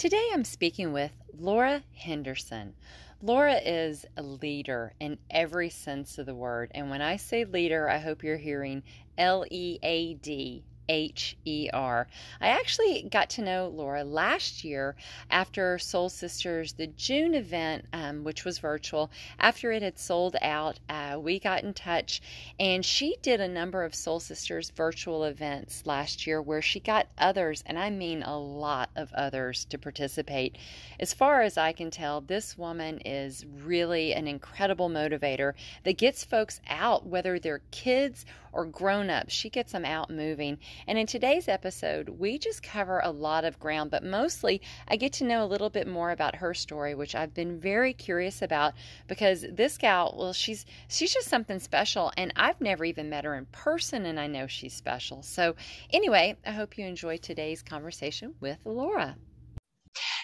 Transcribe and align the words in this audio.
Today 0.00 0.30
I'm 0.32 0.44
speaking 0.44 0.94
with 0.94 1.12
Laura 1.38 1.82
Henderson. 1.94 2.72
Laura 3.20 3.56
is 3.56 4.06
a 4.16 4.22
leader 4.22 4.94
in 4.98 5.18
every 5.28 5.68
sense 5.68 6.16
of 6.16 6.24
the 6.24 6.34
word. 6.34 6.70
And 6.74 6.88
when 6.88 7.02
I 7.02 7.16
say 7.16 7.44
leader, 7.44 7.86
I 7.86 7.98
hope 7.98 8.24
you're 8.24 8.38
hearing 8.38 8.82
L 9.18 9.44
E 9.50 9.78
A 9.82 10.14
D 10.14 10.64
H 10.90 11.36
E 11.44 11.70
R. 11.72 12.08
I 12.40 12.48
actually 12.48 13.08
got 13.08 13.30
to 13.30 13.42
know 13.42 13.68
Laura 13.68 14.02
last 14.02 14.64
year 14.64 14.96
after 15.30 15.78
Soul 15.78 16.08
Sisters, 16.08 16.72
the 16.72 16.88
June 16.88 17.34
event, 17.34 17.86
um, 17.92 18.24
which 18.24 18.44
was 18.44 18.58
virtual. 18.58 19.08
After 19.38 19.70
it 19.70 19.82
had 19.82 20.00
sold 20.00 20.34
out, 20.42 20.80
uh, 20.88 21.16
we 21.20 21.38
got 21.38 21.62
in 21.62 21.74
touch, 21.74 22.20
and 22.58 22.84
she 22.84 23.16
did 23.22 23.40
a 23.40 23.46
number 23.46 23.84
of 23.84 23.94
Soul 23.94 24.18
Sisters 24.18 24.70
virtual 24.70 25.22
events 25.22 25.86
last 25.86 26.26
year 26.26 26.42
where 26.42 26.60
she 26.60 26.80
got 26.80 27.06
others, 27.16 27.62
and 27.66 27.78
I 27.78 27.90
mean 27.90 28.24
a 28.24 28.36
lot 28.36 28.90
of 28.96 29.12
others, 29.12 29.64
to 29.66 29.78
participate. 29.78 30.58
As 30.98 31.14
far 31.14 31.42
as 31.42 31.56
I 31.56 31.70
can 31.72 31.92
tell, 31.92 32.20
this 32.20 32.58
woman 32.58 32.98
is 33.04 33.46
really 33.62 34.12
an 34.12 34.26
incredible 34.26 34.90
motivator 34.90 35.52
that 35.84 35.98
gets 35.98 36.24
folks 36.24 36.60
out, 36.68 37.06
whether 37.06 37.38
they're 37.38 37.62
kids 37.70 38.26
or 38.52 38.64
grown 38.64 39.10
ups. 39.10 39.32
She 39.32 39.48
gets 39.48 39.70
them 39.72 39.84
out 39.84 40.10
moving. 40.10 40.58
And 40.86 40.98
in 40.98 41.06
today's 41.06 41.48
episode, 41.48 42.08
we 42.08 42.38
just 42.38 42.62
cover 42.62 43.00
a 43.02 43.10
lot 43.10 43.44
of 43.44 43.58
ground, 43.58 43.90
but 43.90 44.04
mostly 44.04 44.60
I 44.88 44.96
get 44.96 45.12
to 45.14 45.24
know 45.24 45.44
a 45.44 45.46
little 45.46 45.70
bit 45.70 45.86
more 45.86 46.10
about 46.10 46.36
her 46.36 46.54
story, 46.54 46.94
which 46.94 47.14
I've 47.14 47.34
been 47.34 47.60
very 47.60 47.92
curious 47.92 48.42
about 48.42 48.74
because 49.06 49.44
this 49.50 49.78
gal, 49.78 50.14
well, 50.16 50.32
she's 50.32 50.66
she's 50.88 51.12
just 51.12 51.28
something 51.28 51.58
special 51.58 52.12
and 52.16 52.32
I've 52.36 52.60
never 52.60 52.84
even 52.84 53.10
met 53.10 53.24
her 53.24 53.34
in 53.36 53.46
person 53.46 54.06
and 54.06 54.18
I 54.18 54.26
know 54.26 54.46
she's 54.46 54.74
special. 54.74 55.22
So, 55.22 55.54
anyway, 55.92 56.36
I 56.46 56.52
hope 56.52 56.78
you 56.78 56.86
enjoy 56.86 57.18
today's 57.18 57.62
conversation 57.62 58.34
with 58.40 58.58
Laura. 58.64 59.16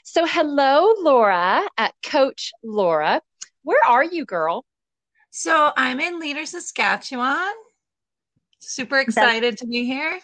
So, 0.04 0.26
hello, 0.26 0.94
Laura, 1.00 1.62
at 1.76 1.94
Coach 2.04 2.52
Laura. 2.62 3.20
Where 3.62 3.84
are 3.86 4.04
you, 4.04 4.24
girl? 4.24 4.64
So, 5.30 5.72
I'm 5.76 6.00
in 6.00 6.20
Leader, 6.20 6.46
Saskatchewan. 6.46 7.52
Super 8.60 9.00
excited 9.00 9.54
that's, 9.54 9.62
to 9.62 9.66
be 9.66 9.84
here. 9.84 10.18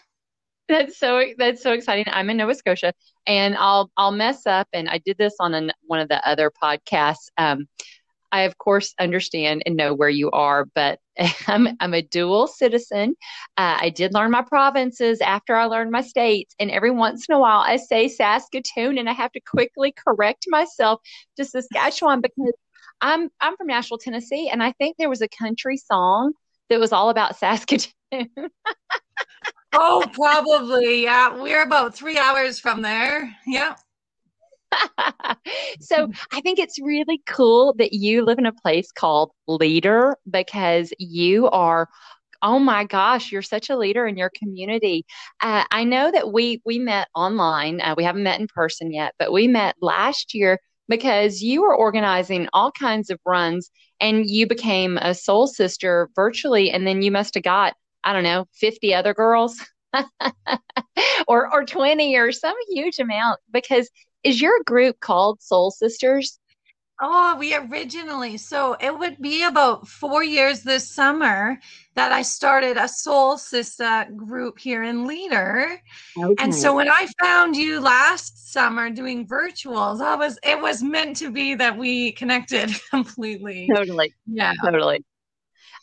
That's 0.73 0.99
so 0.99 1.23
that's 1.37 1.63
so 1.63 1.73
exciting. 1.73 2.07
I'm 2.09 2.31
in 2.31 2.39
Nova 2.39 2.55
Scotia, 2.55 2.95
and 3.27 3.55
I'll 3.59 3.91
I'll 3.99 4.11
mess 4.11 4.47
up. 4.47 4.69
And 4.73 4.89
I 4.89 4.99
did 5.05 5.19
this 5.19 5.35
on 5.39 5.53
an, 5.53 5.71
one 5.83 6.01
of 6.01 6.09
the 6.09 6.27
other 6.27 6.51
podcasts. 6.51 7.29
Um, 7.37 7.67
I 8.33 8.43
of 8.43 8.57
course 8.57 8.95
understand 8.99 9.65
and 9.67 9.77
know 9.77 9.93
where 9.93 10.09
you 10.09 10.31
are, 10.31 10.65
but 10.75 10.99
I'm 11.47 11.77
I'm 11.79 11.93
a 11.93 12.01
dual 12.01 12.47
citizen. 12.47 13.17
Uh, 13.59 13.77
I 13.83 13.91
did 13.91 14.15
learn 14.15 14.31
my 14.31 14.41
provinces 14.41 15.21
after 15.21 15.55
I 15.55 15.67
learned 15.67 15.91
my 15.91 16.01
states, 16.01 16.55
and 16.59 16.71
every 16.71 16.91
once 16.91 17.27
in 17.29 17.35
a 17.35 17.39
while 17.39 17.61
I 17.61 17.77
say 17.77 18.09
Saskatoon, 18.09 18.97
and 18.97 19.11
I 19.11 19.13
have 19.13 19.33
to 19.33 19.41
quickly 19.41 19.93
correct 19.93 20.47
myself 20.49 21.03
to 21.37 21.45
Saskatchewan 21.45 22.23
because 22.23 22.55
I'm 23.03 23.29
I'm 23.43 23.59
from 23.59 23.67
Nashville, 23.67 23.99
Tennessee, 23.99 24.49
and 24.51 24.63
I 24.63 24.73
think 24.73 24.97
there 24.97 25.11
was 25.11 25.21
a 25.21 25.29
country 25.29 25.77
song 25.77 26.33
that 26.71 26.81
was 26.81 26.93
all 26.93 27.11
about 27.11 27.37
Saskatoon. 27.37 27.93
oh, 29.73 30.05
probably. 30.13 31.03
Yeah. 31.05 31.41
We're 31.41 31.63
about 31.63 31.95
three 31.95 32.19
hours 32.19 32.59
from 32.59 32.83
there. 32.83 33.35
Yeah. 33.47 33.77
so 35.81 36.11
I 36.33 36.41
think 36.41 36.59
it's 36.59 36.81
really 36.81 37.21
cool 37.27 37.75
that 37.79 37.93
you 37.93 38.25
live 38.25 38.39
in 38.39 38.47
a 38.47 38.53
place 38.53 38.91
called 38.91 39.31
Leader 39.47 40.17
because 40.31 40.93
you 40.99 41.49
are 41.51 41.89
oh 42.43 42.59
my 42.59 42.85
gosh 42.85 43.31
you're 43.31 43.43
such 43.43 43.71
a 43.71 43.77
leader 43.77 44.07
in 44.07 44.17
your 44.17 44.31
community 44.37 45.05
uh, 45.43 45.65
i 45.71 45.85
know 45.85 46.11
that 46.11 46.33
we 46.33 46.61
we 46.65 46.79
met 46.79 47.09
online 47.15 47.81
uh, 47.81 47.95
we 47.97 48.03
haven't 48.03 48.25
met 48.25 48.41
in 48.41 48.49
person 48.49 48.93
yet 48.93 49.15
but 49.19 49.33
we 49.33 49.47
met 49.47 49.77
last 49.81 50.35
year 50.35 50.59
because 50.89 51.41
you 51.41 51.63
were 51.63 51.75
organizing 51.75 52.49
all 52.53 52.73
kinds 52.73 53.11
of 53.11 53.19
runs 53.25 53.71
and 54.01 54.29
you 54.29 54.47
became 54.47 54.99
a 54.99 55.15
soul 55.15 55.47
sister 55.47 56.11
virtually 56.17 56.71
and 56.71 56.87
then 56.87 57.01
you 57.01 57.11
must 57.11 57.35
have 57.35 57.45
got 57.45 57.75
I 58.05 58.13
don't 58.13 58.25
know, 58.25 58.47
50 58.55 58.95
other 58.95 59.15
girls 59.15 59.61
or, 61.29 61.53
or 61.53 61.65
20 61.65 62.17
or 62.17 62.33
some 62.33 62.55
huge 62.69 62.99
amount 62.99 63.41
because 63.53 63.91
is 64.25 64.41
your 64.41 64.61
group 64.65 65.01
called 65.01 65.43
Soul 65.43 65.71
Sisters? 65.71 66.39
Oh, 67.05 67.35
we 67.37 67.53
originally, 67.53 68.37
so 68.37 68.77
it 68.81 68.97
would 68.97 69.21
be 69.21 69.43
about 69.43 69.89
four 69.89 70.23
years 70.23 70.63
this 70.63 70.89
summer 70.89 71.59
that 71.97 72.13
I 72.13 72.23
started 72.23 72.77
a 72.77 72.87
Soul 72.87 73.37
Sister 73.39 74.07
group 74.15 74.57
here 74.59 74.85
in 74.85 75.05
Leader. 75.05 75.81
Okay. 76.17 76.35
And 76.39 76.55
so 76.55 76.77
when 76.77 76.89
I 76.89 77.09
found 77.21 77.57
you 77.57 77.81
last 77.81 78.53
summer 78.53 78.89
doing 78.89 79.27
virtuals, 79.27 80.01
I 80.01 80.15
was 80.15 80.39
it 80.45 80.61
was 80.61 80.81
meant 80.81 81.17
to 81.17 81.33
be 81.33 81.57
that 81.57 81.77
we 81.77 82.13
connected 82.13 82.71
completely. 82.91 83.69
Totally. 83.75 84.15
Yeah. 84.27 84.53
Totally. 84.63 85.05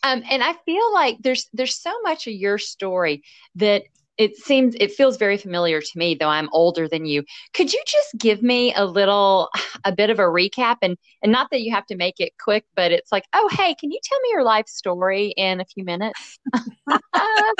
Um, 0.03 0.23
and 0.29 0.43
I 0.43 0.53
feel 0.65 0.93
like 0.93 1.17
there's 1.19 1.47
there's 1.53 1.75
so 1.75 1.93
much 2.03 2.27
of 2.27 2.33
your 2.33 2.57
story 2.57 3.23
that 3.55 3.83
it 4.17 4.35
seems 4.35 4.75
it 4.79 4.91
feels 4.91 5.15
very 5.17 5.37
familiar 5.37 5.79
to 5.81 5.97
me 5.97 6.13
though 6.13 6.27
i'm 6.29 6.49
older 6.51 6.87
than 6.87 7.05
you. 7.05 7.23
Could 7.53 7.73
you 7.73 7.81
just 7.85 8.17
give 8.17 8.43
me 8.43 8.73
a 8.75 8.85
little 8.85 9.49
a 9.85 9.91
bit 9.91 10.09
of 10.09 10.19
a 10.19 10.23
recap? 10.23 10.77
And 10.81 10.97
and 11.23 11.31
not 11.31 11.49
that 11.51 11.61
you 11.61 11.73
have 11.73 11.85
to 11.87 11.95
make 11.95 12.19
it 12.19 12.33
quick 12.39 12.65
but 12.75 12.91
it's 12.91 13.11
like 13.11 13.25
oh 13.33 13.49
hey 13.51 13.75
can 13.75 13.91
you 13.91 13.99
tell 14.03 14.19
me 14.21 14.29
your 14.31 14.43
life 14.43 14.67
story 14.67 15.33
in 15.37 15.61
a 15.61 15.65
few 15.65 15.83
minutes? 15.83 16.39
Um, 16.87 17.53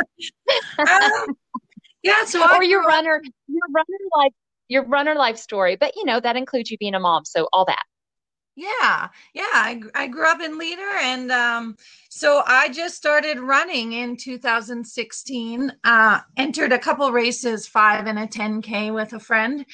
yeah 2.03 2.23
so 2.25 2.45
or 2.55 2.63
your 2.63 2.83
runner 2.83 3.21
your 3.47 3.67
runner 3.73 3.97
life 4.17 4.33
your 4.69 4.85
runner 4.85 5.15
life 5.15 5.37
story. 5.37 5.75
But 5.75 5.95
you 5.95 6.05
know 6.05 6.19
that 6.19 6.37
includes 6.37 6.71
you 6.71 6.77
being 6.77 6.93
a 6.93 6.99
mom 6.99 7.25
so 7.25 7.49
all 7.51 7.65
that 7.65 7.83
yeah, 8.59 9.07
yeah. 9.33 9.43
I, 9.53 9.81
I 9.95 10.07
grew 10.07 10.29
up 10.29 10.41
in 10.41 10.57
Leader, 10.57 10.91
and 11.01 11.31
um, 11.31 11.77
so 12.09 12.43
I 12.45 12.67
just 12.69 12.95
started 12.95 13.39
running 13.39 13.93
in 13.93 14.17
2016. 14.17 15.71
Uh, 15.85 16.19
entered 16.35 16.73
a 16.73 16.79
couple 16.79 17.09
races, 17.11 17.65
five 17.65 18.05
and 18.05 18.19
a 18.19 18.27
10k, 18.27 18.93
with 18.93 19.13
a 19.13 19.19
friend 19.19 19.65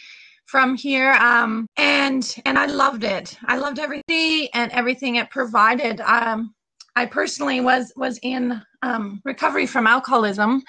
from 0.46 0.76
here, 0.76 1.14
um, 1.14 1.66
and 1.78 2.36
and 2.46 2.60
I 2.60 2.68
loved 2.68 3.04
it. 3.04 3.36
I 3.46 3.58
loved 3.58 3.80
everything 3.80 4.50
and 4.54 4.72
everything 4.72 5.16
it 5.16 5.32
provided. 5.32 6.00
Um, 6.02 6.54
I 6.96 7.08
personally 7.08 7.62
was 7.62 7.92
was 7.96 8.20
in 8.22 8.62
um, 8.84 9.20
recovery 9.26 9.66
from 9.66 9.88
alcoholism, 9.88 10.62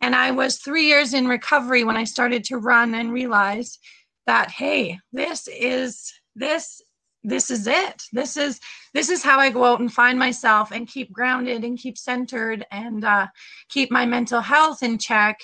and 0.00 0.16
I 0.16 0.32
was 0.32 0.58
three 0.58 0.86
years 0.86 1.14
in 1.14 1.28
recovery 1.28 1.84
when 1.84 1.96
I 1.96 2.04
started 2.04 2.42
to 2.44 2.58
run 2.58 2.96
and 2.96 3.12
realized 3.12 3.78
that 4.26 4.50
hey, 4.50 4.98
this 5.12 5.46
is 5.46 6.12
this 6.34 6.82
this 7.24 7.50
is 7.50 7.66
it. 7.66 8.02
This 8.12 8.36
is 8.36 8.60
this 8.94 9.08
is 9.08 9.22
how 9.22 9.38
i 9.38 9.50
go 9.50 9.64
out 9.64 9.80
and 9.80 9.92
find 9.92 10.18
myself 10.18 10.72
and 10.72 10.88
keep 10.88 11.12
grounded 11.12 11.64
and 11.64 11.78
keep 11.78 11.96
centered 11.96 12.66
and 12.70 13.04
uh, 13.04 13.26
keep 13.68 13.90
my 13.90 14.06
mental 14.06 14.40
health 14.40 14.82
in 14.82 14.98
check. 14.98 15.40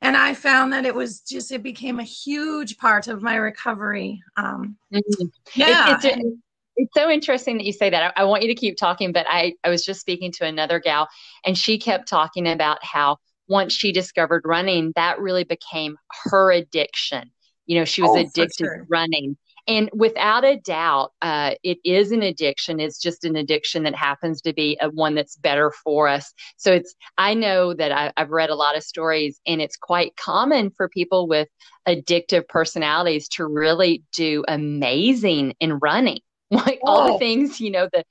And 0.00 0.16
i 0.16 0.34
found 0.34 0.72
that 0.72 0.84
it 0.84 0.94
was 0.94 1.20
just 1.20 1.50
it 1.50 1.62
became 1.62 1.98
a 1.98 2.04
huge 2.04 2.76
part 2.76 3.08
of 3.08 3.22
my 3.22 3.36
recovery 3.36 4.22
um, 4.36 4.76
mm-hmm. 4.92 5.26
yeah 5.54 5.94
it's, 5.94 6.04
it's, 6.04 6.36
it's, 6.76 6.92
so 6.94 7.08
interesting 7.08 7.56
that 7.56 7.64
you 7.64 7.72
say 7.72 7.88
that. 7.88 8.12
I, 8.14 8.22
I 8.22 8.24
want 8.24 8.42
you 8.42 8.48
to 8.48 8.54
keep 8.54 8.76
talking 8.76 9.12
but 9.12 9.24
i 9.30 9.54
i 9.64 9.70
was 9.70 9.82
just 9.82 10.00
speaking 10.00 10.30
to 10.32 10.44
another 10.44 10.78
gal 10.78 11.08
and 11.46 11.56
she 11.56 11.78
kept 11.78 12.06
talking 12.06 12.46
about 12.46 12.84
how 12.84 13.16
once 13.48 13.72
she 13.72 13.92
discovered 13.92 14.42
running 14.44 14.92
that 14.96 15.20
really 15.20 15.44
became 15.44 15.96
her 16.24 16.52
addiction. 16.52 17.30
You 17.66 17.78
know 17.78 17.84
she 17.84 18.02
was 18.02 18.10
oh, 18.10 18.20
addicted 18.20 18.66
sure. 18.66 18.76
to 18.78 18.84
running 18.88 19.36
and 19.66 19.88
without 19.94 20.44
a 20.44 20.56
doubt, 20.56 21.12
uh, 21.22 21.52
it 21.62 21.78
is 21.84 22.12
an 22.12 22.22
addiction. 22.22 22.80
It's 22.80 23.00
just 23.00 23.24
an 23.24 23.36
addiction 23.36 23.84
that 23.84 23.94
happens 23.94 24.42
to 24.42 24.52
be 24.52 24.76
a 24.80 24.90
one 24.90 25.14
that's 25.14 25.36
better 25.36 25.72
for 25.82 26.06
us. 26.06 26.32
So 26.58 26.72
it's, 26.72 26.94
I 27.16 27.32
know 27.32 27.72
that 27.72 27.90
I, 27.90 28.12
I've 28.16 28.30
read 28.30 28.50
a 28.50 28.54
lot 28.54 28.76
of 28.76 28.82
stories, 28.82 29.40
and 29.46 29.62
it's 29.62 29.76
quite 29.76 30.16
common 30.16 30.70
for 30.76 30.88
people 30.90 31.26
with 31.28 31.48
addictive 31.88 32.46
personalities 32.48 33.26
to 33.28 33.46
really 33.46 34.02
do 34.14 34.44
amazing 34.48 35.54
in 35.60 35.74
running. 35.74 36.20
Like 36.50 36.78
all 36.84 37.14
the 37.14 37.18
things, 37.18 37.60
you 37.60 37.70
know, 37.70 37.88
the 37.92 38.04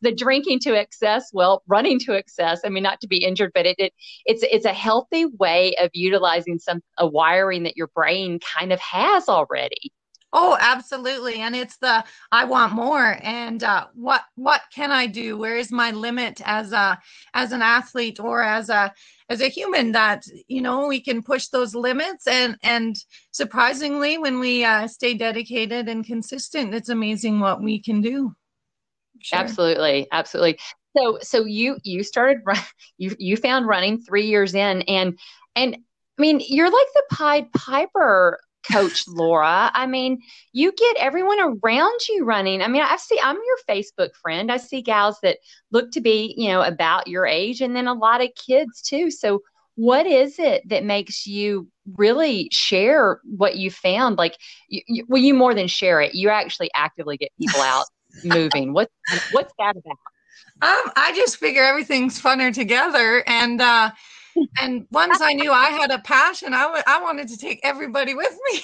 the 0.00 0.12
drinking 0.12 0.58
to 0.60 0.74
excess 0.74 1.30
well 1.32 1.62
running 1.66 1.98
to 1.98 2.14
excess 2.14 2.60
i 2.64 2.68
mean 2.68 2.82
not 2.82 3.00
to 3.00 3.08
be 3.08 3.24
injured 3.24 3.50
but 3.54 3.66
it, 3.66 3.74
it 3.78 3.92
it's 4.24 4.44
it's 4.44 4.64
a 4.64 4.72
healthy 4.72 5.26
way 5.26 5.74
of 5.80 5.90
utilizing 5.92 6.58
some 6.58 6.80
a 6.98 7.06
wiring 7.06 7.64
that 7.64 7.76
your 7.76 7.88
brain 7.88 8.38
kind 8.38 8.72
of 8.72 8.78
has 8.78 9.28
already 9.28 9.92
Oh, 10.36 10.58
absolutely. 10.60 11.36
And 11.36 11.54
it's 11.54 11.76
the 11.76 12.04
I 12.32 12.44
want 12.44 12.72
more 12.72 13.18
and 13.22 13.62
uh, 13.62 13.86
what 13.94 14.22
what 14.34 14.62
can 14.74 14.90
I 14.90 15.06
do? 15.06 15.38
Where 15.38 15.56
is 15.56 15.70
my 15.70 15.92
limit 15.92 16.42
as 16.44 16.72
a 16.72 16.98
as 17.34 17.52
an 17.52 17.62
athlete 17.62 18.18
or 18.18 18.42
as 18.42 18.68
a 18.68 18.92
as 19.28 19.40
a 19.40 19.48
human 19.48 19.92
that 19.92 20.24
you 20.48 20.60
know 20.60 20.88
we 20.88 21.00
can 21.00 21.22
push 21.22 21.46
those 21.46 21.76
limits 21.76 22.26
and 22.26 22.56
and 22.64 22.96
surprisingly 23.30 24.18
when 24.18 24.40
we 24.40 24.64
uh, 24.64 24.88
stay 24.88 25.14
dedicated 25.14 25.88
and 25.88 26.04
consistent 26.04 26.74
it's 26.74 26.88
amazing 26.88 27.38
what 27.38 27.62
we 27.62 27.80
can 27.80 28.00
do. 28.00 28.34
Sure. 29.20 29.38
Absolutely. 29.38 30.08
Absolutely. 30.10 30.58
So 30.96 31.18
so 31.22 31.44
you 31.44 31.78
you 31.84 32.02
started 32.02 32.42
you 32.98 33.14
you 33.20 33.36
found 33.36 33.68
running 33.68 34.00
3 34.02 34.26
years 34.26 34.56
in 34.56 34.82
and 34.82 35.16
and 35.54 35.76
I 36.18 36.22
mean, 36.22 36.40
you're 36.48 36.70
like 36.70 36.86
the 36.94 37.02
Pied 37.10 37.52
Piper 37.52 38.38
Coach 38.70 39.06
Laura. 39.08 39.70
I 39.74 39.86
mean, 39.86 40.20
you 40.52 40.72
get 40.72 40.96
everyone 40.98 41.38
around 41.40 42.00
you 42.08 42.24
running. 42.24 42.62
I 42.62 42.68
mean, 42.68 42.82
I 42.82 42.96
see 42.96 43.18
I'm 43.22 43.36
your 43.36 43.58
Facebook 43.68 44.14
friend. 44.14 44.50
I 44.50 44.56
see 44.56 44.82
gals 44.82 45.18
that 45.22 45.38
look 45.70 45.90
to 45.92 46.00
be, 46.00 46.34
you 46.36 46.48
know, 46.48 46.62
about 46.62 47.08
your 47.08 47.26
age 47.26 47.60
and 47.60 47.74
then 47.74 47.86
a 47.86 47.94
lot 47.94 48.22
of 48.22 48.30
kids 48.34 48.82
too. 48.82 49.10
So 49.10 49.42
what 49.76 50.06
is 50.06 50.38
it 50.38 50.68
that 50.68 50.84
makes 50.84 51.26
you 51.26 51.68
really 51.96 52.48
share 52.52 53.20
what 53.24 53.56
you 53.56 53.70
found? 53.70 54.18
Like, 54.18 54.36
you, 54.68 54.82
you, 54.86 55.06
well, 55.08 55.20
you 55.20 55.34
more 55.34 55.54
than 55.54 55.66
share 55.66 56.00
it. 56.00 56.14
You 56.14 56.28
actually 56.28 56.70
actively 56.74 57.16
get 57.16 57.32
people 57.38 57.60
out 57.60 57.86
moving. 58.24 58.72
What 58.72 58.90
what's 59.32 59.52
that 59.58 59.76
about? 59.76 59.98
Um, 60.62 60.92
I 60.96 61.12
just 61.14 61.38
figure 61.38 61.64
everything's 61.64 62.20
funner 62.20 62.54
together, 62.54 63.24
and 63.26 63.60
uh, 63.60 63.90
and 64.60 64.86
once 64.90 65.20
I 65.20 65.32
knew 65.34 65.52
I 65.52 65.66
had 65.66 65.90
a 65.90 65.98
passion, 65.98 66.54
I, 66.54 66.62
w- 66.62 66.82
I 66.86 67.02
wanted 67.02 67.28
to 67.28 67.36
take 67.36 67.60
everybody 67.62 68.14
with 68.14 68.36
me. 68.52 68.60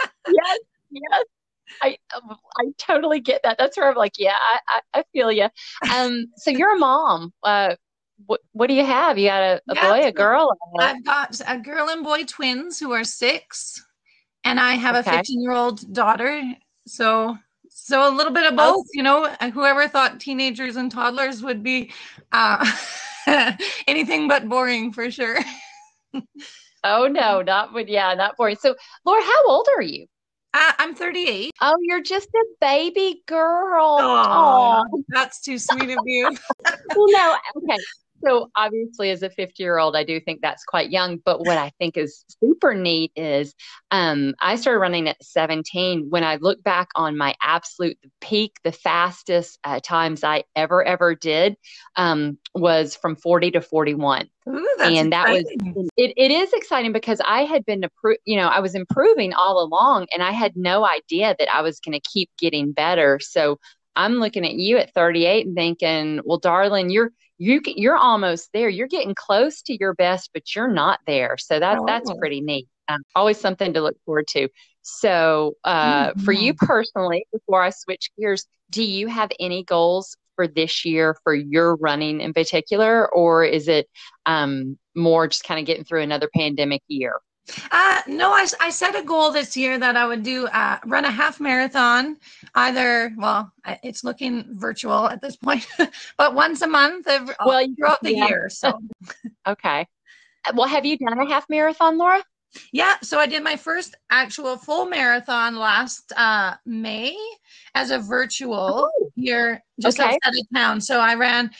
yes, 0.28 0.58
yes. 0.90 1.24
I 1.82 1.96
I 2.58 2.64
totally 2.78 3.20
get 3.20 3.42
that. 3.44 3.56
That's 3.58 3.76
where 3.76 3.88
I'm 3.88 3.96
like, 3.96 4.18
yeah, 4.18 4.36
I, 4.36 4.58
I, 4.68 5.00
I 5.00 5.04
feel 5.12 5.30
you. 5.30 5.48
Um, 5.94 6.26
so 6.36 6.50
you're 6.50 6.74
a 6.74 6.78
mom. 6.78 7.32
Uh, 7.42 7.76
what 8.26 8.40
what 8.52 8.66
do 8.66 8.74
you 8.74 8.84
have? 8.84 9.18
You 9.18 9.28
got 9.28 9.42
a, 9.42 9.62
a 9.68 9.74
yeah, 9.74 9.88
boy, 9.88 10.06
a 10.06 10.12
girl? 10.12 10.56
I've 10.78 11.04
got 11.04 11.40
a 11.46 11.58
girl 11.58 11.88
and 11.88 12.04
boy 12.04 12.24
twins 12.24 12.78
who 12.78 12.92
are 12.92 13.04
six, 13.04 13.84
and 14.44 14.58
I 14.58 14.72
have 14.72 14.96
okay. 14.96 15.10
a 15.10 15.18
15 15.18 15.42
year 15.42 15.52
old 15.52 15.92
daughter. 15.92 16.42
So 16.86 17.36
so 17.68 18.08
a 18.08 18.14
little 18.14 18.32
bit 18.32 18.46
of 18.46 18.56
both. 18.56 18.86
You 18.92 19.02
know, 19.02 19.28
whoever 19.52 19.88
thought 19.88 20.20
teenagers 20.20 20.76
and 20.76 20.90
toddlers 20.90 21.42
would 21.42 21.62
be. 21.62 21.92
Uh, 22.32 22.64
anything 23.86 24.28
but 24.28 24.48
boring 24.48 24.92
for 24.92 25.10
sure. 25.10 25.38
oh 26.84 27.06
no, 27.06 27.42
not 27.42 27.72
but 27.72 27.88
yeah, 27.88 28.14
not 28.14 28.36
boring. 28.36 28.56
So, 28.56 28.74
Laura, 29.04 29.22
how 29.22 29.46
old 29.46 29.68
are 29.76 29.82
you? 29.82 30.06
Uh, 30.52 30.72
I'm 30.78 30.94
38. 30.94 31.52
Oh, 31.60 31.76
you're 31.82 32.02
just 32.02 32.28
a 32.34 32.44
baby 32.60 33.22
girl. 33.26 33.98
Oh, 34.00 34.84
that's 35.08 35.40
too 35.40 35.58
sweet 35.58 35.90
of 35.90 36.00
you. 36.04 36.36
well, 36.96 37.06
no, 37.08 37.36
okay. 37.56 37.78
So 38.24 38.50
obviously, 38.56 39.10
as 39.10 39.22
a 39.22 39.30
50 39.30 39.62
year 39.62 39.78
old, 39.78 39.96
I 39.96 40.04
do 40.04 40.20
think 40.20 40.40
that's 40.40 40.64
quite 40.64 40.90
young. 40.90 41.18
But 41.24 41.40
what 41.40 41.58
I 41.58 41.70
think 41.78 41.96
is 41.96 42.24
super 42.42 42.74
neat 42.74 43.12
is 43.16 43.54
um, 43.90 44.34
I 44.40 44.56
started 44.56 44.80
running 44.80 45.08
at 45.08 45.22
17. 45.22 46.06
When 46.10 46.24
I 46.24 46.36
look 46.36 46.62
back 46.62 46.88
on 46.96 47.16
my 47.16 47.34
absolute 47.42 47.98
peak, 48.20 48.56
the 48.64 48.72
fastest 48.72 49.58
uh, 49.64 49.80
times 49.82 50.22
I 50.24 50.44
ever, 50.54 50.84
ever 50.84 51.14
did 51.14 51.56
um, 51.96 52.38
was 52.54 52.96
from 52.96 53.16
40 53.16 53.52
to 53.52 53.60
41. 53.60 54.28
Ooh, 54.48 54.76
and 54.80 55.12
that 55.12 55.28
exciting. 55.28 55.74
was 55.74 55.88
it, 55.96 56.12
it 56.16 56.30
is 56.30 56.52
exciting 56.52 56.92
because 56.92 57.20
I 57.24 57.42
had 57.42 57.64
been 57.66 57.84
you 58.24 58.36
know 58.36 58.48
I 58.48 58.60
was 58.60 58.74
improving 58.74 59.34
all 59.34 59.62
along 59.62 60.06
and 60.12 60.22
I 60.22 60.30
had 60.30 60.56
no 60.56 60.86
idea 60.86 61.36
that 61.38 61.52
I 61.54 61.60
was 61.60 61.78
going 61.78 61.92
to 61.92 62.00
keep 62.00 62.30
getting 62.38 62.72
better 62.72 63.20
so 63.20 63.58
I'm 63.96 64.14
looking 64.14 64.44
at 64.44 64.54
you 64.54 64.78
at 64.78 64.94
38 64.94 65.46
and 65.46 65.54
thinking 65.54 66.20
well 66.24 66.38
darling 66.38 66.90
you're 66.90 67.10
you 67.40 67.62
you're 67.64 67.96
almost 67.96 68.50
there. 68.52 68.68
You're 68.68 68.86
getting 68.86 69.14
close 69.14 69.62
to 69.62 69.76
your 69.80 69.94
best, 69.94 70.30
but 70.34 70.54
you're 70.54 70.70
not 70.70 71.00
there. 71.06 71.36
So 71.38 71.58
that 71.58 71.78
oh. 71.78 71.84
that's 71.86 72.12
pretty 72.18 72.42
neat. 72.42 72.68
Um, 72.86 73.02
always 73.16 73.40
something 73.40 73.72
to 73.72 73.80
look 73.80 73.96
forward 74.04 74.26
to. 74.32 74.48
So, 74.82 75.54
uh, 75.64 76.10
mm-hmm. 76.10 76.20
for 76.20 76.32
you 76.32 76.52
mm-hmm. 76.52 76.66
personally, 76.66 77.24
before 77.32 77.62
I 77.62 77.70
switch 77.70 78.10
gears, 78.18 78.46
do 78.68 78.82
you 78.82 79.06
have 79.06 79.30
any 79.40 79.64
goals 79.64 80.16
for 80.36 80.46
this 80.46 80.84
year 80.84 81.16
for 81.24 81.34
your 81.34 81.76
running 81.76 82.20
in 82.20 82.34
particular, 82.34 83.10
or 83.10 83.44
is 83.44 83.68
it 83.68 83.88
um, 84.26 84.78
more 84.94 85.26
just 85.26 85.44
kind 85.44 85.58
of 85.60 85.66
getting 85.66 85.84
through 85.84 86.02
another 86.02 86.28
pandemic 86.34 86.82
year? 86.88 87.20
Uh, 87.70 88.00
no, 88.06 88.30
I, 88.30 88.46
I 88.60 88.70
set 88.70 88.96
a 88.96 89.02
goal 89.02 89.30
this 89.30 89.56
year 89.56 89.78
that 89.78 89.96
I 89.96 90.06
would 90.06 90.22
do 90.22 90.46
uh, 90.46 90.78
run 90.86 91.04
a 91.04 91.10
half 91.10 91.40
marathon, 91.40 92.16
either, 92.54 93.12
well, 93.16 93.52
it's 93.82 94.04
looking 94.04 94.44
virtual 94.50 95.08
at 95.08 95.20
this 95.20 95.36
point, 95.36 95.66
but 96.16 96.34
once 96.34 96.62
a 96.62 96.66
month 96.66 97.06
every, 97.08 97.34
well, 97.44 97.64
throughout 97.76 98.02
the 98.02 98.14
yeah. 98.14 98.28
year. 98.28 98.48
So, 98.50 98.78
okay. 99.46 99.86
Well, 100.54 100.68
have 100.68 100.86
you 100.86 100.96
done 100.96 101.18
a 101.18 101.28
half 101.28 101.46
marathon, 101.48 101.98
Laura? 101.98 102.22
Yeah, 102.72 102.96
so 103.02 103.18
I 103.18 103.26
did 103.26 103.44
my 103.44 103.56
first 103.56 103.94
actual 104.10 104.56
full 104.56 104.86
marathon 104.86 105.56
last 105.56 106.12
uh, 106.16 106.54
May 106.66 107.16
as 107.74 107.90
a 107.90 107.98
virtual 107.98 108.90
oh, 108.92 109.10
here 109.14 109.62
just 109.80 110.00
okay. 110.00 110.08
outside 110.08 110.38
of 110.38 110.46
town. 110.54 110.80
So 110.80 110.98
I 110.98 111.14
ran 111.14 111.50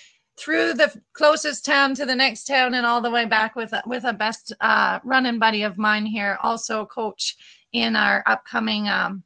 through 0.41 0.75
the 0.75 0.91
closest 1.13 1.65
town 1.65 1.95
to 1.95 2.07
the 2.07 2.15
next 2.15 2.45
town 2.45 2.75
and 2.75 2.87
all 2.87 3.01
the 3.01 3.11
way 3.11 3.27
back 3.27 3.55
with 3.55 3.75
with 3.87 4.05
a 4.05 4.13
best 4.13 4.53
uh, 4.61 4.99
running 5.05 5.39
buddy 5.39 5.63
of 5.63 5.77
mine 5.77 6.07
here, 6.07 6.39
also 6.43 6.87
coach 6.87 7.37
in 7.73 7.95
our 7.95 8.23
upcoming 8.27 8.89
um, 8.89 9.23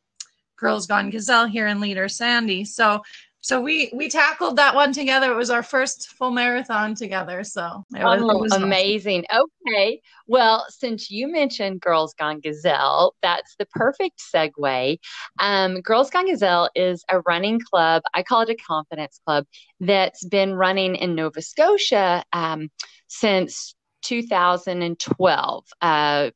Girls 0.56 0.86
Gone 0.86 1.10
Gazelle 1.10 1.46
here 1.46 1.66
in 1.66 1.80
Leader, 1.80 2.08
Sandy. 2.08 2.64
So 2.64 3.02
so 3.44 3.60
we 3.60 3.90
we 3.92 4.08
tackled 4.08 4.56
that 4.56 4.74
one 4.74 4.94
together. 4.94 5.30
It 5.30 5.36
was 5.36 5.50
our 5.50 5.62
first 5.62 6.08
full 6.08 6.30
marathon 6.30 6.94
together. 6.94 7.44
So 7.44 7.84
it 7.94 8.02
was, 8.02 8.22
oh, 8.22 8.30
it 8.30 8.40
was 8.40 8.52
amazing. 8.54 9.26
Okay, 9.30 10.00
well, 10.26 10.64
since 10.70 11.10
you 11.10 11.30
mentioned 11.30 11.82
Girls 11.82 12.14
Gone 12.14 12.40
Gazelle, 12.40 13.14
that's 13.20 13.54
the 13.58 13.66
perfect 13.66 14.22
segue. 14.34 14.98
Um, 15.40 15.82
Girls 15.82 16.08
Gone 16.08 16.24
Gazelle 16.24 16.70
is 16.74 17.04
a 17.10 17.20
running 17.20 17.60
club. 17.60 18.02
I 18.14 18.22
call 18.22 18.40
it 18.40 18.48
a 18.48 18.54
confidence 18.54 19.20
club 19.26 19.44
that's 19.78 20.24
been 20.24 20.54
running 20.54 20.94
in 20.94 21.14
Nova 21.14 21.42
Scotia 21.42 22.24
um, 22.32 22.70
since 23.08 23.74
2012. 24.04 25.66
Uh, 25.82 26.30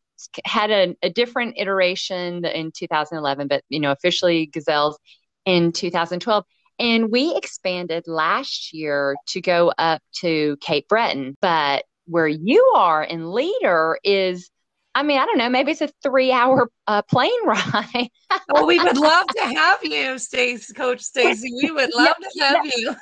had 0.44 0.70
a, 0.70 0.94
a 1.02 1.08
different 1.08 1.54
iteration 1.56 2.44
in 2.44 2.70
2011, 2.70 3.48
but 3.48 3.62
you 3.70 3.80
know, 3.80 3.92
officially 3.92 4.44
Gazelles 4.44 4.98
in 5.46 5.72
2012 5.72 6.44
and 6.78 7.10
we 7.10 7.34
expanded 7.36 8.04
last 8.06 8.72
year 8.72 9.16
to 9.28 9.40
go 9.40 9.72
up 9.78 10.02
to 10.20 10.56
Cape 10.60 10.88
Breton. 10.88 11.36
But 11.40 11.84
where 12.06 12.28
you 12.28 12.72
are 12.76 13.02
in 13.02 13.32
Leader 13.32 13.98
is, 14.04 14.50
I 14.94 15.02
mean, 15.02 15.18
I 15.18 15.26
don't 15.26 15.38
know, 15.38 15.48
maybe 15.48 15.72
it's 15.72 15.80
a 15.80 15.90
three 16.02 16.32
hour 16.32 16.70
uh, 16.86 17.02
plane 17.02 17.30
ride. 17.44 18.08
well, 18.50 18.66
we 18.66 18.78
would 18.78 18.96
love 18.96 19.26
to 19.36 19.42
have 19.42 19.80
you, 19.82 20.18
Stacy, 20.18 20.72
Coach 20.74 21.00
Stacy. 21.00 21.52
We 21.62 21.70
would 21.72 21.90
love 21.94 22.16
to 22.16 22.44
have 22.44 22.66
you. 22.66 22.94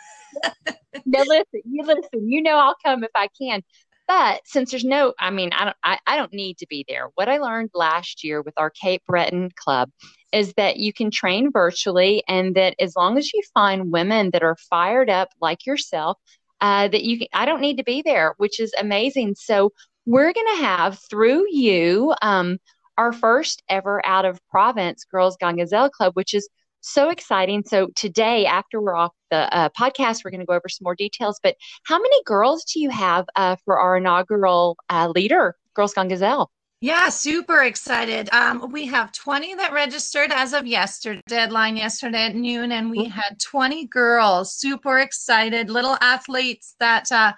now 1.07 1.23
listen, 1.27 1.63
you 1.65 1.83
listen, 1.85 2.29
you 2.29 2.43
know 2.43 2.57
I'll 2.59 2.77
come 2.85 3.05
if 3.05 3.11
I 3.15 3.29
can. 3.41 3.63
But 4.09 4.43
since 4.45 4.71
there's 4.71 4.85
no, 4.85 5.15
I 5.19 5.31
mean, 5.31 5.51
I 5.53 5.65
don't, 5.65 5.77
I, 5.83 5.99
I 6.07 6.17
don't 6.17 6.33
need 6.33 6.59
to 6.59 6.67
be 6.69 6.85
there. 6.89 7.09
What 7.17 7.29
I 7.29 7.39
learned 7.39 7.71
last 7.75 8.23
year 8.23 8.41
with 8.41 8.55
our 8.57 8.71
Cape 8.71 9.03
Breton 9.05 9.51
Club 9.57 9.91
is 10.37 10.53
that 10.55 10.77
you 10.77 10.93
can 10.93 11.11
train 11.11 11.51
virtually, 11.51 12.23
and 12.29 12.55
that 12.55 12.75
as 12.79 12.95
long 12.95 13.17
as 13.17 13.33
you 13.33 13.41
find 13.55 13.91
women 13.91 14.31
that 14.33 14.43
are 14.43 14.57
fired 14.69 15.09
up 15.09 15.29
like 15.41 15.65
yourself, 15.65 16.19
uh, 16.61 16.89
that 16.89 17.05
you, 17.05 17.19
can, 17.19 17.29
I 17.33 17.47
don't 17.47 17.61
need 17.61 17.79
to 17.79 17.85
be 17.85 18.03
there, 18.03 18.35
which 18.37 18.61
is 18.61 18.73
amazing. 18.79 19.35
So 19.37 19.73
we're 20.05 20.33
going 20.33 20.57
to 20.57 20.63
have 20.63 20.99
through 21.11 21.47
you 21.51 22.15
um, 22.23 22.59
our 22.99 23.13
first 23.13 23.63
ever 23.69 24.05
out 24.07 24.25
of 24.25 24.41
province 24.49 25.05
Girls 25.05 25.37
Gone 25.39 25.57
Gazelle 25.57 25.91
Club, 25.91 26.13
which 26.15 26.35
is 26.35 26.49
so 26.81 27.09
exciting. 27.09 27.65
So 27.67 27.89
today, 27.97 28.47
after 28.47 28.81
we're 28.81 28.95
off 28.95 29.13
the 29.31 29.43
uh, 29.57 29.69
podcast, 29.71 30.25
we're 30.25 30.31
going 30.31 30.41
to 30.41 30.47
go 30.47 30.55
over 30.55 30.69
some 30.69 30.85
more 30.85 30.95
details. 30.95 31.41
But 31.43 31.57
how 31.85 31.99
many 31.99 32.17
girls 32.25 32.65
do 32.65 32.81
you 32.81 32.91
have 32.91 33.27
uh, 33.37 33.57
for 33.65 33.79
our 33.81 33.97
inaugural 33.97 34.77
uh, 34.89 35.09
leader, 35.15 35.57
Girls 35.75 35.95
Gone 35.95 36.09
Gazelle? 36.09 36.51
Yeah, 36.83 37.09
super 37.09 37.63
excited. 37.63 38.29
Um, 38.35 38.71
we 38.71 38.85
have 38.87 39.11
20 39.13 39.55
that 39.55 39.73
registered 39.73 40.31
as 40.31 40.53
of 40.53 40.67
yesterday, 40.67 41.23
deadline 41.27 41.75
yesterday 41.77 42.27
at 42.27 42.35
noon, 42.35 42.71
and 42.73 42.91
we 42.91 43.05
had 43.05 43.41
20 43.43 43.87
girls. 43.87 44.57
Super 44.57 44.99
excited, 44.99 45.71
little 45.71 45.97
athletes 46.03 46.75
that 46.79 47.11
uh, 47.11 47.33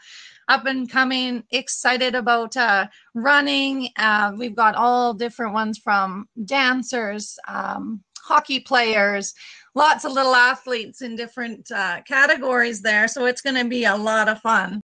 up 0.49 0.67
and 0.67 0.91
coming, 0.91 1.45
excited 1.53 2.17
about 2.17 2.57
uh, 2.57 2.89
running. 3.15 3.91
Uh, 3.97 4.33
we've 4.37 4.57
got 4.57 4.75
all 4.75 5.15
different 5.15 5.53
ones 5.53 5.79
from 5.79 6.29
dancers, 6.45 7.39
um, 7.47 8.03
hockey 8.21 8.59
players, 8.59 9.35
lots 9.77 10.05
of 10.05 10.11
little 10.11 10.35
athletes 10.35 11.01
in 11.01 11.15
different 11.15 11.71
uh, 11.71 12.03
categories 12.03 12.83
there. 12.83 13.07
So 13.07 13.27
it's 13.27 13.41
going 13.41 13.57
to 13.57 13.69
be 13.69 13.85
a 13.85 13.97
lot 13.97 14.29
of 14.29 14.41
fun. 14.41 14.81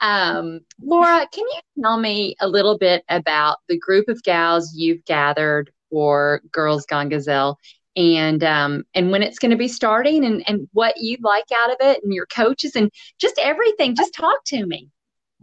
Um, 0.00 0.60
Laura, 0.82 1.26
can 1.32 1.44
you 1.44 1.82
tell 1.82 1.98
me 1.98 2.36
a 2.40 2.48
little 2.48 2.76
bit 2.78 3.04
about 3.08 3.58
the 3.68 3.78
group 3.78 4.08
of 4.08 4.22
gals 4.22 4.74
you've 4.74 5.04
gathered 5.04 5.70
for 5.90 6.42
Girls 6.52 6.84
Gone 6.86 7.08
Gazelle 7.08 7.58
and 7.96 8.44
um, 8.44 8.84
and 8.94 9.10
when 9.10 9.22
it's 9.22 9.38
going 9.38 9.50
to 9.50 9.56
be 9.56 9.68
starting 9.68 10.24
and, 10.24 10.44
and 10.46 10.68
what 10.72 10.94
you'd 10.98 11.24
like 11.24 11.46
out 11.56 11.70
of 11.70 11.76
it 11.80 12.04
and 12.04 12.12
your 12.12 12.26
coaches 12.26 12.76
and 12.76 12.90
just 13.18 13.38
everything? 13.38 13.94
Just 13.94 14.14
talk 14.14 14.44
to 14.46 14.66
me. 14.66 14.90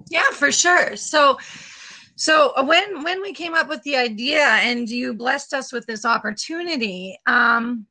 Yeah, 0.10 0.30
for 0.32 0.52
sure. 0.52 0.96
So 0.96 1.38
so 2.16 2.54
uh, 2.56 2.64
when 2.64 3.04
when 3.04 3.22
we 3.22 3.34
came 3.34 3.56
up 3.56 3.68
with 3.68 3.82
the 3.84 3.96
idea 3.96 4.44
and 4.46 4.88
you 4.88 5.14
blessed 5.16 5.54
us 5.54 5.74
with 5.74 5.86
this 5.88 6.06
opportunity, 6.06 7.20
um, 7.26 7.88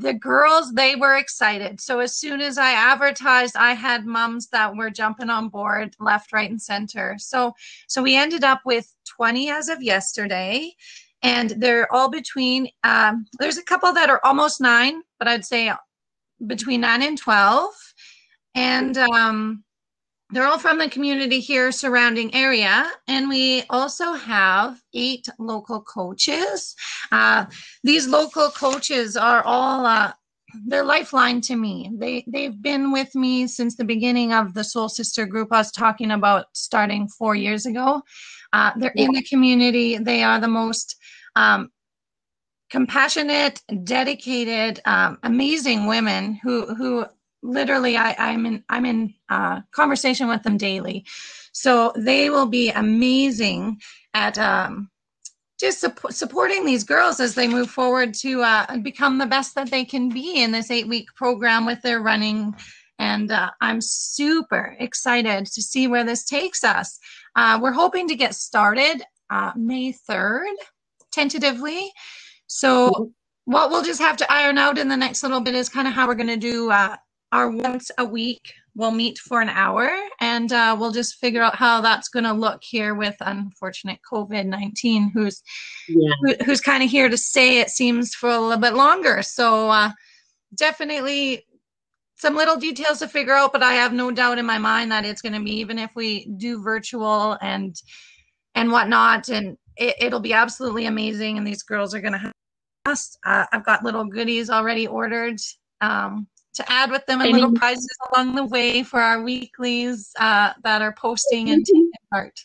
the 0.00 0.14
girls 0.14 0.72
they 0.72 0.96
were 0.96 1.16
excited. 1.16 1.78
So 1.80 2.00
as 2.00 2.16
soon 2.16 2.40
as 2.40 2.56
i 2.56 2.72
advertised 2.72 3.56
i 3.56 3.74
had 3.74 4.06
moms 4.06 4.48
that 4.48 4.74
were 4.74 4.88
jumping 4.88 5.28
on 5.28 5.48
board 5.48 5.94
left 6.00 6.32
right 6.32 6.50
and 6.50 6.60
center. 6.60 7.16
So 7.18 7.52
so 7.88 8.02
we 8.02 8.16
ended 8.16 8.42
up 8.42 8.62
with 8.64 8.92
20 9.16 9.50
as 9.50 9.68
of 9.68 9.82
yesterday. 9.82 10.74
And 11.24 11.50
they're 11.50 11.92
all 11.92 12.10
between 12.10 12.68
um, 12.82 13.26
there's 13.38 13.58
a 13.58 13.62
couple 13.62 13.92
that 13.92 14.10
are 14.10 14.20
almost 14.24 14.60
nine 14.60 15.02
but 15.18 15.28
i'd 15.28 15.44
say 15.44 15.70
between 16.46 16.80
nine 16.80 17.02
and 17.02 17.16
12 17.16 17.72
and 18.54 18.98
um, 18.98 19.64
they're 20.32 20.46
all 20.46 20.58
from 20.58 20.78
the 20.78 20.88
community 20.88 21.40
here 21.40 21.70
surrounding 21.70 22.34
area 22.34 22.90
and 23.06 23.28
we 23.28 23.64
also 23.68 24.14
have 24.14 24.80
eight 24.94 25.28
local 25.38 25.82
coaches. 25.82 26.74
Uh, 27.10 27.44
these 27.84 28.08
local 28.08 28.48
coaches 28.48 29.16
are 29.16 29.42
all 29.44 29.84
uh, 29.84 30.12
they're 30.66 30.84
lifeline 30.84 31.40
to 31.42 31.56
me. 31.56 31.90
They 31.94 32.24
they've 32.26 32.60
been 32.60 32.92
with 32.92 33.14
me 33.14 33.46
since 33.46 33.76
the 33.76 33.84
beginning 33.84 34.32
of 34.32 34.54
the 34.54 34.64
soul 34.64 34.88
sister 34.88 35.24
group 35.26 35.48
i 35.50 35.58
was 35.58 35.72
talking 35.72 36.10
about 36.10 36.46
starting 36.54 37.08
four 37.08 37.34
years 37.34 37.66
ago. 37.66 38.02
Uh, 38.52 38.72
they're 38.76 38.92
in 38.96 39.12
the 39.12 39.22
community. 39.22 39.96
They 39.96 40.22
are 40.22 40.38
the 40.40 40.48
most 40.48 40.96
um, 41.36 41.70
compassionate 42.70 43.62
dedicated 43.84 44.80
um, 44.84 45.18
amazing 45.22 45.86
women 45.86 46.34
who 46.42 46.74
who 46.74 47.06
literally 47.42 47.96
I, 47.96 48.14
I'm 48.18 48.46
in 48.46 48.64
I'm 48.68 48.86
in 48.86 49.14
uh, 49.28 49.60
conversation 49.72 50.28
with 50.28 50.42
them 50.42 50.56
daily. 50.56 51.04
So 51.52 51.92
they 51.96 52.30
will 52.30 52.46
be 52.46 52.70
amazing 52.70 53.80
at 54.14 54.38
um, 54.38 54.90
just 55.60 55.80
su- 55.80 55.92
supporting 56.10 56.66
these 56.66 56.84
girls 56.84 57.20
as 57.20 57.34
they 57.34 57.48
move 57.48 57.70
forward 57.70 58.14
to 58.14 58.42
uh, 58.42 58.78
become 58.78 59.18
the 59.18 59.26
best 59.26 59.54
that 59.54 59.70
they 59.70 59.84
can 59.84 60.08
be 60.08 60.42
in 60.42 60.52
this 60.52 60.70
eight 60.70 60.88
week 60.88 61.08
program 61.16 61.66
with 61.66 61.82
their 61.82 62.00
running. 62.00 62.54
And 62.98 63.32
uh, 63.32 63.50
I'm 63.60 63.80
super 63.80 64.76
excited 64.80 65.46
to 65.46 65.62
see 65.62 65.86
where 65.88 66.04
this 66.04 66.24
takes 66.24 66.64
us. 66.64 66.98
Uh, 67.36 67.58
we're 67.62 67.72
hoping 67.72 68.08
to 68.08 68.16
get 68.16 68.34
started 68.34 69.02
uh, 69.30 69.52
May 69.56 69.92
3rd, 70.08 70.54
tentatively. 71.12 71.92
So, 72.46 73.12
what 73.46 73.70
we'll 73.70 73.82
just 73.82 74.00
have 74.00 74.16
to 74.18 74.32
iron 74.32 74.58
out 74.58 74.78
in 74.78 74.88
the 74.88 74.96
next 74.96 75.22
little 75.22 75.40
bit 75.40 75.54
is 75.54 75.68
kind 75.68 75.88
of 75.88 75.94
how 75.94 76.06
we're 76.06 76.14
going 76.14 76.28
to 76.28 76.36
do 76.36 76.70
uh, 76.70 76.96
our 77.32 77.50
once 77.50 77.90
a 77.98 78.04
week 78.04 78.52
we'll 78.74 78.90
meet 78.90 79.18
for 79.18 79.40
an 79.40 79.48
hour 79.48 79.90
and 80.20 80.52
uh, 80.52 80.76
we'll 80.78 80.92
just 80.92 81.16
figure 81.16 81.42
out 81.42 81.56
how 81.56 81.80
that's 81.80 82.08
going 82.08 82.24
to 82.24 82.32
look 82.32 82.62
here 82.62 82.94
with 82.94 83.16
unfortunate 83.20 83.98
covid-19 84.10 85.10
who's 85.12 85.42
yeah. 85.88 86.12
who, 86.22 86.34
who's 86.44 86.60
kind 86.60 86.82
of 86.82 86.90
here 86.90 87.08
to 87.08 87.16
stay 87.16 87.58
it 87.58 87.70
seems 87.70 88.14
for 88.14 88.30
a 88.30 88.38
little 88.38 88.58
bit 88.60 88.74
longer 88.74 89.22
so 89.22 89.68
uh, 89.70 89.90
definitely 90.54 91.44
some 92.16 92.36
little 92.36 92.56
details 92.56 92.98
to 92.98 93.08
figure 93.08 93.34
out 93.34 93.52
but 93.52 93.62
i 93.62 93.72
have 93.72 93.92
no 93.92 94.10
doubt 94.10 94.38
in 94.38 94.46
my 94.46 94.58
mind 94.58 94.92
that 94.92 95.04
it's 95.04 95.22
going 95.22 95.32
to 95.32 95.42
be 95.42 95.52
even 95.52 95.78
if 95.78 95.90
we 95.94 96.26
do 96.36 96.62
virtual 96.62 97.36
and 97.42 97.76
and 98.54 98.70
whatnot 98.70 99.28
and 99.28 99.56
it, 99.76 100.12
will 100.12 100.20
be 100.20 100.34
absolutely 100.34 100.84
amazing 100.84 101.38
and 101.38 101.46
these 101.46 101.62
girls 101.62 101.94
are 101.94 102.00
going 102.00 102.12
to 102.12 102.18
have 102.18 102.32
uh, 103.24 103.44
i've 103.52 103.64
got 103.64 103.82
little 103.84 104.04
goodies 104.04 104.50
already 104.50 104.86
ordered 104.86 105.38
um, 105.80 106.26
to 106.54 106.72
add 106.72 106.90
with 106.90 107.04
them 107.06 107.20
and 107.20 107.30
Any- 107.30 107.40
little 107.40 107.54
prizes 107.54 107.88
along 108.12 108.34
the 108.34 108.44
way 108.44 108.82
for 108.82 109.00
our 109.00 109.22
weeklies 109.22 110.10
uh, 110.18 110.52
that 110.62 110.82
are 110.82 110.94
posting 110.94 111.50
and 111.50 111.64
taking 111.64 111.90
part. 112.12 112.38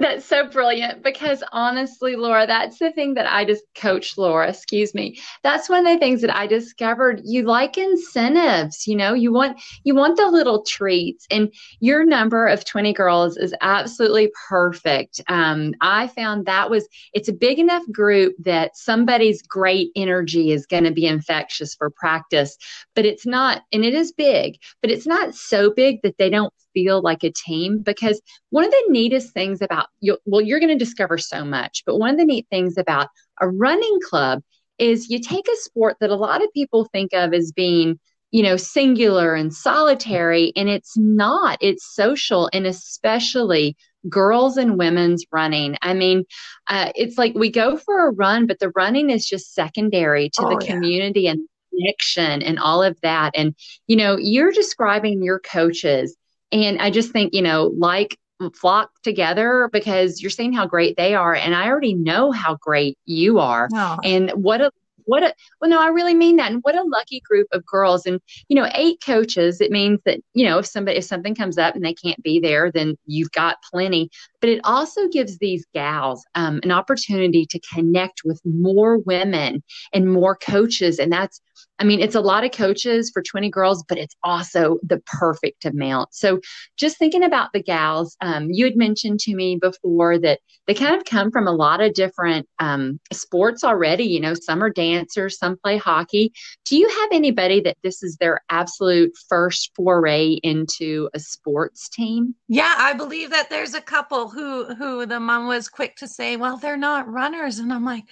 That's 0.00 0.24
so 0.24 0.48
brilliant 0.48 1.02
because 1.02 1.44
honestly, 1.52 2.16
Laura, 2.16 2.46
that's 2.46 2.78
the 2.78 2.90
thing 2.90 3.12
that 3.14 3.30
I 3.30 3.44
just 3.44 3.64
coach 3.74 4.16
Laura, 4.16 4.48
excuse 4.48 4.94
me. 4.94 5.20
That's 5.42 5.68
one 5.68 5.86
of 5.86 5.92
the 5.92 5.98
things 5.98 6.22
that 6.22 6.34
I 6.34 6.46
discovered. 6.46 7.20
You 7.22 7.42
like 7.42 7.76
incentives, 7.76 8.86
you 8.86 8.96
know, 8.96 9.12
you 9.12 9.30
want 9.30 9.60
you 9.84 9.94
want 9.94 10.16
the 10.16 10.26
little 10.26 10.62
treats 10.62 11.26
and 11.30 11.52
your 11.80 12.06
number 12.06 12.46
of 12.46 12.64
20 12.64 12.94
girls 12.94 13.36
is 13.36 13.54
absolutely 13.60 14.32
perfect. 14.48 15.20
Um, 15.28 15.74
I 15.82 16.06
found 16.06 16.46
that 16.46 16.70
was 16.70 16.88
it's 17.12 17.28
a 17.28 17.34
big 17.34 17.58
enough 17.58 17.82
group 17.92 18.34
that 18.38 18.78
somebody's 18.78 19.42
great 19.42 19.90
energy 19.96 20.50
is 20.50 20.64
going 20.64 20.84
to 20.84 20.92
be 20.92 21.04
infectious 21.04 21.74
for 21.74 21.90
practice, 21.90 22.56
but 22.94 23.04
it's 23.04 23.26
not 23.26 23.64
and 23.70 23.84
it 23.84 23.92
is 23.92 24.12
big, 24.12 24.56
but 24.80 24.90
it's 24.90 25.06
not 25.06 25.34
so 25.34 25.70
big 25.70 26.00
that 26.04 26.16
they 26.16 26.30
don't 26.30 26.54
feel 26.72 27.02
like 27.02 27.22
a 27.22 27.32
team 27.32 27.80
because 27.82 28.22
one 28.50 28.64
of 28.64 28.70
the 28.70 28.86
neatest 28.88 29.32
things 29.34 29.60
about 29.60 29.89
you 30.00 30.18
well 30.24 30.40
you're 30.40 30.60
going 30.60 30.76
to 30.76 30.84
discover 30.84 31.18
so 31.18 31.44
much. 31.44 31.82
But 31.86 31.98
one 31.98 32.10
of 32.10 32.18
the 32.18 32.24
neat 32.24 32.46
things 32.50 32.76
about 32.78 33.08
a 33.40 33.48
running 33.48 33.98
club 34.08 34.42
is 34.78 35.10
you 35.10 35.20
take 35.20 35.46
a 35.48 35.56
sport 35.56 35.96
that 36.00 36.10
a 36.10 36.16
lot 36.16 36.42
of 36.42 36.52
people 36.52 36.86
think 36.86 37.12
of 37.12 37.34
as 37.34 37.52
being 37.52 37.98
you 38.30 38.42
know 38.42 38.56
singular 38.56 39.34
and 39.34 39.52
solitary 39.52 40.52
and 40.56 40.68
it's 40.68 40.96
not. 40.96 41.58
It's 41.60 41.94
social 41.94 42.48
and 42.52 42.66
especially 42.66 43.76
girls 44.08 44.56
and 44.56 44.78
women's 44.78 45.24
running. 45.30 45.76
I 45.82 45.94
mean 45.94 46.24
uh, 46.68 46.92
it's 46.94 47.18
like 47.18 47.34
we 47.34 47.50
go 47.50 47.76
for 47.76 48.08
a 48.08 48.12
run 48.12 48.46
but 48.46 48.58
the 48.58 48.70
running 48.70 49.10
is 49.10 49.26
just 49.26 49.54
secondary 49.54 50.30
to 50.30 50.42
oh, 50.42 50.48
the 50.48 50.64
yeah. 50.64 50.72
community 50.72 51.26
and 51.26 51.46
connection 51.72 52.42
and 52.42 52.58
all 52.58 52.82
of 52.82 52.98
that. 53.02 53.32
And 53.34 53.54
you 53.86 53.96
know 53.96 54.16
you're 54.16 54.52
describing 54.52 55.22
your 55.22 55.40
coaches 55.40 56.16
and 56.52 56.80
I 56.80 56.90
just 56.90 57.12
think, 57.12 57.34
you 57.34 57.42
know, 57.42 57.72
like 57.76 58.18
flock 58.54 58.90
together 59.02 59.68
because 59.72 60.22
you're 60.22 60.30
seeing 60.30 60.52
how 60.52 60.66
great 60.66 60.96
they 60.96 61.14
are. 61.14 61.34
And 61.34 61.54
I 61.54 61.68
already 61.68 61.94
know 61.94 62.32
how 62.32 62.56
great 62.56 62.98
you 63.04 63.38
are. 63.38 63.68
Oh. 63.72 63.98
And 64.02 64.30
what 64.30 64.60
a 64.60 64.70
what 65.06 65.22
a 65.22 65.34
well 65.60 65.68
no 65.68 65.80
i 65.80 65.88
really 65.88 66.14
mean 66.14 66.36
that 66.36 66.52
and 66.52 66.60
what 66.62 66.76
a 66.76 66.82
lucky 66.84 67.20
group 67.20 67.48
of 67.52 67.66
girls 67.66 68.06
and 68.06 68.20
you 68.48 68.54
know 68.54 68.68
eight 68.74 68.98
coaches 69.04 69.60
it 69.60 69.70
means 69.70 69.98
that 70.04 70.20
you 70.34 70.44
know 70.44 70.58
if 70.58 70.66
somebody 70.66 70.98
if 70.98 71.04
something 71.04 71.34
comes 71.34 71.58
up 71.58 71.74
and 71.74 71.84
they 71.84 71.94
can't 71.94 72.22
be 72.22 72.38
there 72.38 72.70
then 72.70 72.96
you've 73.06 73.32
got 73.32 73.56
plenty 73.70 74.08
but 74.40 74.50
it 74.50 74.60
also 74.64 75.08
gives 75.08 75.38
these 75.38 75.66
gals 75.74 76.24
um, 76.34 76.60
an 76.62 76.70
opportunity 76.70 77.46
to 77.46 77.60
connect 77.72 78.22
with 78.24 78.40
more 78.44 78.98
women 78.98 79.62
and 79.92 80.12
more 80.12 80.36
coaches 80.36 80.98
and 80.98 81.12
that's 81.12 81.40
I 81.80 81.84
mean, 81.84 82.00
it's 82.00 82.14
a 82.14 82.20
lot 82.20 82.44
of 82.44 82.52
coaches 82.52 83.10
for 83.10 83.22
20 83.22 83.48
girls, 83.48 83.82
but 83.88 83.96
it's 83.96 84.14
also 84.22 84.78
the 84.82 84.98
perfect 85.06 85.64
amount. 85.64 86.14
So, 86.14 86.40
just 86.76 86.98
thinking 86.98 87.24
about 87.24 87.52
the 87.54 87.62
gals, 87.62 88.16
um, 88.20 88.50
you 88.50 88.66
had 88.66 88.76
mentioned 88.76 89.20
to 89.20 89.34
me 89.34 89.56
before 89.56 90.18
that 90.18 90.40
they 90.66 90.74
kind 90.74 90.94
of 90.94 91.04
come 91.04 91.30
from 91.30 91.46
a 91.46 91.52
lot 91.52 91.80
of 91.80 91.94
different 91.94 92.46
um, 92.58 93.00
sports 93.12 93.64
already. 93.64 94.04
You 94.04 94.20
know, 94.20 94.34
some 94.34 94.62
are 94.62 94.70
dancers, 94.70 95.38
some 95.38 95.56
play 95.56 95.78
hockey. 95.78 96.32
Do 96.66 96.76
you 96.76 96.88
have 96.88 97.08
anybody 97.12 97.60
that 97.62 97.78
this 97.82 98.02
is 98.02 98.16
their 98.16 98.42
absolute 98.50 99.12
first 99.28 99.72
foray 99.74 100.38
into 100.42 101.08
a 101.14 101.18
sports 101.18 101.88
team? 101.88 102.34
Yeah, 102.48 102.74
I 102.76 102.92
believe 102.92 103.30
that 103.30 103.48
there's 103.48 103.74
a 103.74 103.80
couple 103.80 104.28
who 104.30 104.74
who 104.74 105.06
the 105.06 105.20
mom 105.20 105.46
was 105.46 105.68
quick 105.68 105.96
to 105.96 106.08
say, 106.08 106.36
"Well, 106.36 106.56
they're 106.56 106.76
not 106.76 107.08
runners," 107.08 107.58
and 107.58 107.72
I'm 107.72 107.84
like, 107.84 108.04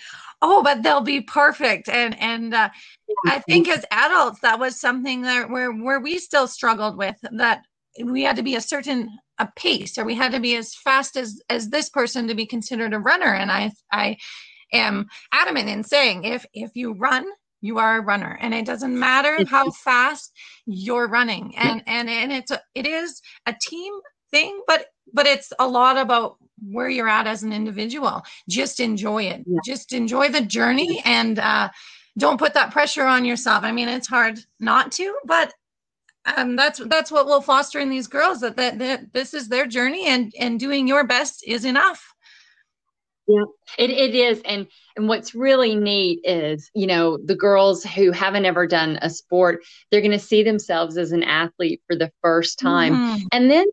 "Oh, 0.42 0.62
but 0.62 0.82
they'll 0.82 1.00
be 1.00 1.20
perfect." 1.20 1.88
And 1.88 2.18
and 2.20 2.54
uh, 2.54 2.68
I 3.26 3.40
think 3.40 3.68
as 3.68 3.84
adults, 3.90 4.40
that 4.40 4.58
was 4.58 4.80
something 4.80 5.22
that 5.22 5.50
where 5.50 5.72
where 5.72 6.00
we 6.00 6.18
still 6.18 6.46
struggled 6.46 6.96
with 6.96 7.16
that 7.32 7.62
we 8.04 8.22
had 8.22 8.36
to 8.36 8.42
be 8.42 8.56
a 8.56 8.60
certain 8.60 9.08
a 9.38 9.48
pace 9.56 9.96
or 9.98 10.04
we 10.04 10.14
had 10.14 10.32
to 10.32 10.40
be 10.40 10.56
as 10.56 10.74
fast 10.74 11.16
as 11.16 11.40
as 11.48 11.70
this 11.70 11.88
person 11.88 12.28
to 12.28 12.34
be 12.34 12.46
considered 12.46 12.92
a 12.92 12.98
runner. 12.98 13.34
And 13.34 13.50
I 13.50 13.72
I 13.92 14.16
am 14.72 15.06
adamant 15.32 15.68
in 15.68 15.84
saying 15.84 16.24
if 16.24 16.44
if 16.52 16.70
you 16.74 16.92
run, 16.92 17.26
you 17.60 17.78
are 17.78 17.98
a 17.98 18.02
runner, 18.02 18.38
and 18.40 18.54
it 18.54 18.66
doesn't 18.66 18.98
matter 18.98 19.44
how 19.44 19.70
fast 19.70 20.32
you're 20.66 21.08
running. 21.08 21.56
And 21.56 21.82
and 21.86 22.08
and 22.08 22.32
it's 22.32 22.50
a, 22.50 22.60
it 22.74 22.86
is 22.86 23.20
a 23.46 23.54
team 23.60 23.94
thing, 24.30 24.60
but 24.66 24.86
but 25.12 25.26
it's 25.26 25.52
a 25.58 25.66
lot 25.66 25.96
about 25.96 26.36
where 26.70 26.88
you're 26.88 27.08
at 27.08 27.26
as 27.26 27.42
an 27.42 27.52
individual. 27.52 28.22
Just 28.48 28.80
enjoy 28.80 29.24
it. 29.24 29.44
Yeah. 29.46 29.58
Just 29.64 29.92
enjoy 29.92 30.28
the 30.28 30.42
journey 30.42 31.02
and. 31.04 31.38
uh 31.38 31.68
don't 32.18 32.38
put 32.38 32.54
that 32.54 32.72
pressure 32.72 33.04
on 33.04 33.24
yourself. 33.24 33.62
I 33.62 33.70
mean, 33.70 33.88
it's 33.88 34.08
hard 34.08 34.40
not 34.58 34.90
to, 34.92 35.16
but 35.24 35.54
um, 36.36 36.56
that's 36.56 36.80
that's 36.86 37.12
what 37.12 37.26
we'll 37.26 37.40
foster 37.40 37.78
in 37.78 37.88
these 37.88 38.08
girls 38.08 38.40
that, 38.40 38.56
that 38.56 38.78
that 38.80 39.12
this 39.12 39.32
is 39.34 39.48
their 39.48 39.66
journey 39.66 40.06
and 40.06 40.32
and 40.38 40.58
doing 40.58 40.88
your 40.88 41.06
best 41.06 41.44
is 41.46 41.64
enough. 41.64 42.12
Yeah, 43.28 43.44
it, 43.76 43.90
it 43.90 44.14
is. 44.14 44.40
And 44.46 44.66
and 44.96 45.06
what's 45.06 45.34
really 45.34 45.76
neat 45.76 46.20
is, 46.24 46.70
you 46.74 46.86
know, 46.86 47.18
the 47.18 47.36
girls 47.36 47.84
who 47.84 48.10
haven't 48.10 48.46
ever 48.46 48.66
done 48.66 48.98
a 49.02 49.10
sport, 49.10 49.62
they're 49.90 50.00
going 50.00 50.12
to 50.12 50.18
see 50.18 50.42
themselves 50.42 50.96
as 50.96 51.12
an 51.12 51.22
athlete 51.22 51.82
for 51.86 51.94
the 51.94 52.10
first 52.22 52.58
time. 52.58 52.94
Mm-hmm. 52.94 53.26
And 53.32 53.50
then 53.50 53.66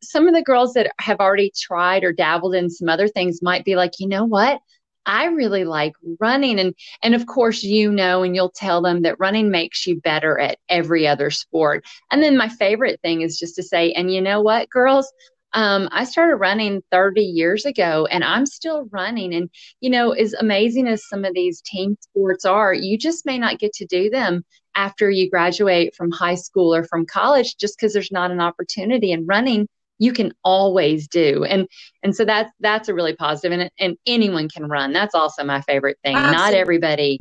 some 0.00 0.28
of 0.28 0.34
the 0.34 0.42
girls 0.42 0.74
that 0.74 0.92
have 1.00 1.18
already 1.18 1.52
tried 1.60 2.04
or 2.04 2.12
dabbled 2.12 2.54
in 2.54 2.70
some 2.70 2.88
other 2.88 3.08
things 3.08 3.42
might 3.42 3.64
be 3.64 3.74
like, 3.74 3.94
you 3.98 4.08
know 4.08 4.24
what? 4.24 4.60
I 5.06 5.26
really 5.26 5.64
like 5.64 5.92
running 6.18 6.58
and 6.58 6.74
and 7.02 7.14
of 7.14 7.26
course 7.26 7.62
you 7.62 7.92
know 7.92 8.22
and 8.22 8.34
you'll 8.34 8.50
tell 8.50 8.80
them 8.80 9.02
that 9.02 9.20
running 9.20 9.50
makes 9.50 9.86
you 9.86 10.00
better 10.00 10.38
at 10.38 10.58
every 10.68 11.06
other 11.06 11.30
sport. 11.30 11.84
And 12.10 12.22
then 12.22 12.38
my 12.38 12.48
favorite 12.48 13.00
thing 13.02 13.20
is 13.20 13.38
just 13.38 13.56
to 13.56 13.62
say 13.62 13.92
and 13.92 14.12
you 14.12 14.22
know 14.22 14.40
what 14.40 14.70
girls 14.70 15.12
Um, 15.54 15.88
I 15.92 16.04
started 16.04 16.36
running 16.36 16.82
30 16.90 17.22
years 17.22 17.64
ago 17.64 18.06
and 18.10 18.24
I'm 18.24 18.44
still 18.44 18.86
running. 18.90 19.34
And, 19.34 19.48
you 19.80 19.88
know, 19.88 20.10
as 20.12 20.34
amazing 20.34 20.88
as 20.88 21.08
some 21.08 21.24
of 21.24 21.32
these 21.34 21.60
team 21.62 21.96
sports 22.00 22.44
are, 22.44 22.74
you 22.74 22.98
just 22.98 23.24
may 23.24 23.38
not 23.38 23.60
get 23.60 23.72
to 23.74 23.86
do 23.86 24.10
them 24.10 24.44
after 24.74 25.10
you 25.10 25.30
graduate 25.30 25.94
from 25.94 26.10
high 26.10 26.34
school 26.34 26.74
or 26.74 26.84
from 26.84 27.06
college 27.06 27.56
just 27.56 27.78
because 27.78 27.92
there's 27.92 28.12
not 28.12 28.32
an 28.32 28.40
opportunity. 28.40 29.12
And 29.12 29.26
running 29.28 29.68
you 29.98 30.12
can 30.12 30.32
always 30.42 31.06
do 31.08 31.44
and 31.44 31.68
and 32.02 32.14
so 32.16 32.24
that's 32.24 32.50
that's 32.60 32.88
a 32.88 32.94
really 32.94 33.14
positive 33.14 33.58
and, 33.58 33.70
and 33.78 33.96
anyone 34.06 34.48
can 34.48 34.64
run 34.66 34.92
that's 34.92 35.14
also 35.14 35.44
my 35.44 35.60
favorite 35.60 35.96
thing 36.02 36.16
Absolutely. 36.16 36.36
not 36.36 36.54
everybody 36.54 37.20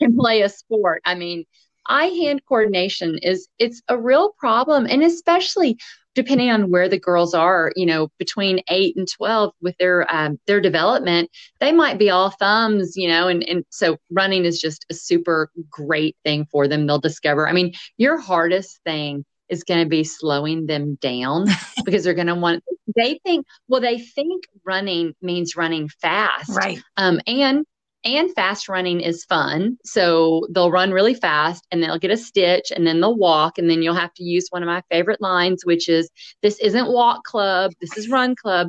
can 0.00 0.16
play 0.16 0.42
a 0.42 0.48
sport 0.48 1.02
i 1.04 1.14
mean 1.14 1.44
eye 1.86 2.06
hand 2.06 2.40
coordination 2.48 3.18
is 3.18 3.48
it's 3.58 3.82
a 3.88 3.98
real 3.98 4.32
problem 4.38 4.86
and 4.88 5.02
especially 5.02 5.76
depending 6.14 6.50
on 6.50 6.70
where 6.70 6.88
the 6.88 6.98
girls 6.98 7.34
are 7.34 7.72
you 7.76 7.86
know 7.86 8.08
between 8.18 8.60
8 8.68 8.96
and 8.96 9.08
12 9.08 9.52
with 9.60 9.76
their 9.78 10.12
um, 10.14 10.38
their 10.46 10.60
development 10.60 11.30
they 11.60 11.72
might 11.72 11.98
be 11.98 12.10
all 12.10 12.30
thumbs 12.30 12.96
you 12.96 13.08
know 13.08 13.28
and 13.28 13.42
and 13.48 13.64
so 13.70 13.96
running 14.10 14.44
is 14.44 14.60
just 14.60 14.86
a 14.90 14.94
super 14.94 15.50
great 15.70 16.16
thing 16.24 16.46
for 16.50 16.68
them. 16.68 16.86
They'll 16.86 16.98
discover 16.98 17.48
i 17.48 17.52
mean 17.52 17.72
your 17.96 18.18
hardest 18.18 18.80
thing 18.84 19.24
is 19.48 19.64
going 19.64 19.84
to 19.84 19.88
be 19.88 20.02
slowing 20.02 20.66
them 20.66 20.96
down 20.96 21.46
because 21.84 22.04
they're 22.04 22.14
going 22.14 22.26
to 22.26 22.34
want 22.34 22.64
they 22.96 23.20
think 23.24 23.46
well 23.68 23.80
they 23.80 23.98
think 23.98 24.44
running 24.64 25.14
means 25.22 25.56
running 25.56 25.88
fast. 25.88 26.50
Right. 26.50 26.82
Um 26.96 27.20
and 27.26 27.64
and 28.04 28.32
fast 28.34 28.68
running 28.68 29.00
is 29.00 29.24
fun. 29.24 29.78
So 29.84 30.46
they'll 30.50 30.70
run 30.70 30.90
really 30.90 31.14
fast 31.14 31.66
and 31.70 31.82
they'll 31.82 31.98
get 31.98 32.10
a 32.10 32.16
stitch 32.16 32.72
and 32.74 32.86
then 32.86 33.00
they'll 33.00 33.16
walk. 33.16 33.58
And 33.58 33.70
then 33.70 33.82
you'll 33.82 33.94
have 33.94 34.14
to 34.14 34.24
use 34.24 34.48
one 34.50 34.62
of 34.62 34.66
my 34.66 34.82
favorite 34.90 35.20
lines 35.20 35.64
which 35.64 35.88
is 35.88 36.10
this 36.42 36.58
isn't 36.58 36.92
walk 36.92 37.24
club. 37.24 37.72
This 37.80 37.96
is 37.96 38.08
run 38.08 38.34
club. 38.34 38.68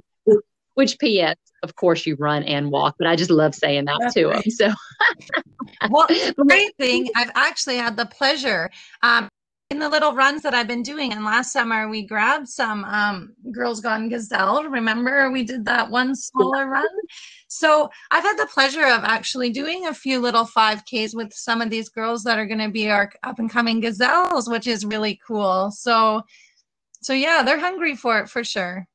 Which 0.76 0.98
ps 0.98 1.36
of 1.62 1.76
course 1.76 2.06
you 2.06 2.16
run 2.20 2.44
and 2.44 2.72
walk 2.72 2.96
but 2.98 3.08
i 3.08 3.16
just 3.16 3.30
love 3.32 3.56
saying 3.56 3.86
that 3.86 3.98
That's 4.02 4.14
to 4.16 4.28
them 4.28 4.42
so 4.50 4.74
well 5.90 6.08
great 6.48 6.76
thing. 6.78 7.10
I've 7.16 7.32
actually 7.36 7.78
had 7.78 7.96
the 7.98 8.06
pleasure 8.06 8.70
um, 9.02 9.30
in 9.70 9.80
the 9.80 9.90
little 9.90 10.14
runs 10.14 10.42
that 10.44 10.54
I've 10.54 10.68
been 10.68 10.84
doing. 10.84 11.14
And 11.14 11.26
last 11.26 11.52
summer 11.52 11.88
we 11.88 12.06
grabbed 12.06 12.48
some 12.48 12.84
um, 12.86 13.34
Girls 13.52 13.82
Gone 13.82 14.10
Gazelle. 14.10 14.64
Remember 14.66 15.32
we 15.32 15.44
did 15.44 15.66
that 15.66 15.90
one 15.90 16.16
smaller 16.16 16.68
run? 16.68 16.88
So 17.48 17.90
I've 18.12 18.24
had 18.24 18.38
the 18.38 18.48
pleasure 18.48 18.86
of 18.86 19.04
actually 19.04 19.50
doing 19.50 19.88
a 19.88 19.94
few 19.94 20.20
little 20.20 20.46
5Ks 20.46 21.16
with 21.16 21.34
some 21.34 21.62
of 21.62 21.70
these 21.70 21.90
girls 21.90 22.24
that 22.24 22.38
are 22.38 22.46
going 22.46 22.60
to 22.60 22.70
be 22.70 22.90
our 22.90 23.12
up 23.24 23.40
and 23.40 23.50
coming 23.50 23.80
gazelles, 23.80 24.50
which 24.50 24.68
is 24.68 24.86
really 24.86 25.20
cool. 25.26 25.72
So, 25.72 26.24
so 27.02 27.14
yeah, 27.14 27.44
they're 27.44 27.60
hungry 27.60 27.96
for 27.96 28.20
it 28.20 28.30
for 28.30 28.44
sure. 28.44 28.88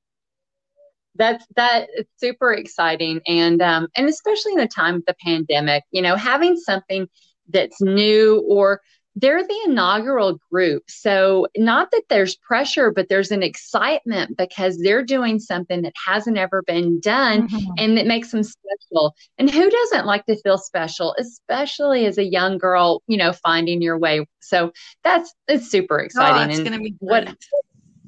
That's 1.15 1.45
that 1.57 1.89
it's 1.95 2.11
super 2.19 2.53
exciting, 2.53 3.21
and 3.27 3.61
um, 3.61 3.89
and 3.97 4.09
especially 4.09 4.53
in 4.53 4.59
the 4.59 4.69
time 4.69 4.97
of 4.97 5.05
the 5.05 5.17
pandemic, 5.21 5.83
you 5.91 6.01
know, 6.01 6.15
having 6.15 6.57
something 6.57 7.09
that's 7.49 7.81
new 7.81 8.45
or 8.49 8.81
they're 9.21 9.43
the 9.43 9.61
inaugural 9.67 10.39
group. 10.51 10.85
So, 10.89 11.49
not 11.57 11.91
that 11.91 12.05
there's 12.09 12.37
pressure, 12.37 12.93
but 12.93 13.09
there's 13.09 13.33
an 13.33 13.43
excitement 13.43 14.37
because 14.37 14.79
they're 14.79 15.05
doing 15.05 15.41
something 15.41 15.83
that 15.83 15.95
hasn't 16.07 16.39
ever 16.39 16.63
been 16.63 17.01
done 17.01 17.49
mm-hmm. 17.49 17.73
and 17.79 17.99
it 17.99 18.07
makes 18.07 18.31
them 18.31 18.45
special. 18.45 19.15
And 19.37 19.51
who 19.51 19.69
doesn't 19.69 20.07
like 20.07 20.25
to 20.27 20.41
feel 20.43 20.59
special, 20.59 21.17
especially 21.19 22.07
as 22.07 22.19
a 22.19 22.25
young 22.25 22.59
girl, 22.59 23.03
you 23.09 23.17
know, 23.17 23.33
finding 23.33 23.83
your 23.83 23.99
way? 23.99 24.25
So, 24.41 24.73
that's 25.03 25.35
it's 25.49 25.69
super 25.69 25.99
exciting. 25.99 26.51
Oh, 26.51 26.51
it's 26.51 26.61
going 26.61 26.79
to 26.79 26.85
be 26.85 26.91
great. 26.91 26.99
what 27.01 27.37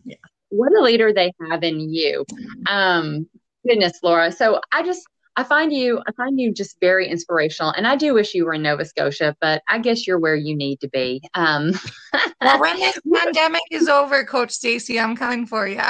yeah. 0.05 0.17
what 0.51 0.73
a 0.73 0.81
leader 0.81 1.13
they 1.13 1.33
have 1.51 1.65
in 1.65 1.93
you. 1.93 2.25
Um 2.69 3.29
goodness, 3.67 3.99
Laura. 4.03 4.31
So, 4.31 4.61
I 4.71 4.85
just 4.85 5.07
I 5.37 5.45
find 5.45 5.73
you 5.73 6.01
I 6.07 6.13
find 6.13 6.39
you 6.39 6.53
just 6.53 6.79
very 6.81 7.09
inspirational, 7.09 7.73
and 7.73 7.87
I 7.87 7.97
do 7.97 8.15
wish 8.15 8.35
you 8.35 8.45
were 8.45 8.55
in 8.55 8.63
Nova 8.63 8.85
Scotia, 8.85 9.37
but 9.41 9.63
I 9.69 9.79
guess 9.79 10.07
you're 10.07 10.19
where 10.19 10.37
you 10.37 10.57
need 10.57 10.81
to 10.81 10.89
be. 10.89 11.23
Um, 11.35 11.73
well, 12.41 12.61
when 12.61 12.79
this 12.79 12.99
pandemic 13.13 13.63
is 13.71 13.89
over, 13.89 14.25
Coach 14.25 14.51
Stacy, 14.51 14.99
I'm 14.99 15.17
coming 15.17 15.47
for 15.47 15.67
you. 15.67 15.81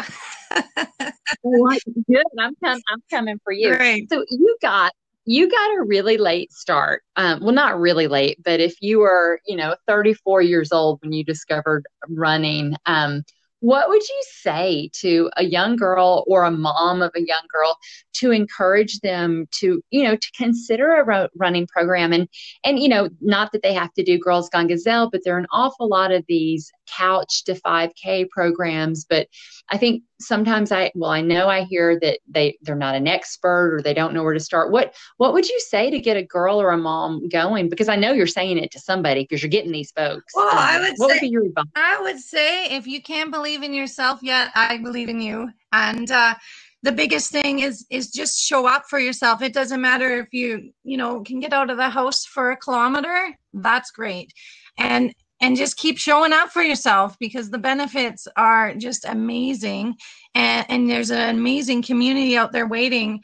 good. 2.08 2.24
I'm 2.38 2.54
coming. 2.62 2.82
I'm 2.88 3.02
coming 3.10 3.40
for 3.44 3.52
you. 3.52 4.06
So 4.10 4.24
you 4.30 4.56
got 4.60 4.92
you 5.24 5.48
got 5.48 5.78
a 5.78 5.84
really 5.84 6.16
late 6.16 6.52
start. 6.52 7.02
Um, 7.16 7.40
well, 7.40 7.54
not 7.54 7.78
really 7.78 8.08
late, 8.08 8.38
but 8.44 8.60
if 8.60 8.74
you 8.80 9.00
were, 9.00 9.40
you 9.46 9.56
know, 9.56 9.76
34 9.86 10.42
years 10.42 10.72
old 10.72 10.98
when 11.02 11.12
you 11.12 11.24
discovered 11.24 11.86
running, 12.08 12.74
um, 12.86 13.22
what 13.60 13.88
would 13.88 14.02
you 14.06 14.22
say 14.32 14.90
to 14.94 15.30
a 15.36 15.44
young 15.44 15.76
girl 15.76 16.24
or 16.26 16.44
a 16.44 16.50
mom 16.50 17.02
of 17.02 17.12
a 17.14 17.20
young 17.20 17.42
girl 17.52 17.78
to 18.14 18.30
encourage 18.30 19.00
them 19.00 19.46
to 19.52 19.82
you 19.90 20.02
know 20.02 20.16
to 20.16 20.30
consider 20.36 20.92
a 20.94 21.28
running 21.36 21.66
program? 21.66 22.12
And 22.12 22.28
and 22.64 22.78
you 22.78 22.88
know 22.88 23.08
not 23.20 23.52
that 23.52 23.62
they 23.62 23.74
have 23.74 23.92
to 23.94 24.02
do 24.02 24.18
girls 24.18 24.48
gone 24.48 24.66
gazelle 24.66 25.10
but 25.10 25.22
there 25.24 25.36
are 25.36 25.38
an 25.38 25.46
awful 25.52 25.88
lot 25.88 26.10
of 26.10 26.24
these 26.28 26.70
couch 26.86 27.44
to 27.44 27.54
5k 27.54 28.28
programs. 28.30 29.04
But 29.04 29.28
i 29.70 29.76
think 29.76 30.02
sometimes 30.18 30.70
i 30.70 30.90
well 30.94 31.10
i 31.10 31.20
know 31.22 31.48
i 31.48 31.62
hear 31.62 31.98
that 31.98 32.18
they 32.28 32.58
they're 32.62 32.74
not 32.74 32.94
an 32.94 33.06
expert 33.06 33.74
or 33.74 33.80
they 33.80 33.94
don't 33.94 34.12
know 34.12 34.22
where 34.22 34.34
to 34.34 34.40
start. 34.40 34.70
What 34.70 34.94
what 35.16 35.32
would 35.32 35.48
you 35.48 35.60
say 35.60 35.90
to 35.90 35.98
get 35.98 36.16
a 36.16 36.22
girl 36.22 36.60
or 36.60 36.70
a 36.70 36.78
mom 36.78 37.28
going? 37.28 37.68
Because 37.68 37.88
i 37.88 37.96
know 37.96 38.12
you're 38.12 38.26
saying 38.26 38.58
it 38.58 38.70
to 38.72 38.80
somebody 38.80 39.22
because 39.22 39.42
you're 39.42 39.50
getting 39.50 39.72
these 39.72 39.92
folks. 39.92 40.32
Well 40.34 40.48
um, 40.48 40.58
i 40.58 40.80
would 40.80 40.94
what 40.96 41.10
say, 41.10 41.14
would 41.14 41.20
be 41.20 41.28
your 41.28 41.44
advice 41.44 41.64
i 41.74 42.00
would 42.00 42.18
say 42.18 42.66
if 42.76 42.86
you 42.86 43.02
can't 43.02 43.30
believe 43.30 43.49
in 43.58 43.74
yourself 43.74 44.20
yet? 44.22 44.50
I 44.54 44.78
believe 44.78 45.08
in 45.08 45.20
you. 45.20 45.50
And 45.72 46.10
uh 46.10 46.34
the 46.82 46.92
biggest 46.92 47.30
thing 47.30 47.60
is 47.60 47.86
is 47.90 48.10
just 48.10 48.40
show 48.40 48.66
up 48.66 48.84
for 48.88 48.98
yourself. 48.98 49.42
It 49.42 49.52
doesn't 49.52 49.80
matter 49.80 50.20
if 50.20 50.28
you 50.32 50.72
you 50.82 50.96
know 50.96 51.22
can 51.22 51.40
get 51.40 51.52
out 51.52 51.70
of 51.70 51.76
the 51.76 51.90
house 51.90 52.24
for 52.24 52.50
a 52.50 52.56
kilometer. 52.56 53.36
That's 53.52 53.90
great. 53.90 54.32
And 54.78 55.12
and 55.42 55.56
just 55.56 55.76
keep 55.76 55.98
showing 55.98 56.32
up 56.32 56.50
for 56.50 56.62
yourself 56.62 57.16
because 57.18 57.50
the 57.50 57.58
benefits 57.58 58.28
are 58.36 58.74
just 58.74 59.06
amazing. 59.06 59.94
And, 60.34 60.66
and 60.68 60.90
there's 60.90 61.10
an 61.10 61.34
amazing 61.34 61.82
community 61.82 62.36
out 62.36 62.52
there 62.52 62.66
waiting 62.66 63.22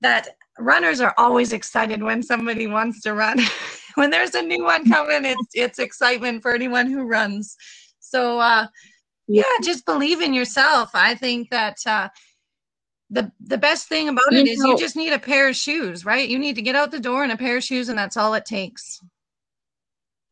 that 0.00 0.28
runners 0.58 1.00
are 1.00 1.14
always 1.18 1.52
excited 1.52 2.02
when 2.02 2.22
somebody 2.22 2.66
wants 2.66 3.02
to 3.02 3.14
run. 3.14 3.38
When 3.96 4.10
there's 4.10 4.36
a 4.36 4.42
new 4.42 4.62
one 4.64 4.88
coming 4.88 5.24
it's 5.24 5.48
it's 5.52 5.78
excitement 5.80 6.42
for 6.42 6.54
anyone 6.54 6.86
who 6.86 7.08
runs. 7.08 7.56
So 7.98 8.38
uh 8.38 8.68
yeah 9.30 9.42
just 9.62 9.84
believe 9.86 10.20
in 10.20 10.34
yourself 10.34 10.90
i 10.94 11.14
think 11.14 11.50
that 11.50 11.76
uh 11.86 12.08
the 13.10 13.30
the 13.40 13.58
best 13.58 13.88
thing 13.88 14.08
about 14.08 14.32
it 14.32 14.46
you 14.46 14.52
is 14.52 14.58
know, 14.58 14.70
you 14.70 14.78
just 14.78 14.96
need 14.96 15.12
a 15.12 15.18
pair 15.18 15.48
of 15.48 15.56
shoes 15.56 16.04
right 16.04 16.28
you 16.28 16.38
need 16.38 16.56
to 16.56 16.62
get 16.62 16.76
out 16.76 16.90
the 16.90 17.00
door 17.00 17.24
in 17.24 17.30
a 17.30 17.36
pair 17.36 17.56
of 17.56 17.64
shoes 17.64 17.88
and 17.88 17.98
that's 17.98 18.16
all 18.16 18.34
it 18.34 18.44
takes 18.44 19.00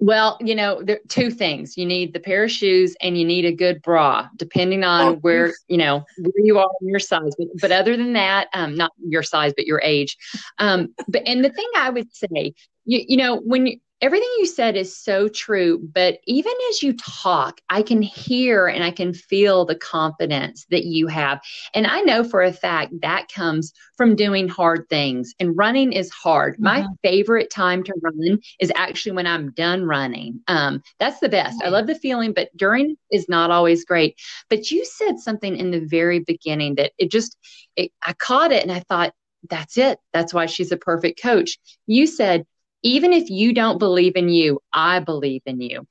well, 0.01 0.37
you 0.41 0.55
know, 0.55 0.81
there 0.83 1.01
two 1.09 1.31
things. 1.31 1.77
You 1.77 1.85
need 1.85 2.13
the 2.13 2.21
pair 2.21 2.45
of 2.45 2.53
shoes 2.53 2.95
and 3.01 3.19
you 3.19 3.25
need 3.25 3.45
a 3.45 3.53
good 3.53 3.83
bra, 3.83 4.29
depending 4.37 4.85
on 4.85 5.09
oh, 5.09 5.15
where, 5.17 5.53
you 5.67 5.77
know, 5.77 6.05
where 6.19 6.45
you 6.45 6.59
are 6.59 6.71
in 6.81 6.89
your 6.89 7.01
size. 7.01 7.35
But, 7.37 7.49
but 7.61 7.73
other 7.73 7.97
than 7.97 8.13
that, 8.13 8.47
um, 8.55 8.77
not 8.77 8.93
your 9.05 9.25
size, 9.25 9.53
but 9.57 9.67
your 9.67 9.81
age. 9.83 10.17
Um, 10.59 10.95
but 11.09 11.23
and 11.27 11.45
the 11.45 11.51
thing 11.51 11.67
I 11.77 11.91
would 11.91 12.15
say, 12.15 12.55
you, 12.85 13.05
you 13.09 13.17
know, 13.17 13.41
when 13.41 13.67
you 13.67 13.81
everything 14.01 14.29
you 14.39 14.47
said 14.47 14.77
is 14.77 14.97
so 14.97 15.29
true. 15.29 15.79
But 15.93 16.19
even 16.27 16.53
as 16.71 16.83
you 16.83 16.95
talk, 16.95 17.61
I 17.69 17.83
can 17.83 18.01
hear 18.03 18.67
and 18.67 18.85
I 18.85 18.91
can 18.91 19.13
feel 19.13 19.65
the 19.65 19.75
confidence 19.75 20.67
that 20.71 20.85
you 20.85 21.07
have. 21.09 21.41
And 21.75 21.87
I 21.87 22.01
know 22.03 22.25
for 22.25 22.43
a 22.43 22.53
fact 22.53 22.93
that 23.03 23.29
comes 23.33 23.73
from 23.97 24.17
doing 24.17 24.49
hard 24.49 24.89
things. 24.89 25.35
And 25.41 25.57
running 25.57 25.93
is 25.93 26.11
hard. 26.11 26.55
Mm-hmm. 26.55 26.65
My 26.65 26.87
favorite 27.03 27.51
time 27.51 27.83
to 27.85 27.95
run 28.03 28.39
is 28.61 28.73
actually 28.77 29.13
when 29.13 29.27
I'm 29.27 29.53
done 29.53 29.85
running. 29.85 30.41
Um, 30.49 30.83
that's 30.99 31.21
the 31.21 31.29
best. 31.29 31.61
I 31.63 31.69
love 31.69 31.87
the 31.87 31.95
feeling, 31.95 32.33
but 32.33 32.57
during 32.57 32.97
is 33.11 33.29
not 33.29 33.51
always 33.51 33.85
great. 33.85 34.19
But 34.49 34.71
you 34.71 34.85
said 34.85 35.19
something 35.19 35.57
in 35.57 35.71
the 35.71 35.81
very 35.81 36.21
beginning 36.21 36.77
that 36.77 36.93
it 36.99 37.11
just, 37.11 37.37
it, 37.77 37.91
I 38.03 38.13
caught 38.13 38.53
it 38.53 38.63
and 38.63 38.73
I 38.73 38.81
thought, 38.81 39.13
that's 39.49 39.79
it. 39.79 39.99
That's 40.13 40.35
why 40.35 40.47
she's 40.47 40.73
a 40.73 40.77
perfect 40.77 41.23
coach. 41.23 41.59
You 41.87 42.07
said, 42.07 42.45
even 42.83 43.13
if 43.13 43.31
you 43.31 43.53
don't 43.53 43.79
believe 43.79 44.17
in 44.17 44.29
you, 44.29 44.61
I 44.73 45.01
believe 45.01 45.43
in 45.47 45.61
you. 45.61 45.87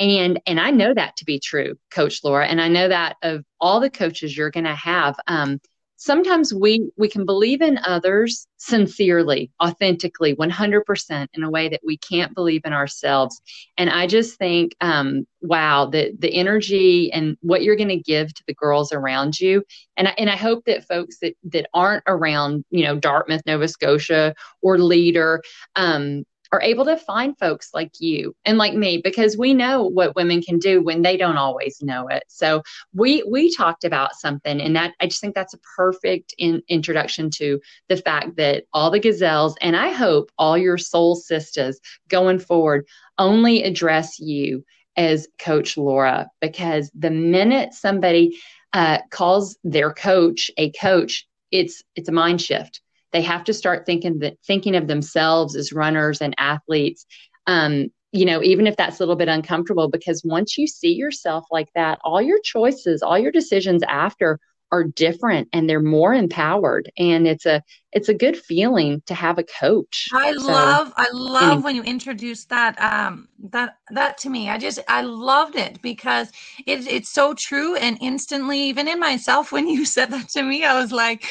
And 0.00 0.40
and 0.46 0.58
I 0.58 0.70
know 0.70 0.92
that 0.94 1.16
to 1.18 1.24
be 1.24 1.38
true, 1.38 1.76
Coach 1.90 2.24
Laura. 2.24 2.46
And 2.46 2.60
I 2.60 2.68
know 2.68 2.88
that 2.88 3.16
of 3.22 3.44
all 3.60 3.80
the 3.80 3.90
coaches 3.90 4.36
you're 4.36 4.50
going 4.50 4.64
to 4.64 4.74
have. 4.74 5.16
Um, 5.26 5.60
sometimes 6.02 6.52
we 6.52 6.90
we 6.96 7.08
can 7.08 7.24
believe 7.24 7.62
in 7.62 7.78
others 7.86 8.48
sincerely 8.56 9.52
authentically 9.62 10.34
100% 10.34 11.26
in 11.32 11.44
a 11.44 11.50
way 11.50 11.68
that 11.68 11.80
we 11.84 11.96
can't 11.96 12.34
believe 12.34 12.62
in 12.64 12.72
ourselves 12.72 13.40
and 13.78 13.88
i 13.88 14.04
just 14.04 14.36
think 14.36 14.74
um, 14.80 15.24
wow 15.42 15.86
the 15.86 16.12
the 16.18 16.34
energy 16.34 17.12
and 17.12 17.36
what 17.40 17.62
you're 17.62 17.76
going 17.76 17.88
to 17.88 17.96
give 17.96 18.34
to 18.34 18.42
the 18.48 18.54
girls 18.54 18.92
around 18.92 19.38
you 19.38 19.62
and 19.96 20.08
I, 20.08 20.14
and 20.18 20.28
I 20.28 20.36
hope 20.36 20.64
that 20.64 20.88
folks 20.88 21.18
that 21.20 21.34
that 21.44 21.68
aren't 21.72 22.02
around 22.08 22.64
you 22.70 22.84
know 22.84 22.98
dartmouth 22.98 23.42
nova 23.46 23.68
scotia 23.68 24.34
or 24.60 24.78
leader 24.78 25.40
um, 25.76 26.24
are 26.52 26.60
able 26.62 26.84
to 26.84 26.96
find 26.96 27.36
folks 27.38 27.70
like 27.72 27.92
you 27.98 28.36
and 28.44 28.58
like 28.58 28.74
me 28.74 29.00
because 29.02 29.38
we 29.38 29.54
know 29.54 29.84
what 29.84 30.14
women 30.14 30.42
can 30.42 30.58
do 30.58 30.82
when 30.82 31.00
they 31.00 31.16
don't 31.16 31.38
always 31.38 31.82
know 31.82 32.06
it. 32.08 32.24
So 32.28 32.62
we 32.94 33.24
we 33.28 33.52
talked 33.52 33.84
about 33.84 34.14
something 34.14 34.60
and 34.60 34.76
that 34.76 34.92
I 35.00 35.06
just 35.06 35.20
think 35.20 35.34
that's 35.34 35.54
a 35.54 35.60
perfect 35.76 36.34
in, 36.38 36.62
introduction 36.68 37.30
to 37.30 37.58
the 37.88 37.96
fact 37.96 38.36
that 38.36 38.64
all 38.72 38.90
the 38.90 39.00
gazelles 39.00 39.56
and 39.62 39.74
I 39.74 39.90
hope 39.90 40.30
all 40.38 40.58
your 40.58 40.78
soul 40.78 41.16
sisters 41.16 41.80
going 42.08 42.38
forward 42.38 42.86
only 43.18 43.62
address 43.62 44.20
you 44.20 44.64
as 44.96 45.26
coach 45.38 45.78
Laura 45.78 46.28
because 46.42 46.90
the 46.94 47.10
minute 47.10 47.72
somebody 47.72 48.38
uh, 48.74 48.98
calls 49.10 49.56
their 49.64 49.92
coach 49.92 50.50
a 50.58 50.70
coach 50.72 51.26
it's 51.50 51.82
it's 51.94 52.08
a 52.08 52.12
mind 52.12 52.40
shift 52.40 52.82
they 53.12 53.22
have 53.22 53.44
to 53.44 53.54
start 53.54 53.86
thinking 53.86 54.18
that 54.20 54.38
thinking 54.46 54.74
of 54.74 54.88
themselves 54.88 55.56
as 55.56 55.72
runners 55.72 56.20
and 56.20 56.34
athletes. 56.38 57.06
Um, 57.46 57.88
you 58.12 58.26
know, 58.26 58.42
even 58.42 58.66
if 58.66 58.76
that's 58.76 58.98
a 58.98 59.02
little 59.02 59.16
bit 59.16 59.28
uncomfortable, 59.28 59.88
because 59.88 60.22
once 60.24 60.58
you 60.58 60.66
see 60.66 60.92
yourself 60.92 61.44
like 61.50 61.68
that, 61.74 61.98
all 62.04 62.20
your 62.20 62.40
choices, 62.40 63.02
all 63.02 63.18
your 63.18 63.32
decisions 63.32 63.82
after 63.88 64.38
are 64.70 64.84
different 64.84 65.48
and 65.52 65.68
they're 65.68 65.80
more 65.80 66.14
empowered. 66.14 66.90
And 66.98 67.28
it's 67.28 67.46
a 67.46 67.62
it's 67.92 68.08
a 68.08 68.14
good 68.14 68.36
feeling 68.36 69.02
to 69.06 69.14
have 69.14 69.38
a 69.38 69.44
coach. 69.44 70.08
I 70.12 70.32
so, 70.32 70.46
love 70.46 70.92
i 70.96 71.06
love 71.12 71.62
when 71.62 71.76
you 71.76 71.82
introduce 71.82 72.46
that 72.46 72.80
um 72.80 73.28
that 73.50 73.76
that 73.90 74.18
to 74.18 74.30
me. 74.30 74.48
I 74.48 74.58
just 74.58 74.80
i 74.88 75.02
loved 75.02 75.56
it 75.56 75.80
because 75.82 76.32
it, 76.66 76.86
it's 76.86 77.10
so 77.10 77.34
true. 77.34 77.76
And 77.76 77.98
instantly 78.00 78.60
even 78.64 78.88
in 78.88 78.98
myself 78.98 79.52
when 79.52 79.68
you 79.68 79.84
said 79.84 80.10
that 80.10 80.30
to 80.30 80.42
me 80.42 80.64
i 80.64 80.80
was 80.80 80.90
like 80.90 81.26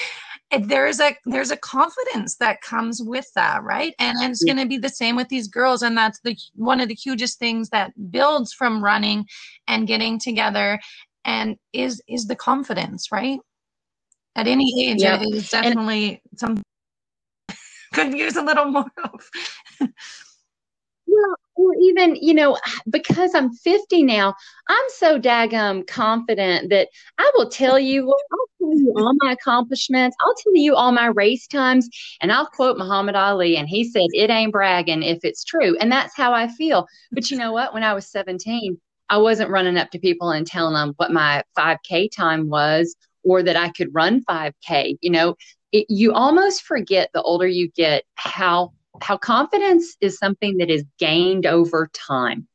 there's 0.60 1.00
a 1.00 1.16
there's 1.26 1.52
a 1.52 1.58
confidence 1.58 2.36
that 2.38 2.62
comes 2.62 3.02
with 3.02 3.28
that 3.36 3.64
right? 3.64 3.94
And, 4.00 4.18
and 4.20 4.32
it's 4.32 4.44
going 4.44 4.58
to 4.58 4.66
be 4.66 4.78
the 4.78 4.90
same 4.90 5.16
with 5.16 5.30
these 5.30 5.48
girls 5.48 5.82
and 5.82 5.98
that's 5.98 6.20
the 6.24 6.38
one 6.56 6.82
of 6.82 6.90
the 6.90 6.96
hugest 6.96 7.40
things 7.40 7.70
that 7.70 7.94
builds 8.12 8.54
from 8.54 8.84
running 8.84 9.26
and 9.68 9.88
getting 9.88 10.20
together 10.20 10.80
and 11.26 11.56
is 11.74 12.02
is 12.08 12.28
the 12.28 12.36
confidence 12.36 13.12
right? 13.12 13.40
At 14.36 14.48
any 14.48 14.90
age 14.90 15.02
yep. 15.02 15.22
it 15.22 15.34
is 15.34 15.50
definitely 15.50 16.22
and, 16.32 16.40
some 16.40 16.64
could 17.94 18.14
use 18.14 18.36
a 18.36 18.42
little 18.42 18.66
more 18.66 18.92
of 19.04 19.30
or 21.62 21.76
even 21.82 22.16
you 22.16 22.34
know 22.34 22.58
because 22.90 23.36
i'm 23.36 23.54
50 23.54 24.04
now 24.04 24.34
i'm 24.68 24.86
so 24.90 25.20
daggum 25.20 25.86
confident 25.88 26.70
that 26.70 26.90
i 27.18 27.32
will 27.36 27.50
tell 27.50 27.80
you 27.80 28.08
i'll 28.08 28.48
tell 28.60 28.80
you 28.80 28.94
all 28.98 29.14
my 29.20 29.32
accomplishments. 29.32 30.16
I'll 30.22 30.36
tell 30.36 30.56
you 30.56 30.76
all 30.76 30.92
my 30.92 31.08
race 31.08 31.48
times 31.48 31.90
and 32.22 32.32
i'll 32.32 32.48
quote 32.48 32.78
muhammad 32.78 33.16
ali 33.16 33.58
and 33.58 33.68
he 33.68 33.84
said 33.84 34.08
it 34.14 34.30
ain't 34.30 34.52
bragging 34.52 35.04
if 35.04 35.20
it's 35.24 35.44
true. 35.44 35.78
And 35.78 35.92
that's 35.92 36.16
how 36.16 36.34
i 36.34 36.48
feel. 36.48 36.88
But 37.12 37.30
you 37.32 37.38
know 37.38 37.52
what? 37.52 37.74
When 37.74 37.84
i 37.84 37.94
was 37.94 38.10
17 38.10 38.78
i 39.10 39.18
wasn't 39.18 39.50
running 39.50 39.78
up 39.78 39.90
to 39.92 40.00
people 40.00 40.32
and 40.32 40.48
telling 40.48 40.74
them 40.74 40.94
what 40.98 41.12
my 41.12 41.44
5k 41.58 42.12
time 42.12 42.50
was 42.50 42.96
or 43.24 43.44
that 43.44 43.56
i 43.56 43.70
could 43.70 43.94
run 43.94 44.24
5k 44.24 44.98
you 45.02 45.10
know? 45.10 45.36
It, 45.72 45.86
you 45.88 46.12
almost 46.12 46.64
forget 46.64 47.10
the 47.14 47.22
older 47.22 47.48
you 47.48 47.70
get 47.70 48.04
how 48.16 48.74
how 49.02 49.18
confidence 49.18 49.96
is 50.02 50.18
something 50.18 50.58
that 50.58 50.70
is 50.70 50.84
gained 51.00 51.46
over 51.46 51.90
time. 51.94 52.48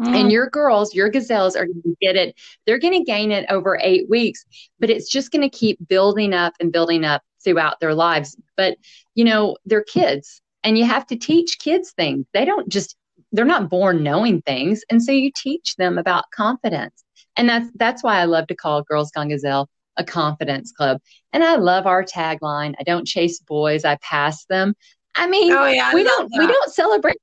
Mm. 0.00 0.20
And 0.20 0.32
your 0.32 0.48
girls, 0.48 0.94
your 0.94 1.10
gazelles 1.10 1.54
are 1.54 1.66
going 1.66 1.82
to 1.82 1.96
get 2.00 2.16
it. 2.16 2.34
They're 2.66 2.78
going 2.78 2.98
to 2.98 3.04
gain 3.04 3.30
it 3.30 3.46
over 3.50 3.78
eight 3.82 4.08
weeks, 4.08 4.44
but 4.80 4.90
it's 4.90 5.08
just 5.08 5.30
going 5.30 5.48
to 5.48 5.56
keep 5.56 5.78
building 5.86 6.32
up 6.32 6.54
and 6.60 6.72
building 6.72 7.04
up 7.04 7.22
throughout 7.44 7.78
their 7.80 7.94
lives. 7.94 8.36
But, 8.56 8.78
you 9.14 9.24
know, 9.24 9.56
they're 9.66 9.84
kids 9.84 10.40
and 10.64 10.78
you 10.78 10.84
have 10.84 11.06
to 11.08 11.16
teach 11.16 11.58
kids 11.58 11.92
things. 11.92 12.26
They 12.32 12.44
don't 12.44 12.68
just, 12.68 12.96
they're 13.32 13.44
not 13.44 13.70
born 13.70 14.02
knowing 14.02 14.42
things. 14.42 14.82
And 14.90 15.02
so 15.02 15.12
you 15.12 15.30
teach 15.34 15.76
them 15.76 15.98
about 15.98 16.30
confidence. 16.34 17.04
And 17.36 17.48
that's, 17.48 17.68
that's 17.76 18.02
why 18.02 18.18
I 18.18 18.24
love 18.24 18.46
to 18.48 18.54
call 18.54 18.82
Girls 18.82 19.10
Gone 19.10 19.28
Gazelle 19.28 19.68
a 19.96 20.04
confidence 20.04 20.72
club. 20.72 21.00
And 21.32 21.44
I 21.44 21.56
love 21.56 21.86
our 21.86 22.02
tagline. 22.02 22.74
I 22.78 22.82
don't 22.82 23.06
chase 23.06 23.40
boys, 23.40 23.84
I 23.84 23.98
pass 24.02 24.44
them. 24.46 24.74
I 25.14 25.26
mean, 25.26 25.52
oh, 25.52 25.66
yeah, 25.66 25.90
I 25.90 25.94
we 25.94 26.04
don't 26.04 26.30
that. 26.30 26.38
we 26.38 26.46
don't 26.46 26.72
celebrate 26.72 27.16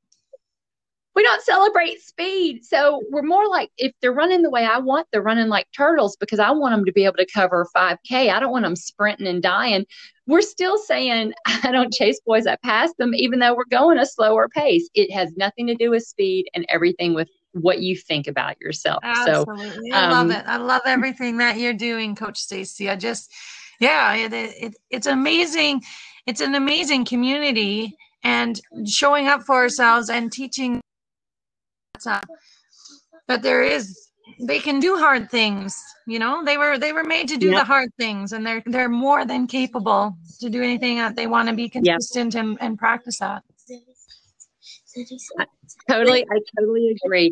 we 1.20 1.24
don't 1.24 1.42
celebrate 1.42 2.02
speed. 2.02 2.64
So 2.64 3.02
we're 3.10 3.24
more 3.24 3.46
like 3.46 3.72
if 3.78 3.92
they're 4.02 4.14
running 4.14 4.42
the 4.42 4.50
way 4.50 4.64
I 4.64 4.78
want, 4.78 5.06
they're 5.12 5.22
running 5.22 5.50
like 5.50 5.68
turtles 5.76 6.16
because 6.16 6.40
I 6.40 6.50
want 6.52 6.74
them 6.74 6.86
to 6.86 6.94
be 6.94 7.04
able 7.04 7.18
to 7.18 7.28
cover 7.34 7.68
5K. 7.76 8.32
I 8.32 8.40
don't 8.40 8.54
want 8.54 8.64
them 8.64 8.78
sprinting 8.78 9.28
and 9.28 9.44
dying. 9.44 9.86
We're 10.28 10.42
still 10.42 10.78
saying 10.78 11.34
I 11.46 11.74
don't 11.74 11.92
chase 11.92 12.22
boys, 12.26 12.48
I 12.48 12.56
pass 12.64 12.94
them, 12.98 13.14
even 13.14 13.40
though 13.40 13.54
we're 13.54 13.66
going 13.66 13.98
a 13.98 14.06
slower 14.06 14.48
pace. 14.48 14.90
It 14.94 15.12
has 15.12 15.36
nothing 15.36 15.68
to 15.68 15.76
do 15.76 15.90
with 15.90 16.04
speed 16.04 16.48
and 16.54 16.66
everything 16.70 17.14
with 17.14 17.28
what 17.52 17.82
you 17.82 17.98
think 17.98 18.28
about 18.28 18.62
yourself. 18.62 19.00
Absolutely. 19.04 19.92
So 19.92 19.98
I 19.98 20.06
um, 20.06 20.12
love 20.12 20.40
it. 20.40 20.46
I 20.48 20.56
love 20.56 20.84
everything 20.86 21.38
that 21.40 21.58
you're 21.58 21.74
doing, 21.74 22.16
Coach 22.16 22.38
Stacy. 22.38 22.90
I 22.90 22.96
just, 22.96 23.30
yeah, 23.82 24.14
it, 24.16 24.34
it, 24.34 24.76
it's 24.90 25.08
amazing 25.08 25.82
it's 26.26 26.42
an 26.42 26.56
amazing 26.56 27.06
community 27.06 27.96
and 28.24 28.60
showing 28.86 29.28
up 29.28 29.44
for 29.44 29.56
ourselves 29.56 30.10
and 30.10 30.32
teaching 30.32 30.82
but 33.28 33.42
there 33.42 33.64
is 33.64 34.10
they 34.42 34.60
can 34.60 34.80
do 34.80 34.96
hard 34.96 35.30
things 35.30 35.82
you 36.10 36.18
know? 36.18 36.44
They 36.44 36.58
were 36.58 36.80
they 36.80 36.92
were 36.92 37.04
made 37.04 37.28
to 37.28 37.38
do 37.38 37.52
yep. 37.52 37.60
the 37.60 37.66
hard 37.66 37.90
things 38.00 38.34
and 38.34 38.46
they're 38.46 38.64
they're 38.66 38.90
more 38.90 39.26
than 39.26 39.46
capable 39.46 40.18
to 40.40 40.50
do 40.50 40.64
anything 40.64 40.98
that 40.98 41.16
they 41.16 41.28
want 41.28 41.48
to 41.50 41.56
be 41.56 41.70
consistent 41.70 42.34
yep. 42.34 42.44
and, 42.44 42.58
and 42.60 42.78
practice 42.78 43.20
that 43.20 43.44
totally 45.88 46.26
i 46.32 46.40
totally 46.58 46.98
agree. 47.06 47.32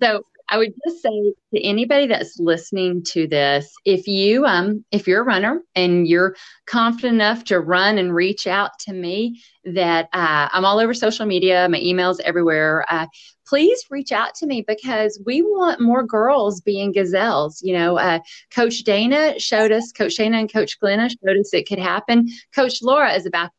So 0.00 0.22
I 0.50 0.56
would 0.58 0.72
just 0.86 1.02
say 1.02 1.34
to 1.54 1.62
anybody 1.62 2.06
that's 2.06 2.38
listening 2.38 3.02
to 3.08 3.26
this, 3.26 3.72
if 3.84 4.06
you 4.06 4.46
um 4.46 4.84
if 4.90 5.06
you're 5.06 5.22
a 5.22 5.24
runner 5.24 5.60
and 5.74 6.06
you're 6.06 6.34
confident 6.66 7.14
enough 7.14 7.44
to 7.44 7.60
run 7.60 7.98
and 7.98 8.14
reach 8.14 8.46
out 8.46 8.78
to 8.80 8.92
me, 8.92 9.42
that 9.64 10.08
uh, 10.12 10.48
I'm 10.52 10.64
all 10.64 10.78
over 10.78 10.94
social 10.94 11.26
media, 11.26 11.68
my 11.68 11.80
emails 11.80 12.20
everywhere. 12.20 12.84
Uh, 12.88 13.06
please 13.46 13.82
reach 13.90 14.12
out 14.12 14.34
to 14.36 14.46
me 14.46 14.64
because 14.66 15.20
we 15.26 15.42
want 15.42 15.80
more 15.80 16.02
girls 16.02 16.60
being 16.60 16.92
gazelles. 16.92 17.60
You 17.62 17.74
know, 17.74 17.98
uh, 17.98 18.20
Coach 18.50 18.84
Dana 18.84 19.38
showed 19.38 19.72
us, 19.72 19.92
Coach 19.92 20.16
Dana 20.16 20.38
and 20.38 20.52
Coach 20.52 20.78
Glenna 20.80 21.08
showed 21.10 21.38
us 21.38 21.52
it 21.52 21.68
could 21.68 21.78
happen. 21.78 22.28
Coach 22.54 22.82
Laura 22.82 23.12
is 23.12 23.26
about 23.26 23.50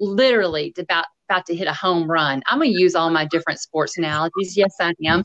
literally 0.00 0.72
about 0.78 1.06
about 1.28 1.46
to 1.46 1.54
hit 1.54 1.66
a 1.66 1.72
home 1.72 2.10
run. 2.10 2.42
I'm 2.46 2.58
going 2.58 2.72
to 2.72 2.78
use 2.78 2.94
all 2.94 3.10
my 3.10 3.24
different 3.24 3.58
sports 3.60 3.96
analogies. 3.96 4.56
Yes, 4.56 4.74
I 4.80 4.92
am. 5.06 5.24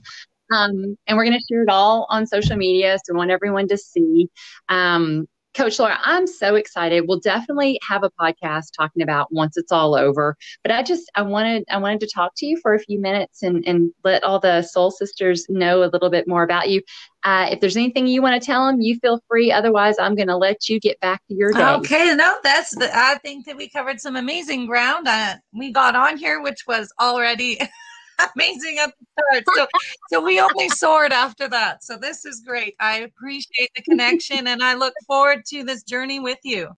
Um, 0.52 0.98
and 1.08 1.18
we're 1.18 1.26
going 1.26 1.38
to 1.38 1.46
share 1.50 1.64
it 1.64 1.70
all 1.70 2.08
on 2.10 2.26
social 2.26 2.58
media. 2.58 2.98
So 3.04 3.14
we 3.14 3.18
want 3.18 3.32
everyone 3.32 3.68
to 3.68 3.78
see. 3.78 4.30
Um, 4.68 5.28
Coach 5.56 5.80
Laura, 5.80 5.98
I'm 6.04 6.28
so 6.28 6.56
excited. 6.56 7.06
We'll 7.08 7.20
definitely 7.20 7.80
have 7.88 8.04
a 8.04 8.12
podcast 8.12 8.68
talking 8.78 9.02
about 9.02 9.32
once 9.32 9.58
it's 9.58 9.72
all 9.72 9.96
over. 9.96 10.38
But 10.64 10.72
I 10.72 10.84
just 10.84 11.12
I 11.16 11.24
wanted 11.24 11.64
I 11.70 11.78
wanted 11.78 12.02
to 12.02 12.08
talk 12.08 12.34
to 12.38 12.46
you 12.46 12.58
for 12.62 12.74
a 12.74 12.80
few 12.80 13.00
minutes 13.00 13.42
and 13.42 13.66
and 13.68 13.92
let 14.04 14.24
all 14.24 14.40
the 14.40 14.62
soul 14.62 14.92
sisters 14.92 15.48
know 15.50 15.84
a 15.84 15.90
little 15.90 16.10
bit 16.10 16.28
more 16.28 16.44
about 16.44 16.70
you. 16.70 16.82
Uh, 17.24 17.48
if 17.52 17.60
there's 17.60 17.76
anything 17.76 18.08
you 18.08 18.22
want 18.22 18.42
to 18.42 18.46
tell 18.46 18.68
them, 18.68 18.80
you 18.80 18.98
feel 19.00 19.22
free. 19.28 19.52
Otherwise, 19.52 19.96
I'm 20.00 20.16
going 20.16 20.30
to 20.30 20.38
let 20.38 20.70
you 20.70 20.80
get 20.80 21.00
back 21.02 21.22
to 21.28 21.36
your 21.36 21.52
day. 21.52 21.66
Okay, 21.66 22.14
no, 22.16 22.38
that's 22.42 22.74
the, 22.74 22.90
I 22.96 23.16
think 23.16 23.46
that 23.46 23.58
we 23.58 23.68
covered 23.68 24.00
some 24.00 24.16
amazing 24.16 24.68
ground. 24.68 25.06
Uh, 25.06 25.36
we 25.54 25.74
got 25.74 25.96
on 25.96 26.16
here, 26.16 26.42
which 26.42 26.66
was 26.66 26.94
already 27.02 27.60
amazing 28.36 28.78
at 28.80 28.94
the 29.00 29.24
start. 29.24 29.44
So, 29.56 29.68
so 30.12 30.24
we 30.24 30.40
only 30.40 30.70
soared 30.70 31.12
after 31.12 31.48
that. 31.50 31.84
So 31.84 31.98
this 31.98 32.26
is 32.26 32.42
great. 32.46 32.76
I 32.80 33.00
appreciate 33.00 33.70
the 33.76 33.82
connection 33.84 34.48
and 34.48 34.64
I 34.64 34.74
look 34.76 34.94
forward 35.08 35.46
to 35.48 35.64
this 35.64 35.84
journey 35.84 36.20
with 36.20 36.40
you. 36.44 36.70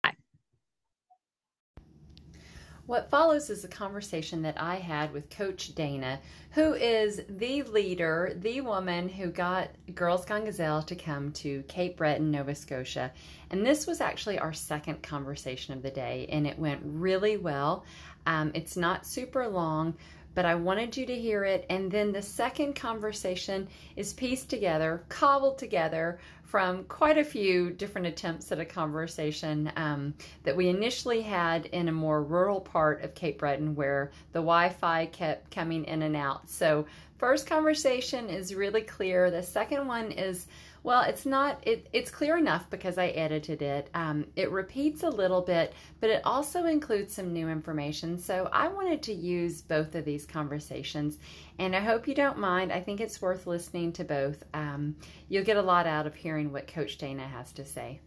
What 2.91 3.09
follows 3.09 3.49
is 3.49 3.63
a 3.63 3.69
conversation 3.69 4.41
that 4.41 4.59
I 4.59 4.75
had 4.75 5.13
with 5.13 5.29
Coach 5.29 5.75
Dana, 5.75 6.19
who 6.49 6.73
is 6.73 7.21
the 7.29 7.63
leader, 7.63 8.33
the 8.35 8.59
woman 8.59 9.07
who 9.07 9.27
got 9.27 9.69
Girls 9.95 10.25
Gone 10.25 10.43
Gazelle 10.43 10.83
to 10.83 10.95
come 10.95 11.31
to 11.33 11.63
Cape 11.69 11.95
Breton, 11.95 12.31
Nova 12.31 12.53
Scotia. 12.53 13.13
And 13.49 13.65
this 13.65 13.87
was 13.87 14.01
actually 14.01 14.39
our 14.39 14.51
second 14.51 15.01
conversation 15.03 15.73
of 15.73 15.83
the 15.83 15.89
day, 15.89 16.27
and 16.29 16.45
it 16.45 16.59
went 16.59 16.81
really 16.83 17.37
well. 17.37 17.85
Um, 18.25 18.51
it's 18.53 18.75
not 18.75 19.05
super 19.05 19.47
long, 19.47 19.95
but 20.33 20.45
I 20.45 20.55
wanted 20.55 20.95
you 20.95 21.05
to 21.05 21.15
hear 21.15 21.43
it. 21.43 21.65
And 21.69 21.91
then 21.91 22.11
the 22.11 22.21
second 22.21 22.75
conversation 22.75 23.67
is 23.95 24.13
pieced 24.13 24.49
together, 24.49 25.03
cobbled 25.09 25.57
together 25.57 26.19
from 26.51 26.83
quite 26.83 27.17
a 27.17 27.23
few 27.23 27.69
different 27.69 28.05
attempts 28.05 28.51
at 28.51 28.59
a 28.59 28.65
conversation 28.65 29.71
um, 29.77 30.13
that 30.43 30.53
we 30.53 30.67
initially 30.67 31.21
had 31.21 31.65
in 31.67 31.87
a 31.87 31.91
more 31.93 32.21
rural 32.21 32.59
part 32.59 33.01
of 33.05 33.15
Cape 33.15 33.39
Breton 33.39 33.73
where 33.73 34.11
the 34.33 34.39
Wi 34.39 34.67
Fi 34.67 35.05
kept 35.05 35.49
coming 35.49 35.85
in 35.85 36.01
and 36.01 36.13
out. 36.17 36.49
So, 36.49 36.85
first 37.17 37.47
conversation 37.47 38.27
is 38.29 38.53
really 38.53 38.81
clear. 38.81 39.31
The 39.31 39.41
second 39.41 39.87
one 39.87 40.11
is 40.11 40.47
Well, 40.83 41.03
it's 41.03 41.27
not, 41.27 41.59
it, 41.61 41.87
it's 41.93 42.09
clear 42.09 42.37
enough 42.37 42.67
because 42.71 42.97
I 42.97 43.09
edited 43.09 43.61
it. 43.61 43.89
Um, 43.93 44.25
it 44.35 44.49
repeats 44.49 45.03
a 45.03 45.09
little 45.09 45.41
bit, 45.41 45.73
but 45.99 46.09
it 46.09 46.21
also 46.25 46.65
includes 46.65 47.13
some 47.13 47.31
new 47.31 47.47
information. 47.49 48.17
So 48.17 48.49
I 48.51 48.67
wanted 48.67 49.03
to 49.03 49.13
use 49.13 49.61
both 49.61 49.93
of 49.93 50.05
these 50.05 50.25
conversations, 50.25 51.19
and 51.59 51.75
I 51.75 51.81
hope 51.81 52.07
you 52.07 52.15
don't 52.15 52.39
mind. 52.39 52.71
I 52.73 52.81
think 52.81 52.99
it's 52.99 53.21
worth 53.21 53.45
listening 53.45 53.91
to 53.93 54.03
both. 54.03 54.43
Um, 54.55 54.95
you'll 55.29 55.43
get 55.45 55.57
a 55.57 55.61
lot 55.61 55.85
out 55.85 56.07
of 56.07 56.15
hearing 56.15 56.40
what 56.47 56.67
Coach 56.67 56.97
Dana 56.97 57.23
has 57.27 57.51
to 57.53 57.65
say. 57.65 58.01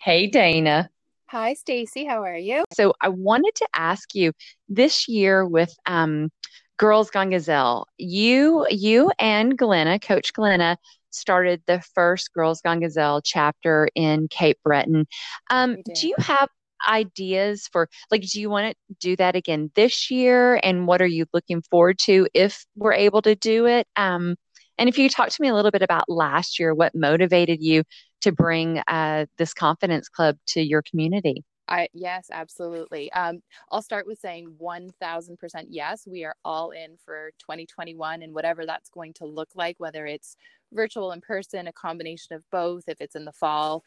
Hey, 0.00 0.26
Dana. 0.26 0.90
Hi, 1.26 1.54
Stacy. 1.54 2.04
How 2.04 2.22
are 2.22 2.36
you? 2.36 2.64
So 2.74 2.94
I 3.00 3.08
wanted 3.08 3.54
to 3.56 3.68
ask 3.74 4.14
you 4.14 4.32
this 4.68 5.08
year 5.08 5.46
with 5.46 5.74
um, 5.86 6.30
Girls 6.76 7.10
Gone 7.10 7.30
Gazelle, 7.30 7.86
you 7.98 8.66
you 8.70 9.10
and 9.18 9.56
Glenna, 9.56 9.98
Coach 9.98 10.32
Glenna, 10.32 10.76
started 11.10 11.62
the 11.66 11.82
first 11.94 12.32
Girls 12.34 12.60
Gone 12.60 12.80
Gazelle 12.80 13.22
chapter 13.22 13.88
in 13.94 14.28
Cape 14.28 14.58
Breton. 14.64 15.06
Um, 15.50 15.76
do 15.94 16.08
you 16.08 16.14
have 16.18 16.48
ideas 16.86 17.68
for 17.72 17.88
like 18.10 18.22
do 18.22 18.40
you 18.40 18.50
want 18.50 18.76
to 18.76 18.94
do 19.00 19.16
that 19.16 19.36
again 19.36 19.70
this 19.74 20.10
year 20.10 20.60
and 20.62 20.86
what 20.86 21.00
are 21.00 21.06
you 21.06 21.24
looking 21.32 21.62
forward 21.62 21.98
to 21.98 22.28
if 22.34 22.66
we're 22.76 22.92
able 22.92 23.22
to 23.22 23.34
do 23.34 23.66
it 23.66 23.86
um, 23.96 24.36
and 24.78 24.88
if 24.88 24.98
you 24.98 25.08
talk 25.08 25.28
to 25.28 25.42
me 25.42 25.48
a 25.48 25.54
little 25.54 25.70
bit 25.70 25.82
about 25.82 26.04
last 26.08 26.58
year 26.58 26.74
what 26.74 26.94
motivated 26.94 27.62
you 27.62 27.82
to 28.20 28.32
bring 28.32 28.80
uh, 28.88 29.26
this 29.38 29.52
confidence 29.52 30.08
club 30.08 30.36
to 30.46 30.62
your 30.62 30.82
community 30.82 31.44
I 31.68 31.88
yes, 31.94 32.28
absolutely. 32.30 33.10
Um, 33.12 33.40
I'll 33.70 33.82
start 33.82 34.06
with 34.06 34.18
saying 34.18 34.56
1000% 34.60 35.66
yes. 35.68 36.06
We 36.06 36.24
are 36.24 36.34
all 36.44 36.70
in 36.70 36.96
for 37.04 37.30
2021 37.38 38.22
and 38.22 38.34
whatever 38.34 38.66
that's 38.66 38.90
going 38.90 39.14
to 39.14 39.24
look 39.24 39.48
like, 39.54 39.76
whether 39.78 40.06
it's 40.06 40.36
virtual 40.72 41.12
in 41.12 41.20
person, 41.20 41.66
a 41.66 41.72
combination 41.72 42.34
of 42.34 42.44
both, 42.50 42.84
if 42.88 43.00
it's 43.00 43.16
in 43.16 43.24
the 43.24 43.32
fall. 43.32 43.82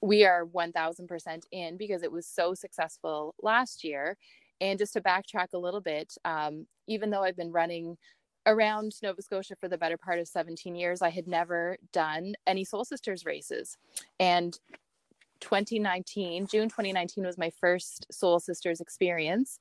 We 0.00 0.24
are 0.24 0.46
1000% 0.46 1.42
in 1.52 1.76
because 1.76 2.02
it 2.02 2.12
was 2.12 2.26
so 2.26 2.54
successful 2.54 3.34
last 3.42 3.84
year. 3.84 4.16
And 4.60 4.78
just 4.78 4.92
to 4.92 5.00
backtrack 5.00 5.48
a 5.54 5.58
little 5.58 5.80
bit, 5.80 6.14
um, 6.24 6.66
even 6.86 7.10
though 7.10 7.22
I've 7.22 7.36
been 7.36 7.52
running 7.52 7.96
around 8.50 8.94
Nova 9.02 9.22
Scotia 9.22 9.54
for 9.56 9.68
the 9.68 9.78
better 9.78 9.96
part 9.96 10.18
of 10.18 10.28
17 10.28 10.74
years, 10.74 11.02
I 11.02 11.10
had 11.10 11.28
never 11.28 11.78
done 11.92 12.34
any 12.46 12.64
Soul 12.64 12.84
Sisters 12.84 13.24
races. 13.24 13.78
And 14.18 14.58
2019, 15.40 16.48
June 16.48 16.68
2019 16.68 17.24
was 17.24 17.38
my 17.38 17.50
first 17.60 18.06
Soul 18.12 18.40
Sisters 18.40 18.80
experience. 18.80 19.58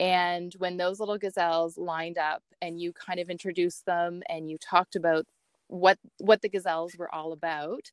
And 0.00 0.54
when 0.58 0.78
those 0.78 0.98
little 0.98 1.18
gazelles 1.18 1.76
lined 1.76 2.16
up 2.16 2.42
and 2.62 2.80
you 2.80 2.92
kind 2.94 3.20
of 3.20 3.28
introduced 3.28 3.84
them 3.84 4.22
and 4.28 4.50
you 4.50 4.56
talked 4.58 4.96
about 4.96 5.26
what 5.68 5.98
what 6.18 6.42
the 6.42 6.48
gazelles 6.48 6.96
were 6.96 7.14
all 7.14 7.32
about, 7.32 7.90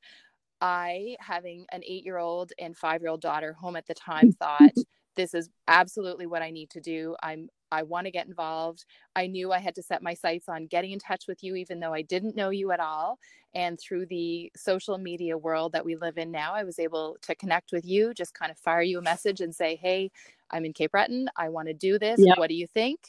I, 0.62 1.18
having 1.20 1.66
an 1.72 1.84
eight 1.86 2.06
year 2.06 2.18
old 2.18 2.54
and 2.58 2.76
five 2.76 3.02
year 3.02 3.12
old 3.12 3.22
daughter 3.22 3.54
home 3.54 3.76
at 3.76 3.86
the 3.86 3.94
time, 3.94 4.32
thought 4.40 4.74
this 5.16 5.34
is 5.34 5.50
absolutely 5.68 6.28
what 6.28 6.42
I 6.42 6.52
need 6.52 6.70
to 6.72 6.80
do. 6.80 7.16
I'm 7.22 7.50
I 7.72 7.84
want 7.84 8.06
to 8.06 8.12
get 8.12 8.28
involved. 8.28 8.86
I 9.16 9.28
knew 9.28 9.52
I 9.52 9.60
had 9.60 9.76
to 9.76 9.84
set 9.84 10.02
my 10.02 10.14
sights 10.14 10.48
on 10.48 10.68
getting 10.68 10.92
in 10.92 11.00
touch 11.00 11.26
with 11.28 11.44
you, 11.44 11.56
even 11.56 11.80
though 11.80 11.94
I 11.94 12.02
didn't 12.02 12.36
know 12.36 12.50
you 12.50 12.72
at 12.72 12.80
all. 12.80 13.20
And 13.54 13.80
through 13.80 14.06
the 14.08 14.52
social 14.56 14.98
media 14.98 15.38
world 15.38 15.74
that 15.74 15.86
we 15.86 15.96
live 15.96 16.18
in 16.18 16.32
now, 16.32 16.54
I 16.54 16.64
was 16.64 16.80
able 16.80 17.18
to 17.24 17.36
connect 17.36 17.72
with 17.72 17.86
you, 17.86 18.14
just 18.14 18.34
kind 18.34 18.52
of 18.52 18.58
fire 18.58 18.82
you 18.82 19.00
a 19.00 19.02
message 19.02 19.42
and 19.42 19.54
say, 19.54 19.76
Hey, 19.76 20.12
I'm 20.52 20.66
in 20.66 20.74
Cape 20.74 20.92
Breton. 20.92 21.30
I 21.36 21.50
want 21.50 21.68
to 21.68 21.74
do 21.74 22.00
this. 22.00 22.20
Yep. 22.20 22.38
What 22.38 22.50
do 22.50 22.56
you 22.56 22.68
think? 22.68 23.00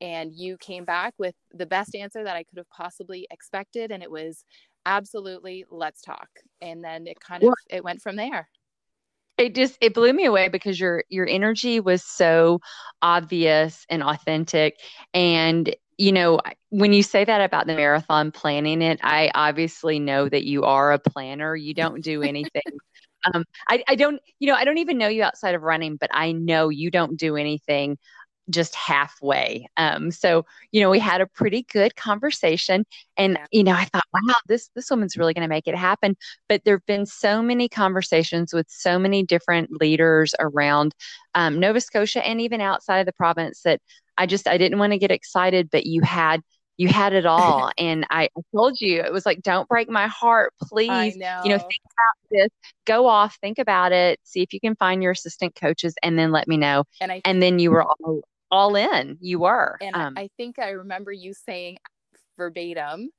And 0.00 0.32
you 0.34 0.56
came 0.58 0.84
back 0.84 1.14
with 1.18 1.34
the 1.52 1.66
best 1.66 1.94
answer 1.94 2.22
that 2.22 2.36
I 2.36 2.42
could 2.44 2.58
have 2.58 2.70
possibly 2.70 3.26
expected. 3.30 3.90
And 3.90 4.02
it 4.02 4.10
was 4.10 4.44
absolutely, 4.84 5.64
let's 5.70 6.02
talk. 6.02 6.28
And 6.60 6.84
then 6.84 7.06
it 7.06 7.18
kind 7.20 7.42
of, 7.42 7.54
it 7.70 7.82
went 7.82 8.02
from 8.02 8.16
there 8.16 8.48
it 9.38 9.54
just 9.54 9.76
it 9.80 9.94
blew 9.94 10.12
me 10.12 10.24
away 10.24 10.48
because 10.48 10.78
your 10.78 11.04
your 11.08 11.28
energy 11.28 11.80
was 11.80 12.04
so 12.04 12.60
obvious 13.02 13.84
and 13.88 14.02
authentic. 14.02 14.76
And 15.14 15.74
you 15.98 16.12
know 16.12 16.40
when 16.70 16.92
you 16.92 17.02
say 17.02 17.24
that 17.24 17.40
about 17.40 17.66
the 17.66 17.74
marathon 17.74 18.30
planning 18.30 18.82
it 18.82 19.00
i 19.02 19.30
obviously 19.34 19.98
know 19.98 20.28
that 20.28 20.44
you 20.44 20.62
are 20.64 20.92
a 20.92 20.98
planner. 20.98 21.56
You 21.56 21.74
don't 21.74 22.02
do 22.02 22.22
anything. 22.22 22.62
Um, 23.34 23.44
I, 23.68 23.82
I 23.88 23.96
don't 23.96 24.20
you 24.38 24.46
know 24.46 24.54
i 24.54 24.64
don't 24.64 24.78
even 24.78 24.98
know 24.98 25.08
you 25.08 25.24
outside 25.24 25.56
of 25.56 25.62
running 25.62 25.96
but 25.96 26.10
i 26.12 26.30
know 26.30 26.68
you 26.68 26.92
don't 26.92 27.16
do 27.16 27.34
anything 27.34 27.98
just 28.50 28.74
halfway. 28.74 29.66
Um, 29.76 30.10
so 30.10 30.44
you 30.72 30.80
know, 30.80 30.90
we 30.90 30.98
had 30.98 31.20
a 31.20 31.26
pretty 31.26 31.62
good 31.72 31.96
conversation, 31.96 32.84
and 33.16 33.38
you 33.50 33.64
know, 33.64 33.72
I 33.72 33.84
thought, 33.84 34.04
wow, 34.12 34.34
this 34.46 34.70
this 34.74 34.90
woman's 34.90 35.16
really 35.16 35.34
going 35.34 35.42
to 35.42 35.48
make 35.48 35.66
it 35.66 35.76
happen. 35.76 36.16
But 36.48 36.62
there've 36.64 36.84
been 36.86 37.06
so 37.06 37.42
many 37.42 37.68
conversations 37.68 38.52
with 38.52 38.66
so 38.68 38.98
many 38.98 39.22
different 39.22 39.70
leaders 39.80 40.34
around 40.38 40.94
um, 41.34 41.58
Nova 41.60 41.80
Scotia 41.80 42.26
and 42.26 42.40
even 42.40 42.60
outside 42.60 42.98
of 42.98 43.06
the 43.06 43.12
province 43.12 43.62
that 43.62 43.80
I 44.18 44.26
just 44.26 44.48
I 44.48 44.58
didn't 44.58 44.78
want 44.78 44.92
to 44.92 44.98
get 44.98 45.10
excited, 45.10 45.70
but 45.70 45.86
you 45.86 46.02
had 46.02 46.42
you 46.76 46.88
had 46.88 47.12
it 47.12 47.26
all 47.26 47.70
and 47.78 48.06
I, 48.10 48.28
told 48.54 48.80
you 48.80 49.00
it 49.00 49.12
was 49.12 49.26
like 49.26 49.42
don't 49.42 49.68
break 49.68 49.88
my 49.88 50.06
heart 50.06 50.52
please 50.62 51.16
know. 51.16 51.40
you 51.44 51.50
know 51.50 51.58
think 51.58 51.82
about 51.84 52.30
this 52.30 52.48
go 52.84 53.06
off 53.06 53.36
think 53.40 53.58
about 53.58 53.92
it 53.92 54.20
see 54.22 54.42
if 54.42 54.52
you 54.52 54.60
can 54.60 54.76
find 54.76 55.02
your 55.02 55.12
assistant 55.12 55.54
coaches 55.54 55.94
and 56.02 56.18
then 56.18 56.32
let 56.32 56.46
me 56.46 56.56
know 56.56 56.84
and, 57.00 57.12
I, 57.12 57.22
and 57.24 57.42
then 57.42 57.58
you 57.58 57.70
were 57.70 57.82
all 57.82 58.20
all 58.50 58.76
in. 58.76 59.18
You 59.20 59.40
were. 59.40 59.78
And 59.80 59.96
um, 59.96 60.14
I 60.16 60.30
think 60.36 60.58
I 60.58 60.70
remember 60.70 61.12
you 61.12 61.34
saying 61.34 61.78
verbatim, 62.36 63.10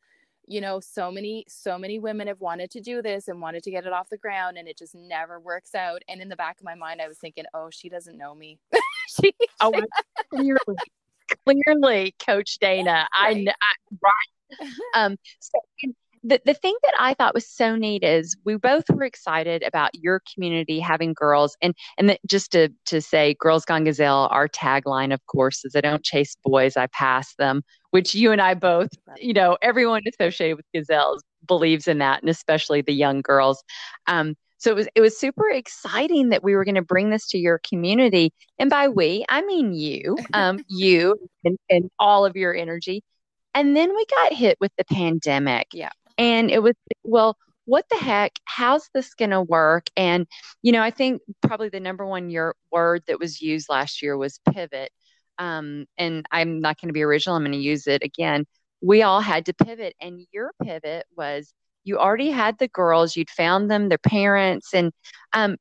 you 0.48 0.62
know, 0.62 0.80
so 0.80 1.12
many, 1.12 1.46
so 1.48 1.78
many 1.78 2.00
women 2.00 2.28
have 2.28 2.40
wanted 2.40 2.72
to 2.72 2.82
do 2.82 3.02
this 3.02 3.28
and 3.28 3.42
wanted 3.42 3.64
to 3.64 3.72
get 3.72 3.86
it 3.86 3.92
off 3.92 4.10
the 4.10 4.18
ground 4.18 4.58
and 4.58 4.68
it 4.68 4.78
just 4.78 4.96
never 4.96 5.40
works 5.40 5.76
out. 5.76 6.02
And 6.08 6.22
in 6.22 6.30
the 6.30 6.38
back 6.38 6.60
of 6.60 6.66
my 6.66 6.76
mind, 6.76 7.02
I 7.02 7.08
was 7.08 7.18
thinking, 7.18 7.44
oh, 7.54 7.70
she 7.70 7.90
doesn't 7.90 8.18
know 8.18 8.34
me. 8.34 8.58
she, 9.22 9.34
oh, 9.60 9.74
clearly, 10.34 10.78
clearly, 11.46 12.16
Coach 12.26 12.58
Dana. 12.60 13.08
Right. 13.14 13.48
I, 13.48 13.52
I 13.52 13.98
right. 14.02 14.70
Um, 14.94 15.18
so 15.40 15.60
the, 16.28 16.42
the 16.46 16.54
thing 16.54 16.76
that 16.84 16.94
I 17.00 17.14
thought 17.14 17.34
was 17.34 17.48
so 17.48 17.76
neat 17.76 18.04
is 18.04 18.36
we 18.44 18.58
both 18.58 18.84
were 18.90 19.06
excited 19.06 19.64
about 19.64 19.92
your 19.96 20.22
community 20.34 20.80
having 20.80 21.14
girls 21.14 21.56
and 21.62 21.74
and 21.98 22.10
the, 22.10 22.20
just 22.28 22.52
to 22.52 22.70
to 22.88 23.02
say 23.02 23.36
girls 23.40 23.64
gone 23.64 23.86
gazelle 23.86 24.28
our 24.32 24.50
tagline 24.50 25.14
of 25.14 25.26
course 25.28 25.64
is 25.64 25.76
I 25.76 25.82
don't 25.82 26.04
chase 26.04 26.36
boys 26.44 26.76
I 26.76 26.88
pass 26.88 27.34
them 27.36 27.64
which 27.92 28.14
you 28.14 28.32
and 28.34 28.42
I 28.42 28.56
both 28.56 28.90
you 29.18 29.34
know 29.34 29.58
everyone 29.62 30.02
associated 30.08 30.58
with 30.58 30.66
gazelles 30.74 31.24
believes 31.48 31.88
in 31.88 32.00
that 32.00 32.22
and 32.22 32.30
especially 32.30 32.82
the 32.82 32.94
young 32.94 33.22
girls 33.22 33.64
um, 34.08 34.36
so 34.58 34.72
it 34.72 34.76
was 34.76 34.88
it 34.96 35.02
was 35.02 35.18
super 35.18 35.50
exciting 35.50 36.30
that 36.30 36.44
we 36.44 36.56
were 36.56 36.66
going 36.66 36.76
to 36.76 36.82
bring 36.82 37.10
this 37.10 37.28
to 37.30 37.38
your 37.38 37.62
community 37.68 38.34
and 38.60 38.70
by 38.70 38.90
we 38.90 39.24
I 39.30 39.44
mean 39.44 39.74
you 39.74 40.18
um, 40.34 40.60
you 40.68 41.16
and, 41.46 41.58
and 41.70 41.90
all 42.00 42.26
of 42.26 42.36
your 42.36 42.54
energy 42.54 43.02
and 43.58 43.76
then 43.76 43.96
we 43.96 44.06
got 44.06 44.34
hit 44.34 44.56
with 44.60 44.72
the 44.78 44.86
pandemic. 44.86 45.70
Yeah. 45.74 45.90
And 46.18 46.50
it 46.50 46.62
was, 46.62 46.74
well, 47.04 47.38
what 47.66 47.86
the 47.90 47.98
heck? 47.98 48.32
How's 48.46 48.90
this 48.94 49.14
going 49.14 49.32
to 49.32 49.42
work? 49.42 49.88
And, 49.98 50.26
you 50.62 50.72
know, 50.72 50.82
I 50.82 50.90
think 50.90 51.22
probably 51.42 51.70
the 51.70 51.80
number 51.80 52.06
one 52.06 52.30
year, 52.30 52.56
word 52.72 53.04
that 53.08 53.20
was 53.20 53.42
used 53.42 53.68
last 53.70 54.02
year 54.02 54.18
was 54.18 54.40
pivot. 54.54 54.92
Um, 55.38 55.86
and 55.98 56.26
I'm 56.32 56.60
not 56.60 56.80
going 56.80 56.90
to 56.90 56.94
be 56.94 57.04
original, 57.04 57.36
I'm 57.36 57.44
going 57.44 57.52
to 57.52 57.58
use 57.58 57.86
it 57.88 58.04
again. 58.04 58.46
We 58.82 59.04
all 59.04 59.22
had 59.22 59.46
to 59.48 59.54
pivot. 59.54 59.96
And 60.02 60.26
your 60.32 60.52
pivot 60.64 61.06
was 61.16 61.54
you 61.84 61.98
already 62.00 62.32
had 62.32 62.58
the 62.58 62.68
girls, 62.70 63.16
you'd 63.16 63.30
found 63.30 63.70
them, 63.70 63.90
their 63.90 63.98
parents. 63.98 64.74
And, 64.74 64.92
um, 65.34 65.58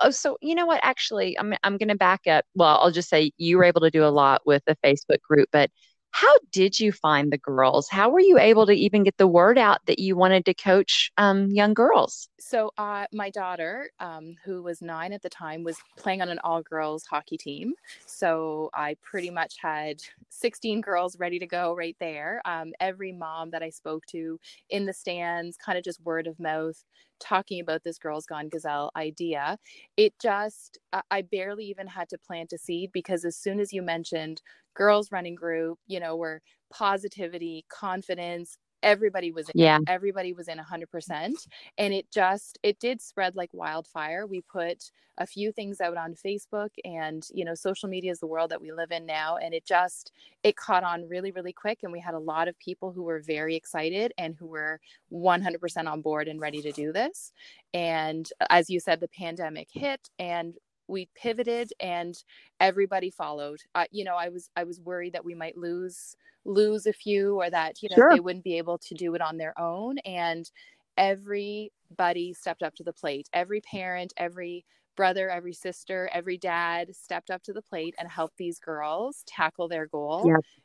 oh, 0.00 0.10
so 0.10 0.38
you 0.40 0.54
know 0.54 0.66
what? 0.66 0.80
Actually, 0.82 1.38
I'm, 1.38 1.54
I'm 1.62 1.76
going 1.76 1.88
to 1.88 1.96
back 1.96 2.26
up. 2.26 2.44
Well, 2.54 2.78
I'll 2.80 2.90
just 2.90 3.08
say 3.08 3.32
you 3.36 3.58
were 3.58 3.64
able 3.64 3.82
to 3.82 3.90
do 3.90 4.04
a 4.04 4.08
lot 4.08 4.42
with 4.46 4.62
the 4.66 4.76
Facebook 4.84 5.20
group, 5.22 5.48
but 5.52 5.70
how 6.20 6.34
did 6.50 6.80
you 6.80 6.90
find 6.90 7.32
the 7.32 7.38
girls? 7.38 7.88
How 7.88 8.10
were 8.10 8.18
you 8.18 8.40
able 8.40 8.66
to 8.66 8.72
even 8.72 9.04
get 9.04 9.16
the 9.18 9.28
word 9.28 9.56
out 9.56 9.86
that 9.86 10.00
you 10.00 10.16
wanted 10.16 10.44
to 10.46 10.54
coach 10.54 11.12
um, 11.16 11.48
young 11.52 11.74
girls? 11.74 12.28
So, 12.40 12.72
uh, 12.76 13.06
my 13.12 13.30
daughter, 13.30 13.90
um, 14.00 14.34
who 14.44 14.64
was 14.64 14.82
nine 14.82 15.12
at 15.12 15.22
the 15.22 15.28
time, 15.28 15.62
was 15.62 15.76
playing 15.96 16.20
on 16.20 16.28
an 16.28 16.40
all 16.42 16.60
girls 16.60 17.04
hockey 17.06 17.36
team. 17.36 17.74
So, 18.06 18.68
I 18.74 18.96
pretty 19.00 19.30
much 19.30 19.58
had 19.62 20.02
16 20.30 20.80
girls 20.80 21.16
ready 21.20 21.38
to 21.38 21.46
go 21.46 21.76
right 21.76 21.96
there. 22.00 22.42
Um, 22.44 22.72
every 22.80 23.12
mom 23.12 23.50
that 23.50 23.62
I 23.62 23.70
spoke 23.70 24.04
to 24.06 24.40
in 24.70 24.86
the 24.86 24.92
stands, 24.92 25.56
kind 25.56 25.78
of 25.78 25.84
just 25.84 26.00
word 26.00 26.26
of 26.26 26.40
mouth, 26.40 26.82
talking 27.20 27.60
about 27.60 27.84
this 27.84 27.98
Girls 27.98 28.26
Gone 28.26 28.48
Gazelle 28.48 28.90
idea. 28.96 29.58
It 29.96 30.14
just, 30.20 30.78
I 31.10 31.22
barely 31.22 31.64
even 31.66 31.86
had 31.86 32.08
to 32.10 32.18
plant 32.18 32.52
a 32.52 32.58
seed 32.58 32.90
because 32.92 33.24
as 33.24 33.36
soon 33.36 33.60
as 33.60 33.72
you 33.72 33.82
mentioned 33.82 34.40
girls 34.78 35.12
running 35.12 35.34
group, 35.34 35.78
you 35.88 36.00
know, 36.00 36.16
where 36.16 36.40
positivity, 36.70 37.66
confidence, 37.68 38.56
everybody 38.82 39.32
was 39.32 39.48
in 39.48 39.54
yeah. 39.56 39.78
Everybody 39.88 40.32
was 40.32 40.48
in 40.48 40.58
100% 40.58 41.48
and 41.78 41.94
it 41.94 42.06
just 42.12 42.58
it 42.62 42.78
did 42.78 43.00
spread 43.00 43.34
like 43.36 43.50
wildfire. 43.52 44.26
We 44.26 44.42
put 44.42 44.90
a 45.18 45.26
few 45.26 45.50
things 45.50 45.80
out 45.80 45.96
on 45.96 46.14
facebook 46.14 46.68
and 46.84 47.26
you 47.34 47.44
know 47.44 47.54
social 47.54 47.88
media 47.88 48.12
is 48.12 48.20
the 48.20 48.26
world 48.28 48.52
that 48.52 48.60
we 48.60 48.70
live 48.70 48.92
in 48.92 49.04
now. 49.04 49.36
And 49.36 49.52
it 49.52 49.66
just 49.66 50.12
it 50.44 50.56
caught 50.56 50.84
on 50.84 51.08
really 51.08 51.32
really 51.32 51.52
quick. 51.52 51.80
And 51.82 51.92
we 51.92 52.00
had 52.00 52.14
a 52.14 52.20
lot 52.20 52.48
of 52.48 52.58
people 52.58 52.92
who 52.92 53.02
were 53.02 53.20
very 53.20 53.56
excited 53.56 54.12
and 54.16 54.36
who 54.38 54.46
were 54.46 54.80
100% 55.12 55.86
on 55.90 56.00
board 56.00 56.28
and 56.28 56.40
ready 56.40 56.62
to 56.62 56.72
do 56.72 56.92
this. 56.92 57.32
And 57.74 58.28
as 58.50 58.70
you 58.70 58.80
said 58.80 59.00
the 59.00 59.08
pandemic 59.08 59.68
hit 59.72 60.08
and 60.18 60.54
we 60.88 61.08
pivoted 61.14 61.72
and 61.80 62.22
everybody 62.60 63.10
followed. 63.10 63.60
Uh, 63.74 63.84
you 63.90 64.04
know 64.04 64.16
i 64.16 64.28
was 64.28 64.50
i 64.56 64.64
was 64.64 64.80
worried 64.80 65.12
that 65.12 65.24
we 65.24 65.34
might 65.34 65.56
lose 65.56 66.16
lose 66.44 66.86
a 66.86 66.92
few 66.92 67.36
or 67.40 67.50
that 67.50 67.82
you 67.82 67.88
know 67.90 67.96
sure. 67.96 68.10
they 68.12 68.20
wouldn't 68.20 68.44
be 68.44 68.58
able 68.58 68.78
to 68.78 68.94
do 68.94 69.14
it 69.14 69.20
on 69.20 69.36
their 69.36 69.58
own. 69.60 69.98
And 69.98 70.50
everybody 70.96 72.32
stepped 72.32 72.62
up 72.62 72.74
to 72.76 72.84
the 72.84 72.92
plate. 72.92 73.28
Every 73.32 73.60
parent 73.60 74.12
every 74.16 74.64
brother 74.96 75.30
every 75.30 75.52
sister 75.52 76.10
every 76.12 76.36
dad 76.36 76.92
stepped 76.92 77.30
up 77.30 77.40
to 77.44 77.52
the 77.52 77.62
plate 77.62 77.94
and 78.00 78.10
helped 78.10 78.36
these 78.36 78.58
girls 78.58 79.22
tackle 79.26 79.68
their 79.68 79.86
goal. 79.86 80.22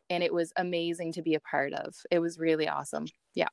And 0.09 0.23
it 0.23 0.33
was 0.33 0.51
amazing 0.57 1.13
to 1.13 1.21
be 1.21 1.35
a 1.35 1.39
part 1.39 1.73
of. 1.73 1.95
It 2.09 2.19
was 2.19 2.39
really 2.39 2.67
awesome. 2.67 3.05
Yeah 3.35 3.49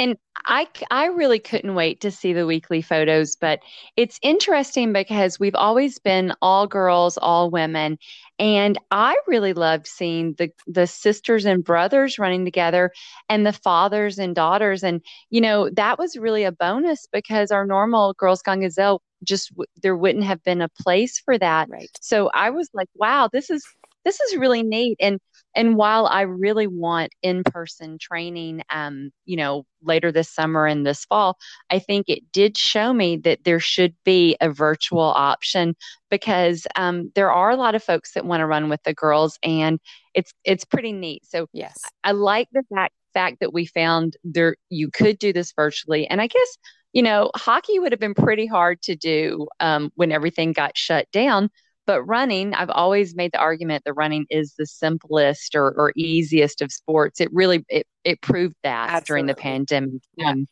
and 0.00 0.16
I, 0.46 0.66
I 0.90 1.06
really 1.08 1.38
couldn't 1.38 1.74
wait 1.74 2.00
to 2.00 2.10
see 2.10 2.32
the 2.32 2.46
weekly 2.46 2.80
photos, 2.80 3.36
but 3.36 3.60
it's 3.96 4.18
interesting 4.22 4.94
because 4.94 5.38
we've 5.38 5.54
always 5.54 5.98
been 5.98 6.32
all 6.40 6.66
girls, 6.66 7.18
all 7.18 7.50
women. 7.50 7.98
And 8.38 8.78
I 8.90 9.14
really 9.26 9.52
loved 9.52 9.86
seeing 9.86 10.36
the, 10.38 10.50
the 10.66 10.86
sisters 10.86 11.44
and 11.44 11.62
brothers 11.62 12.18
running 12.18 12.46
together 12.46 12.92
and 13.28 13.44
the 13.44 13.52
fathers 13.52 14.18
and 14.18 14.34
daughters. 14.34 14.82
And, 14.82 15.02
you 15.28 15.42
know, 15.42 15.68
that 15.68 15.98
was 15.98 16.16
really 16.16 16.44
a 16.44 16.52
bonus 16.52 17.06
because 17.12 17.50
our 17.50 17.66
normal 17.66 18.14
Girls 18.14 18.40
Gone 18.40 18.60
Gazelle 18.60 19.02
just, 19.22 19.52
there 19.82 19.98
wouldn't 19.98 20.24
have 20.24 20.42
been 20.42 20.62
a 20.62 20.70
place 20.80 21.18
for 21.18 21.36
that. 21.36 21.68
Right. 21.68 21.90
So 22.00 22.30
I 22.32 22.48
was 22.48 22.70
like, 22.72 22.88
wow, 22.94 23.28
this 23.30 23.50
is, 23.50 23.62
this 24.06 24.18
is 24.18 24.38
really 24.38 24.62
neat. 24.62 24.96
And 24.98 25.20
and 25.54 25.76
while 25.76 26.06
I 26.06 26.22
really 26.22 26.66
want 26.66 27.12
in-person 27.22 27.98
training, 28.00 28.62
um, 28.70 29.10
you 29.24 29.36
know, 29.36 29.64
later 29.82 30.12
this 30.12 30.28
summer 30.30 30.66
and 30.66 30.86
this 30.86 31.04
fall, 31.04 31.38
I 31.70 31.78
think 31.78 32.08
it 32.08 32.30
did 32.32 32.56
show 32.56 32.92
me 32.92 33.16
that 33.18 33.44
there 33.44 33.60
should 33.60 33.94
be 34.04 34.36
a 34.40 34.50
virtual 34.50 35.00
option 35.00 35.74
because 36.10 36.66
um, 36.76 37.10
there 37.14 37.32
are 37.32 37.50
a 37.50 37.56
lot 37.56 37.74
of 37.74 37.82
folks 37.82 38.12
that 38.12 38.24
want 38.24 38.40
to 38.40 38.46
run 38.46 38.68
with 38.68 38.82
the 38.84 38.94
girls, 38.94 39.38
and 39.42 39.80
it's 40.14 40.32
it's 40.44 40.64
pretty 40.64 40.92
neat. 40.92 41.24
So 41.26 41.46
yes, 41.52 41.80
I, 42.04 42.10
I 42.10 42.12
like 42.12 42.48
the 42.52 42.62
fact 42.72 42.94
fact 43.12 43.40
that 43.40 43.52
we 43.52 43.66
found 43.66 44.16
there 44.22 44.54
you 44.68 44.88
could 44.90 45.18
do 45.18 45.32
this 45.32 45.52
virtually, 45.52 46.06
and 46.06 46.20
I 46.20 46.28
guess 46.28 46.58
you 46.92 47.02
know 47.02 47.30
hockey 47.34 47.78
would 47.78 47.92
have 47.92 48.00
been 48.00 48.14
pretty 48.14 48.46
hard 48.46 48.82
to 48.82 48.94
do 48.94 49.48
um, 49.58 49.90
when 49.96 50.12
everything 50.12 50.52
got 50.52 50.76
shut 50.76 51.10
down 51.12 51.50
but 51.86 52.02
running, 52.04 52.54
I've 52.54 52.70
always 52.70 53.14
made 53.14 53.32
the 53.32 53.38
argument 53.38 53.84
that 53.84 53.94
running 53.94 54.26
is 54.30 54.54
the 54.56 54.66
simplest 54.66 55.54
or, 55.54 55.72
or 55.72 55.92
easiest 55.96 56.60
of 56.60 56.70
sports. 56.70 57.20
It 57.20 57.28
really 57.32 57.64
it, 57.68 57.86
it 58.04 58.20
proved 58.20 58.54
that 58.62 58.90
Absolutely. 58.90 59.06
during 59.06 59.26
the 59.26 59.34
pandemic. 59.34 60.02
Yeah. 60.16 60.30
Um, 60.30 60.46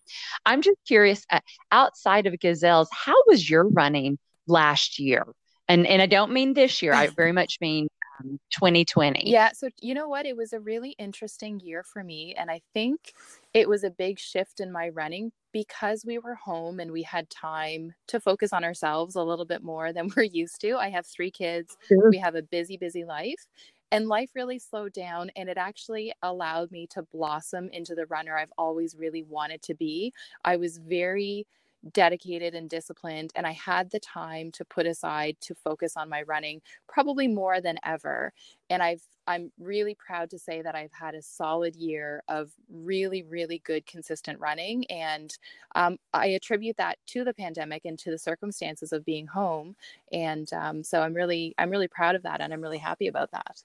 I'm 0.47 0.63
just 0.63 0.79
curious, 0.87 1.25
uh, 1.31 1.41
outside 1.71 2.27
of 2.27 2.39
gazelles, 2.41 2.89
how 2.93 3.17
was 3.27 3.49
your 3.49 3.69
running 3.69 4.19
last 4.47 4.99
year? 4.99 5.27
And 5.69 5.87
and 5.87 6.01
I 6.01 6.07
don't 6.07 6.33
mean 6.33 6.55
this 6.55 6.83
year. 6.83 6.95
I 6.95 7.07
very 7.17 7.33
much 7.33 7.59
mean 7.61 7.89
Um, 8.21 8.41
2020. 8.51 9.31
Yeah. 9.31 9.53
So, 9.53 9.69
you 9.81 9.95
know 9.95 10.09
what? 10.09 10.27
It 10.27 10.37
was 10.37 10.53
a 10.53 10.61
really 10.61 10.91
interesting 10.99 11.61
year 11.61 11.83
for 11.83 12.03
me. 12.03 12.35
And 12.37 12.51
I 12.51 12.61
think 12.75 13.13
it 13.55 13.69
was 13.69 13.85
a 13.85 13.91
big 13.91 14.19
shift 14.19 14.61
in 14.61 14.73
my 14.73 14.89
running 14.91 15.33
because 15.53 16.05
we 16.05 16.19
were 16.19 16.35
home 16.35 16.81
and 16.81 16.93
we 16.93 17.03
had 17.03 17.31
time 17.31 17.95
to 18.09 18.21
focus 18.21 18.53
on 18.53 18.65
ourselves 18.65 19.17
a 19.17 19.23
little 19.23 19.45
bit 19.45 19.63
more 19.63 19.93
than 19.93 20.11
we're 20.17 20.23
used 20.23 20.61
to. 20.63 20.77
I 20.77 20.91
have 20.91 21.07
three 21.07 21.31
kids, 21.31 21.77
sure. 21.87 22.11
we 22.11 22.19
have 22.19 22.35
a 22.35 22.43
busy, 22.43 22.77
busy 22.77 23.05
life. 23.05 23.47
And 23.91 24.07
life 24.07 24.33
really 24.35 24.59
slowed 24.59 24.93
down, 24.93 25.31
and 25.35 25.49
it 25.49 25.57
actually 25.57 26.13
allowed 26.23 26.71
me 26.71 26.87
to 26.89 27.05
blossom 27.05 27.71
into 27.73 27.95
the 27.95 28.05
runner 28.07 28.37
I've 28.37 28.53
always 28.59 28.95
really 28.95 29.23
wanted 29.23 29.63
to 29.63 29.75
be. 29.75 30.13
I 30.45 30.57
was 30.57 30.77
very 30.77 31.47
dedicated 31.93 32.55
and 32.55 32.69
disciplined 32.69 33.33
and 33.37 33.47
I 33.47 33.53
had 33.53 33.91
the 33.91 34.01
time 34.01 34.51
to 34.53 34.65
put 34.65 34.87
aside 34.87 35.37
to 35.43 35.55
focus 35.55 35.97
on 35.97 36.09
my 36.09 36.23
running 36.23 36.61
probably 36.89 37.29
more 37.29 37.61
than 37.61 37.79
ever 37.85 38.33
and 38.69 38.83
I've 38.83 39.03
I'm 39.27 39.53
really 39.61 39.95
proud 39.95 40.31
to 40.31 40.39
say 40.39 40.63
that 40.63 40.75
I've 40.75 40.93
had 40.93 41.15
a 41.15 41.23
solid 41.23 41.77
year 41.77 42.23
of 42.29 42.51
really 42.69 43.23
really 43.23 43.61
good 43.65 43.87
consistent 43.87 44.41
running 44.41 44.85
and 44.91 45.37
um, 45.77 45.99
I 46.13 46.29
attribute 46.29 46.77
that 46.79 46.99
to 47.09 47.25
the 47.25 47.35
pandemic 47.35 47.85
and 47.85 47.99
to 48.01 48.11
the 48.11 48.19
circumstances 48.19 48.93
of 48.93 49.05
being 49.05 49.27
home 49.29 49.77
and 50.13 50.53
um, 50.53 50.83
so 50.83 51.01
I'm 51.03 51.15
really 51.15 51.55
I'm 51.59 51.71
really 51.71 51.89
proud 51.89 52.17
of 52.17 52.23
that 52.25 52.41
and 52.41 52.53
I'm 52.53 52.63
really 52.63 52.79
happy 52.79 53.07
about 53.07 53.31
that. 53.33 53.63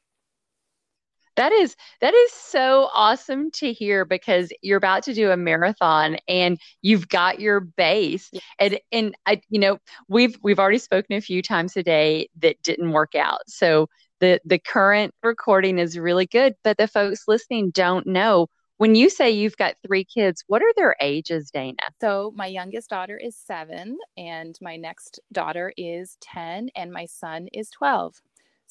That 1.36 1.52
is 1.52 1.76
that 2.02 2.13
is 2.13 2.32
so 2.32 2.89
awesome 2.93 3.52
to 3.52 3.74
hear 3.74 4.06
because 4.06 4.52
you're 4.62 4.78
about 4.78 5.04
to 5.04 5.13
do 5.13 5.32
a 5.32 5.38
marathon 5.38 6.17
and 6.28 6.60
you've 6.82 7.10
got 7.10 7.39
your 7.39 7.60
base 7.60 8.30
and 8.60 8.80
and 8.91 9.15
I 9.26 9.41
you 9.50 9.60
know 9.60 9.80
we've 10.08 10.38
we've 10.43 10.60
already 10.60 10.78
spoken 10.78 11.15
a 11.15 11.22
few 11.22 11.41
times 11.41 11.74
today 11.74 12.30
that 12.41 12.62
didn't 12.62 12.91
work 12.91 13.15
out. 13.15 13.41
So 13.48 13.88
the 14.19 14.39
the 14.46 14.60
current 14.60 15.13
recording 15.24 15.80
is 15.80 15.98
really 15.98 16.28
good, 16.28 16.56
but 16.63 16.78
the 16.78 16.88
folks 16.88 17.24
listening 17.28 17.72
don't 17.72 18.06
know 18.06 18.48
when 18.78 18.96
you 18.96 19.10
say 19.10 19.30
you've 19.30 19.56
got 19.58 19.76
three 19.86 20.04
kids, 20.04 20.43
what 20.48 20.62
are 20.62 20.74
their 20.76 20.96
ages, 21.00 21.52
Dana? 21.52 21.78
So, 22.02 22.34
my 22.36 22.48
youngest 22.48 22.89
daughter 22.89 23.17
is 23.17 23.36
seven, 23.36 23.98
and 24.17 24.58
my 24.62 24.76
next 24.76 25.19
daughter 25.32 25.72
is 25.78 26.17
10, 26.22 26.69
and 26.76 26.91
my 26.91 27.06
son 27.06 27.48
is 27.54 27.69
12. 27.69 28.22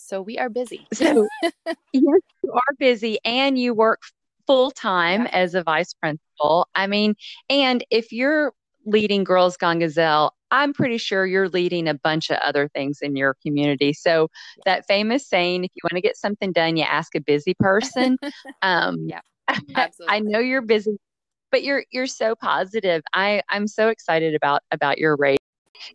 So 0.03 0.21
we 0.21 0.39
are 0.39 0.49
busy. 0.49 0.87
So 0.95 1.27
yes, 1.93 2.21
you 2.43 2.53
are 2.53 2.75
busy 2.79 3.19
and 3.25 3.59
you 3.59 3.75
work 3.75 4.03
full 4.47 4.71
time 4.71 5.23
yeah. 5.23 5.31
as 5.33 5.55
a 5.55 5.63
vice 5.63 5.95
principal. 5.95 6.69
I 6.75 6.87
mean, 6.87 7.15
and 7.49 7.85
if 7.91 8.13
you're 8.13 8.53
leading 8.85 9.25
Girls 9.25 9.57
Gone 9.57 9.79
Gazelle, 9.79 10.35
I'm 10.51 10.73
pretty 10.73 10.99
sure 10.99 11.25
you're 11.27 11.49
leading 11.49 11.89
a 11.89 11.95
bunch 11.95 12.31
of 12.31 12.39
other 12.39 12.69
things 12.69 12.99
in 13.01 13.17
your 13.17 13.37
community. 13.45 13.93
So 13.93 14.29
that 14.65 14.87
famous 14.87 15.27
saying, 15.27 15.65
if 15.65 15.71
you 15.75 15.81
want 15.85 15.97
to 15.97 16.03
get 16.03 16.17
something 16.17 16.53
done, 16.53 16.77
you 16.77 16.85
ask 16.85 17.15
a 17.15 17.21
busy 17.21 17.55
person. 17.59 18.19
Um, 18.63 19.09
yeah, 19.09 19.21
absolutely. 19.75 20.17
I 20.17 20.21
know 20.21 20.39
you're 20.39 20.63
busy, 20.63 20.97
but 21.51 21.65
you're 21.65 21.85
you're 21.91 22.07
so 22.07 22.37
positive. 22.37 23.03
I 23.13 23.43
I'm 23.49 23.67
so 23.67 23.89
excited 23.89 24.37
about 24.37 24.63
about 24.71 24.99
your 24.99 25.17
race 25.17 25.39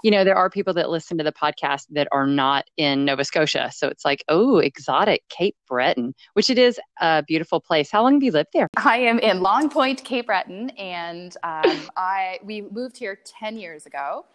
you 0.04 0.12
know, 0.12 0.24
there 0.24 0.36
are 0.36 0.50
people 0.50 0.74
that 0.74 0.90
listen 0.90 1.18
to 1.18 1.24
the 1.24 1.32
podcast 1.32 1.86
that 1.92 2.08
are 2.12 2.28
not 2.28 2.66
in 2.78 3.06
Nova 3.06 3.24
Scotia. 3.24 3.72
So 3.74 3.88
it's 3.88 4.06
like, 4.06 4.24
oh, 4.28 4.58
exotic 4.58 5.24
Cape 5.30 5.56
Breton, 5.68 6.14
which 6.34 6.50
it 6.50 6.58
is 6.58 6.80
a 7.02 7.24
beautiful 7.24 7.60
place. 7.60 7.92
How 7.92 8.04
long 8.04 8.16
have 8.16 8.24
you 8.24 8.32
lived 8.32 8.50
there? 8.54 8.68
I 8.78 8.98
am 8.98 9.20
in 9.20 9.42
Long 9.42 9.70
Point, 9.70 10.04
Cape 10.04 10.28
Breton, 10.28 10.70
and 10.72 11.36
um, 11.44 11.82
I 11.98 12.40
we 12.44 12.62
moved 12.62 12.98
here 12.98 13.18
ten 13.26 13.58
years 13.58 13.86
ago. 13.86 14.26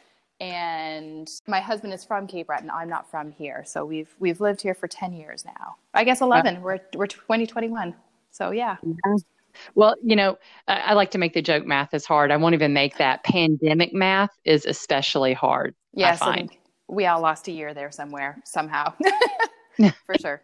And 0.40 1.30
my 1.46 1.60
husband 1.60 1.92
is 1.92 2.04
from 2.04 2.26
Cape 2.26 2.48
Breton. 2.48 2.68
I'm 2.68 2.88
not 2.88 3.08
from 3.08 3.30
here, 3.30 3.62
so 3.64 3.84
we've 3.84 4.12
we've 4.18 4.40
lived 4.40 4.60
here 4.60 4.74
for 4.74 4.88
ten 4.88 5.12
years 5.12 5.44
now. 5.44 5.76
I 5.94 6.02
guess 6.04 6.20
eleven. 6.20 6.62
We're 6.62 6.80
we're 6.94 7.06
2021. 7.06 7.94
So 8.32 8.50
yeah. 8.50 8.76
yeah. 8.82 9.14
Well, 9.74 9.96
you 10.02 10.16
know, 10.16 10.36
I 10.68 10.94
like 10.94 11.10
to 11.12 11.18
make 11.18 11.34
the 11.34 11.42
joke 11.42 11.66
math 11.66 11.94
is 11.94 12.04
hard. 12.04 12.30
I 12.30 12.36
won't 12.36 12.54
even 12.54 12.72
make 12.72 12.98
that. 12.98 13.24
Pandemic 13.24 13.92
math 13.92 14.30
is 14.44 14.66
especially 14.66 15.32
hard. 15.32 15.74
Yes, 15.92 16.22
I, 16.22 16.30
I 16.30 16.34
think 16.34 16.60
we 16.88 17.06
all 17.06 17.20
lost 17.20 17.48
a 17.48 17.52
year 17.52 17.74
there 17.74 17.90
somewhere, 17.90 18.40
somehow. 18.44 18.92
For 20.06 20.14
sure. 20.20 20.42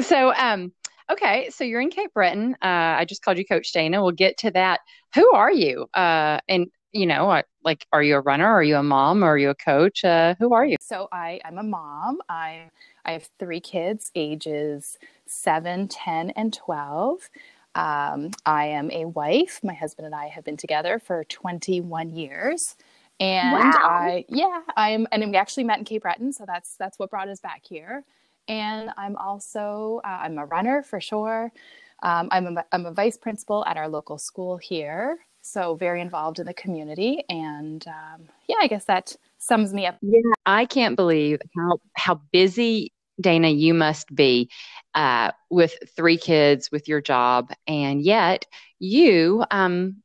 So, 0.00 0.34
um, 0.34 0.72
okay, 1.10 1.50
so 1.50 1.64
you're 1.64 1.80
in 1.80 1.90
Cape 1.90 2.12
Breton. 2.14 2.54
Uh, 2.62 2.98
I 2.98 3.04
just 3.04 3.22
called 3.22 3.38
you 3.38 3.44
Coach 3.44 3.72
Dana. 3.72 4.02
We'll 4.02 4.12
get 4.12 4.38
to 4.38 4.50
that. 4.52 4.80
Who 5.14 5.30
are 5.32 5.52
you? 5.52 5.86
Uh, 5.94 6.40
and 6.48 6.66
you 6.92 7.06
know, 7.06 7.42
like, 7.64 7.86
are 7.92 8.02
you 8.02 8.14
a 8.14 8.20
runner? 8.20 8.46
Are 8.46 8.62
you 8.62 8.76
a 8.76 8.82
mom? 8.82 9.24
Are 9.24 9.36
you 9.36 9.50
a 9.50 9.54
coach? 9.54 10.04
Uh, 10.04 10.36
who 10.38 10.54
are 10.54 10.64
you? 10.64 10.76
So 10.80 11.08
I, 11.10 11.40
I'm 11.44 11.58
a 11.58 11.62
mom. 11.62 12.18
I, 12.28 12.70
I 13.04 13.12
have 13.12 13.28
three 13.38 13.60
kids, 13.60 14.12
ages 14.14 14.96
seven, 15.26 15.88
10, 15.88 16.30
and 16.30 16.52
12. 16.52 17.30
Um, 17.74 18.30
I 18.46 18.66
am 18.66 18.90
a 18.90 19.06
wife. 19.06 19.60
My 19.62 19.74
husband 19.74 20.06
and 20.06 20.14
I 20.14 20.28
have 20.28 20.44
been 20.44 20.56
together 20.56 20.98
for 20.98 21.24
21 21.24 22.10
years. 22.10 22.76
And 23.20 23.52
wow. 23.52 23.80
I, 23.82 24.24
yeah, 24.28 24.60
I'm, 24.76 25.06
and 25.12 25.30
we 25.30 25.36
actually 25.36 25.64
met 25.64 25.78
in 25.78 25.84
Cape 25.84 26.02
Breton, 26.02 26.32
so 26.32 26.44
that's 26.46 26.76
that's 26.76 26.98
what 26.98 27.10
brought 27.10 27.28
us 27.28 27.40
back 27.40 27.62
here. 27.64 28.04
And 28.48 28.90
I'm 28.96 29.16
also, 29.16 30.00
uh, 30.04 30.18
I'm 30.22 30.38
a 30.38 30.46
runner 30.46 30.82
for 30.82 31.00
sure. 31.00 31.52
Um, 32.02 32.28
I'm 32.32 32.58
a, 32.58 32.64
I'm 32.72 32.86
a 32.86 32.92
vice 32.92 33.16
principal 33.16 33.64
at 33.66 33.76
our 33.76 33.88
local 33.88 34.18
school 34.18 34.56
here, 34.56 35.18
so 35.42 35.76
very 35.76 36.00
involved 36.00 36.40
in 36.40 36.46
the 36.46 36.54
community. 36.54 37.24
And 37.28 37.86
um, 37.86 38.28
yeah, 38.48 38.56
I 38.60 38.66
guess 38.66 38.84
that 38.86 39.16
sums 39.38 39.72
me 39.72 39.86
up. 39.86 39.96
Yeah, 40.02 40.20
I 40.44 40.66
can't 40.66 40.96
believe 40.96 41.40
how 41.56 41.78
how 41.94 42.20
busy 42.32 42.92
Dana, 43.20 43.48
you 43.48 43.74
must 43.74 44.14
be 44.14 44.50
uh, 44.94 45.32
with 45.50 45.76
three 45.96 46.16
kids 46.16 46.70
with 46.70 46.88
your 46.88 47.00
job, 47.00 47.52
and 47.66 48.02
yet 48.02 48.46
you 48.78 49.44
um, 49.50 50.02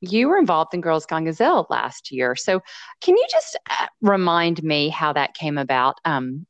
you 0.00 0.28
were 0.28 0.36
involved 0.36 0.74
in 0.74 0.80
Girls 0.80 1.06
Gone 1.06 1.24
Gazelle 1.24 1.66
last 1.70 2.10
year. 2.10 2.34
So, 2.36 2.60
can 3.00 3.16
you 3.16 3.26
just 3.30 3.58
uh, 3.70 3.86
remind 4.00 4.62
me 4.62 4.88
how 4.88 5.12
that 5.12 5.34
came 5.34 5.58
about? 5.58 5.96
Um, 6.04 6.46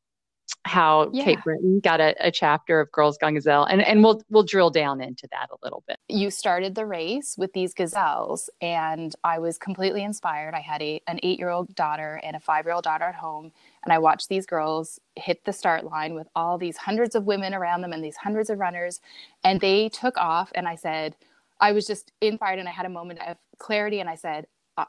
how 0.65 1.11
yeah. 1.13 1.25
Cape 1.25 1.43
Breton 1.43 1.81
got 1.81 2.01
a, 2.01 2.15
a, 2.21 2.31
chapter 2.31 2.81
of 2.81 2.93
Girls 2.93 3.19
Gone 3.19 3.35
Gazelle, 3.35 3.65
and 3.65 3.83
and 3.83 4.03
we'll 4.03 4.23
we'll 4.31 4.43
drill 4.43 4.71
down 4.71 5.01
into 5.01 5.27
that 5.33 5.49
a 5.51 5.57
little 5.63 5.83
bit. 5.87 5.99
You 6.09 6.31
started 6.31 6.75
the 6.75 6.87
race 6.87 7.37
with 7.37 7.53
these 7.53 7.75
gazelles, 7.75 8.49
and 8.61 9.15
I 9.25 9.39
was 9.39 9.59
completely 9.59 10.05
inspired. 10.05 10.55
I 10.55 10.61
had 10.61 10.83
a 10.83 11.01
an 11.07 11.19
eight 11.23 11.39
year 11.39 11.49
old 11.49 11.75
daughter 11.75 12.21
and 12.23 12.37
a 12.37 12.41
five 12.41 12.65
year 12.65 12.75
old 12.75 12.85
daughter 12.85 13.05
at 13.05 13.15
home, 13.15 13.53
and 13.85 13.93
I 13.93 13.99
watched 13.99 14.28
these 14.28 14.47
girls 14.47 15.01
hit 15.16 15.45
the 15.45 15.53
start 15.53 15.85
line 15.85 16.14
with 16.14 16.28
all 16.35 16.59
these 16.59 16.76
hundreds 16.76 17.14
of 17.14 17.24
women 17.26 17.55
around 17.55 17.83
them 17.83 17.93
and 17.93 18.05
these 18.05 18.16
hundreds 18.16 18.51
of 18.51 18.59
runners, 18.59 19.01
and 19.45 19.61
they 19.61 19.89
took 19.89 20.16
off. 20.18 20.53
And 20.55 20.68
I 20.68 20.76
said, 20.76 21.16
I 21.61 21.72
was 21.72 21.87
just 21.87 22.12
inspired, 22.20 22.59
and 22.59 22.68
I 22.68 22.72
had 22.72 22.87
a 22.87 22.91
moment 22.91 23.20
of 23.26 23.37
clarity, 23.59 24.01
and 24.01 24.09
I 24.09 24.16
said, 24.16 24.47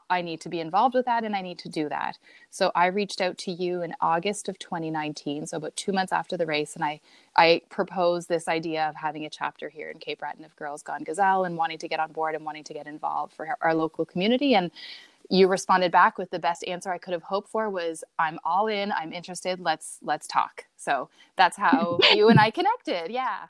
I 0.08 0.22
need 0.22 0.40
to 0.40 0.48
be 0.48 0.60
involved 0.60 0.94
with 0.94 1.04
that 1.04 1.24
and 1.24 1.36
I 1.36 1.42
need 1.42 1.58
to 1.58 1.68
do 1.68 1.88
that. 1.90 2.16
So 2.50 2.72
I 2.74 2.86
reached 2.86 3.20
out 3.20 3.36
to 3.38 3.52
you 3.52 3.82
in 3.82 3.94
August 4.00 4.48
of 4.48 4.58
2019, 4.58 5.46
so 5.46 5.58
about 5.58 5.76
two 5.76 5.92
months 5.92 6.12
after 6.12 6.36
the 6.36 6.46
race, 6.46 6.74
and 6.74 6.84
I 6.84 7.00
I 7.36 7.62
proposed 7.68 8.28
this 8.28 8.48
idea 8.48 8.88
of 8.88 8.96
having 8.96 9.26
a 9.26 9.30
chapter 9.30 9.68
here 9.68 9.90
in 9.90 9.98
Cape 9.98 10.20
Breton 10.20 10.44
of 10.44 10.56
Girls 10.56 10.82
Gone 10.82 11.04
Gazelle 11.04 11.44
and 11.44 11.56
wanting 11.56 11.78
to 11.78 11.88
get 11.88 12.00
on 12.00 12.12
board 12.12 12.34
and 12.34 12.44
wanting 12.44 12.64
to 12.64 12.74
get 12.74 12.86
involved 12.86 13.34
for 13.34 13.56
our 13.60 13.74
local 13.74 14.04
community. 14.06 14.54
And 14.54 14.70
you 15.30 15.48
responded 15.48 15.92
back 15.92 16.18
with 16.18 16.30
the 16.30 16.38
best 16.38 16.64
answer 16.66 16.92
I 16.92 16.98
could 16.98 17.12
have 17.12 17.22
hoped 17.22 17.48
for 17.48 17.70
was 17.70 18.04
I'm 18.18 18.38
all 18.44 18.66
in, 18.66 18.92
I'm 18.92 19.12
interested, 19.12 19.60
let's 19.60 19.98
let's 20.02 20.26
talk. 20.26 20.64
So 20.76 21.08
that's 21.36 21.56
how 21.56 21.98
you 22.14 22.28
and 22.28 22.38
I 22.38 22.50
connected. 22.50 23.10
Yeah 23.10 23.46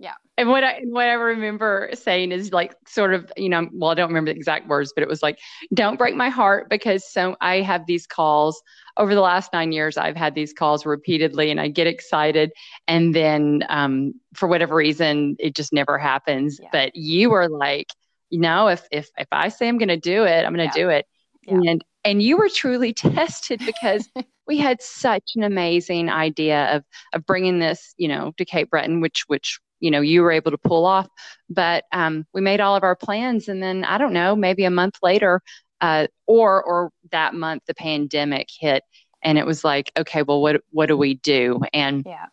yeah 0.00 0.14
and 0.38 0.48
what 0.48 0.64
i 0.64 0.80
what 0.84 1.06
i 1.06 1.12
remember 1.12 1.90
saying 1.92 2.32
is 2.32 2.52
like 2.52 2.74
sort 2.88 3.12
of 3.12 3.30
you 3.36 3.48
know 3.48 3.68
well 3.74 3.90
i 3.90 3.94
don't 3.94 4.08
remember 4.08 4.32
the 4.32 4.36
exact 4.36 4.66
words 4.66 4.92
but 4.94 5.02
it 5.02 5.08
was 5.08 5.22
like 5.22 5.38
don't 5.74 5.98
break 5.98 6.16
my 6.16 6.30
heart 6.30 6.68
because 6.70 7.08
so 7.08 7.36
i 7.42 7.60
have 7.60 7.84
these 7.86 8.06
calls 8.06 8.62
over 8.96 9.14
the 9.14 9.20
last 9.20 9.52
nine 9.52 9.72
years 9.72 9.98
i've 9.98 10.16
had 10.16 10.34
these 10.34 10.54
calls 10.54 10.86
repeatedly 10.86 11.50
and 11.50 11.60
i 11.60 11.68
get 11.68 11.86
excited 11.86 12.50
and 12.88 13.14
then 13.14 13.62
um, 13.68 14.14
for 14.34 14.48
whatever 14.48 14.74
reason 14.74 15.36
it 15.38 15.54
just 15.54 15.72
never 15.72 15.98
happens 15.98 16.58
yeah. 16.60 16.68
but 16.72 16.96
you 16.96 17.28
were 17.28 17.48
like 17.48 17.88
you 18.30 18.40
know 18.40 18.68
if 18.68 18.86
if 18.90 19.10
if 19.18 19.28
i 19.32 19.48
say 19.48 19.68
i'm 19.68 19.78
going 19.78 19.88
to 19.88 19.96
do 19.96 20.24
it 20.24 20.44
i'm 20.44 20.54
going 20.54 20.68
to 20.68 20.78
yeah. 20.78 20.84
do 20.84 20.88
it 20.88 21.06
yeah. 21.42 21.70
and 21.70 21.84
and 22.04 22.22
you 22.22 22.36
were 22.36 22.48
truly 22.48 22.92
tested 22.94 23.60
because 23.64 24.08
we 24.46 24.56
had 24.56 24.80
such 24.80 25.32
an 25.36 25.42
amazing 25.42 26.08
idea 26.08 26.76
of 26.76 26.84
of 27.12 27.26
bringing 27.26 27.58
this 27.58 27.94
you 27.98 28.08
know 28.08 28.32
to 28.36 28.44
cape 28.44 28.70
breton 28.70 29.00
which 29.00 29.24
which 29.26 29.60
you 29.80 29.90
know 29.90 30.00
you 30.00 30.22
were 30.22 30.32
able 30.32 30.50
to 30.50 30.58
pull 30.58 30.86
off 30.86 31.08
but 31.48 31.84
um, 31.92 32.26
we 32.32 32.40
made 32.40 32.60
all 32.60 32.76
of 32.76 32.84
our 32.84 32.96
plans 32.96 33.48
and 33.48 33.62
then 33.62 33.84
i 33.84 33.98
don't 33.98 34.12
know 34.12 34.34
maybe 34.36 34.64
a 34.64 34.70
month 34.70 34.96
later 35.02 35.40
uh, 35.80 36.06
or 36.26 36.62
or 36.62 36.90
that 37.10 37.34
month 37.34 37.62
the 37.66 37.74
pandemic 37.74 38.48
hit 38.58 38.82
and 39.22 39.38
it 39.38 39.46
was 39.46 39.64
like 39.64 39.90
okay 39.98 40.22
well 40.22 40.40
what 40.40 40.60
what 40.70 40.86
do 40.86 40.96
we 40.96 41.14
do 41.14 41.60
and 41.72 42.04
yeah 42.06 42.26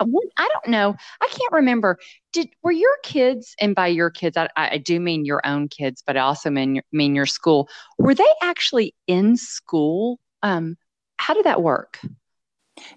I 0.00 0.48
don't 0.52 0.68
know. 0.68 0.96
I 1.20 1.26
can't 1.26 1.52
remember. 1.52 1.98
Did 2.32 2.48
were 2.62 2.72
your 2.72 2.96
kids, 3.02 3.54
and 3.60 3.74
by 3.74 3.88
your 3.88 4.10
kids, 4.10 4.36
I, 4.36 4.48
I 4.56 4.78
do 4.78 5.00
mean 5.00 5.24
your 5.24 5.40
own 5.44 5.68
kids, 5.68 6.02
but 6.06 6.16
I 6.16 6.20
also 6.20 6.50
mean 6.50 6.76
your, 6.76 6.84
mean 6.92 7.14
your 7.14 7.26
school. 7.26 7.68
Were 7.98 8.14
they 8.14 8.24
actually 8.42 8.94
in 9.06 9.36
school? 9.36 10.20
Um, 10.42 10.76
how 11.18 11.34
did 11.34 11.44
that 11.44 11.62
work? 11.62 12.00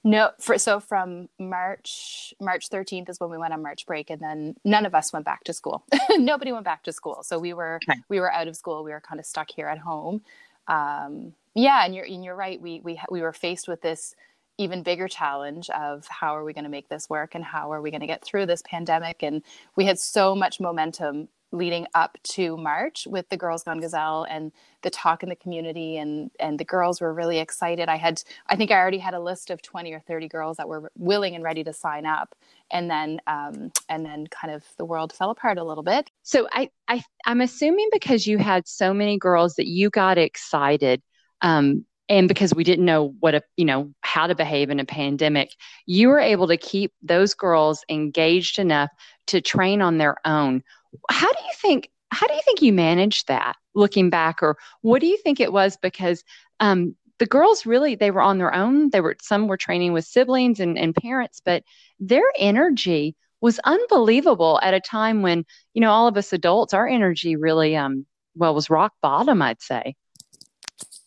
No, 0.04 0.32
for, 0.40 0.58
so 0.58 0.80
from 0.80 1.28
March 1.40 2.34
March 2.40 2.70
13th 2.70 3.10
is 3.10 3.20
when 3.20 3.30
we 3.30 3.38
went 3.38 3.54
on 3.54 3.62
March 3.62 3.86
break, 3.86 4.10
and 4.10 4.22
then 4.22 4.56
none 4.64 4.86
of 4.86 4.96
us 4.96 5.12
went 5.12 5.26
back 5.26 5.44
to 5.46 5.54
school. 5.54 5.86
Nobody 6.12 6.52
went 6.52 6.66
back 6.66 6.84
to 6.84 6.94
school, 6.94 7.24
so 7.24 7.40
we 7.40 7.54
were 7.54 7.80
okay. 7.90 8.00
we 8.10 8.20
were 8.20 8.32
out 8.32 8.48
of 8.48 8.56
school. 8.56 8.84
We 8.84 8.92
were 8.92 9.02
kind 9.02 9.20
of 9.20 9.26
stuck 9.26 9.52
here 9.52 9.68
at 9.68 9.78
home. 9.78 10.22
Um, 10.68 11.34
yeah, 11.54 11.86
and 11.86 11.94
you're 11.94 12.06
and 12.06 12.24
you're 12.24 12.36
right. 12.36 12.62
We 12.62 12.82
we 12.82 13.00
we 13.10 13.22
were 13.22 13.34
faced 13.34 13.68
with 13.68 13.82
this 13.82 14.16
even 14.58 14.84
bigger 14.84 15.08
challenge 15.08 15.70
of 15.72 16.08
how 16.08 16.36
are 16.36 16.44
we 16.44 16.54
going 16.54 16.64
to 16.64 16.70
make 16.70 16.90
this 16.90 17.10
work 17.10 17.36
and 17.36 17.44
how 17.44 17.72
are 17.72 17.82
we 17.82 17.92
going 17.92 18.02
to 18.02 18.08
get 18.08 18.24
through 18.24 18.46
this 18.46 18.62
pandemic 18.66 19.24
and 19.24 19.42
we 19.76 19.86
had 19.86 20.00
so 20.00 20.36
much 20.36 20.60
momentum 20.60 21.28
leading 21.54 21.86
up 21.94 22.18
to 22.24 22.58
March 22.58 23.08
with 23.08 23.30
the 23.30 23.38
Girls 23.38 23.64
Gone 23.64 23.80
Gazelle 23.80 24.26
and 24.28 24.52
the 24.82 24.90
talk 24.90 25.22
in 25.22 25.30
the 25.30 25.36
community 25.36 25.98
and 25.98 26.32
and 26.40 26.60
the 26.60 26.66
girls 26.66 27.00
were 27.00 27.14
really 27.14 27.38
excited. 27.38 27.88
I 27.88 27.96
had 27.96 28.22
I 28.48 28.56
think 28.56 28.72
I 28.72 28.76
already 28.76 28.98
had 28.98 29.14
a 29.14 29.20
list 29.20 29.52
of 29.52 29.62
20 29.62 29.94
or 29.94 30.00
30 30.00 30.28
girls 30.28 30.58
that 30.58 30.68
were 30.68 30.92
willing 30.98 31.36
and 31.36 31.44
ready 31.44 31.64
to 31.64 31.72
sign 31.72 32.06
up 32.06 32.36
and 32.72 32.90
then 32.90 33.22
um, 33.28 33.72
and 33.88 34.04
then 34.04 34.28
kind 34.28 34.54
of 34.54 34.64
the 34.78 34.86
world 34.86 35.14
fell 35.14 35.30
apart 35.30 35.60
a 35.60 35.64
little 35.64 35.84
bit. 35.84 36.10
So 36.24 36.48
I, 36.52 36.70
I 36.88 37.04
I'm 37.26 37.40
assuming 37.40 37.90
because 37.92 38.26
you 38.26 38.40
had 38.40 38.68
so 38.68 38.94
many 38.94 39.18
girls 39.18 39.54
that 39.56 39.68
you 39.68 39.92
got 39.92 40.18
excited 40.18 41.02
um, 41.42 41.86
and 42.10 42.28
because 42.28 42.54
we 42.54 42.64
didn't 42.64 42.86
know 42.86 43.16
what 43.20 43.36
a 43.36 43.42
you 43.58 43.66
know 43.66 43.92
how 44.02 44.28
to 44.28 44.36
behave 44.36 44.70
in 44.70 44.80
a 44.80 44.86
pandemic 44.86 45.52
you 45.86 46.10
were 46.10 46.20
able 46.20 46.48
to 46.48 46.58
keep 46.58 46.92
those 47.02 47.34
girls 47.34 47.84
engaged 47.90 48.60
enough 48.60 48.90
to 49.28 49.42
train 49.42 49.82
on 49.82 49.98
their 49.98 50.18
own. 50.26 50.64
How 51.10 51.32
do 51.32 51.40
you 51.44 51.54
think 51.56 51.90
how 52.12 52.28
do 52.28 52.34
you 52.34 52.42
think 52.46 52.62
you 52.62 52.74
managed 52.74 53.28
that 53.28 53.56
looking 53.74 54.10
back? 54.10 54.44
Or 54.44 54.58
what 54.82 55.02
do 55.02 55.08
you 55.08 55.18
think 55.18 55.40
it 55.40 55.52
was? 55.52 55.78
Because 55.78 56.24
um, 56.60 56.96
the 57.18 57.26
girls 57.26 57.66
really 57.66 57.96
they 57.96 58.12
were 58.12 58.22
on 58.22 58.38
their 58.38 58.54
own. 58.54 58.90
They 58.92 59.02
were 59.02 59.16
some 59.22 59.48
were 59.48 59.58
training 59.58 59.94
with 59.94 60.06
siblings 60.06 60.60
and, 60.60 60.78
and 60.78 60.96
parents 60.96 61.42
but 61.44 61.64
their 62.00 62.26
energy 62.38 63.16
was 63.42 63.60
unbelievable 63.66 64.60
at 64.62 64.74
a 64.74 64.80
time 64.80 65.22
when 65.22 65.46
you 65.74 65.82
know 65.82 65.92
all 65.92 66.08
of 66.08 66.18
us 66.18 66.32
adults 66.34 66.74
our 66.74 66.88
energy 66.88 67.36
really 67.36 67.76
um 67.76 68.06
well 68.36 68.56
was 68.56 68.70
rock 68.70 68.94
bottom 69.02 69.42
i'd 69.42 69.62
say 69.62 69.96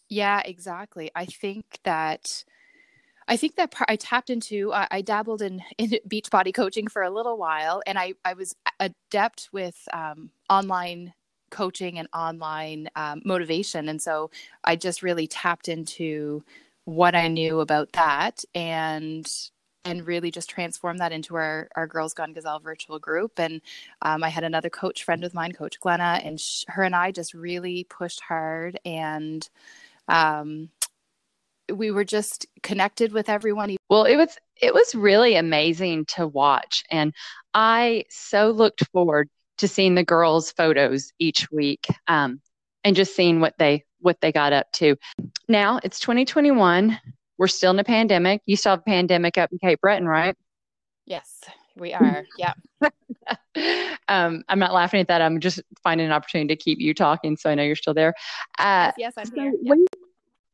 yeah 0.08 0.42
exactly 0.44 1.10
i 1.14 1.24
think 1.24 1.78
that 1.84 2.44
I 3.28 3.36
think 3.36 3.56
that 3.56 3.74
I 3.88 3.96
tapped 3.96 4.30
into, 4.30 4.72
uh, 4.72 4.86
I 4.90 5.02
dabbled 5.02 5.42
in, 5.42 5.62
in 5.78 5.98
Beachbody 6.08 6.54
coaching 6.54 6.86
for 6.86 7.02
a 7.02 7.10
little 7.10 7.36
while, 7.36 7.82
and 7.86 7.98
I, 7.98 8.14
I 8.24 8.34
was 8.34 8.54
adept 8.78 9.48
with 9.52 9.76
um, 9.92 10.30
online 10.48 11.12
coaching 11.50 11.98
and 11.98 12.08
online 12.12 12.88
um, 12.96 13.22
motivation. 13.24 13.88
And 13.88 14.00
so 14.00 14.30
I 14.64 14.76
just 14.76 15.02
really 15.02 15.26
tapped 15.26 15.68
into 15.68 16.44
what 16.84 17.14
I 17.14 17.28
knew 17.28 17.60
about 17.60 17.92
that 17.92 18.44
and 18.54 19.26
and 19.84 20.04
really 20.04 20.32
just 20.32 20.50
transformed 20.50 20.98
that 20.98 21.12
into 21.12 21.36
our, 21.36 21.68
our 21.76 21.86
Girls 21.86 22.12
Gone 22.12 22.32
Gazelle 22.32 22.58
virtual 22.58 22.98
group. 22.98 23.38
And 23.38 23.60
um, 24.02 24.24
I 24.24 24.30
had 24.30 24.42
another 24.42 24.68
coach 24.68 25.04
friend 25.04 25.22
of 25.22 25.32
mine, 25.32 25.52
Coach 25.52 25.78
Glenna, 25.78 26.20
and 26.24 26.40
sh- 26.40 26.64
her 26.66 26.82
and 26.82 26.96
I 26.96 27.12
just 27.12 27.34
really 27.34 27.84
pushed 27.84 28.20
hard 28.20 28.80
and 28.84 29.48
um, 30.08 30.70
we 31.72 31.90
were 31.90 32.04
just 32.04 32.46
connected 32.62 33.12
with 33.12 33.28
everyone. 33.28 33.76
Well, 33.88 34.04
it 34.04 34.16
was 34.16 34.36
it 34.60 34.72
was 34.72 34.94
really 34.94 35.36
amazing 35.36 36.06
to 36.06 36.26
watch 36.26 36.84
and 36.90 37.12
I 37.52 38.04
so 38.10 38.50
looked 38.50 38.86
forward 38.92 39.28
to 39.58 39.68
seeing 39.68 39.94
the 39.94 40.04
girls' 40.04 40.52
photos 40.52 41.12
each 41.18 41.50
week 41.50 41.86
um, 42.06 42.40
and 42.84 42.94
just 42.94 43.16
seeing 43.16 43.40
what 43.40 43.54
they 43.58 43.84
what 44.00 44.20
they 44.20 44.32
got 44.32 44.52
up 44.52 44.70
to. 44.72 44.96
Now 45.48 45.80
it's 45.82 45.98
2021. 46.00 46.98
We're 47.38 47.46
still 47.48 47.72
in 47.72 47.78
a 47.78 47.84
pandemic. 47.84 48.42
You 48.46 48.56
still 48.56 48.72
have 48.72 48.80
a 48.80 48.82
pandemic 48.82 49.38
up 49.38 49.50
in 49.52 49.58
Cape 49.58 49.80
Breton, 49.80 50.06
right? 50.06 50.36
Yes, 51.06 51.40
we 51.76 51.92
are. 51.92 52.24
Yeah. 52.38 52.54
um, 54.08 54.42
I'm 54.48 54.58
not 54.58 54.72
laughing 54.72 55.00
at 55.00 55.08
that. 55.08 55.22
I'm 55.22 55.40
just 55.40 55.60
finding 55.82 56.06
an 56.06 56.12
opportunity 56.12 56.54
to 56.54 56.56
keep 56.56 56.80
you 56.80 56.94
talking, 56.94 57.36
so 57.36 57.50
I 57.50 57.54
know 57.54 57.62
you're 57.62 57.76
still 57.76 57.94
there. 57.94 58.14
Uh, 58.58 58.92
yes, 58.96 59.14
yes, 59.16 59.28
I'm 59.28 59.34
here. 59.34 59.52
Yeah 59.62 59.74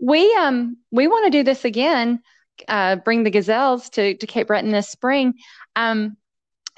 we 0.03 0.35
um 0.35 0.77
we 0.91 1.07
want 1.07 1.25
to 1.25 1.31
do 1.31 1.45
this 1.45 1.65
again 1.65 2.21
uh, 2.69 2.97
bring 2.97 3.25
the 3.25 3.31
gazelles 3.31 3.89
to, 3.89 4.15
to 4.17 4.27
cape 4.27 4.49
breton 4.49 4.71
this 4.71 4.89
spring 4.89 5.33
um, 5.77 6.17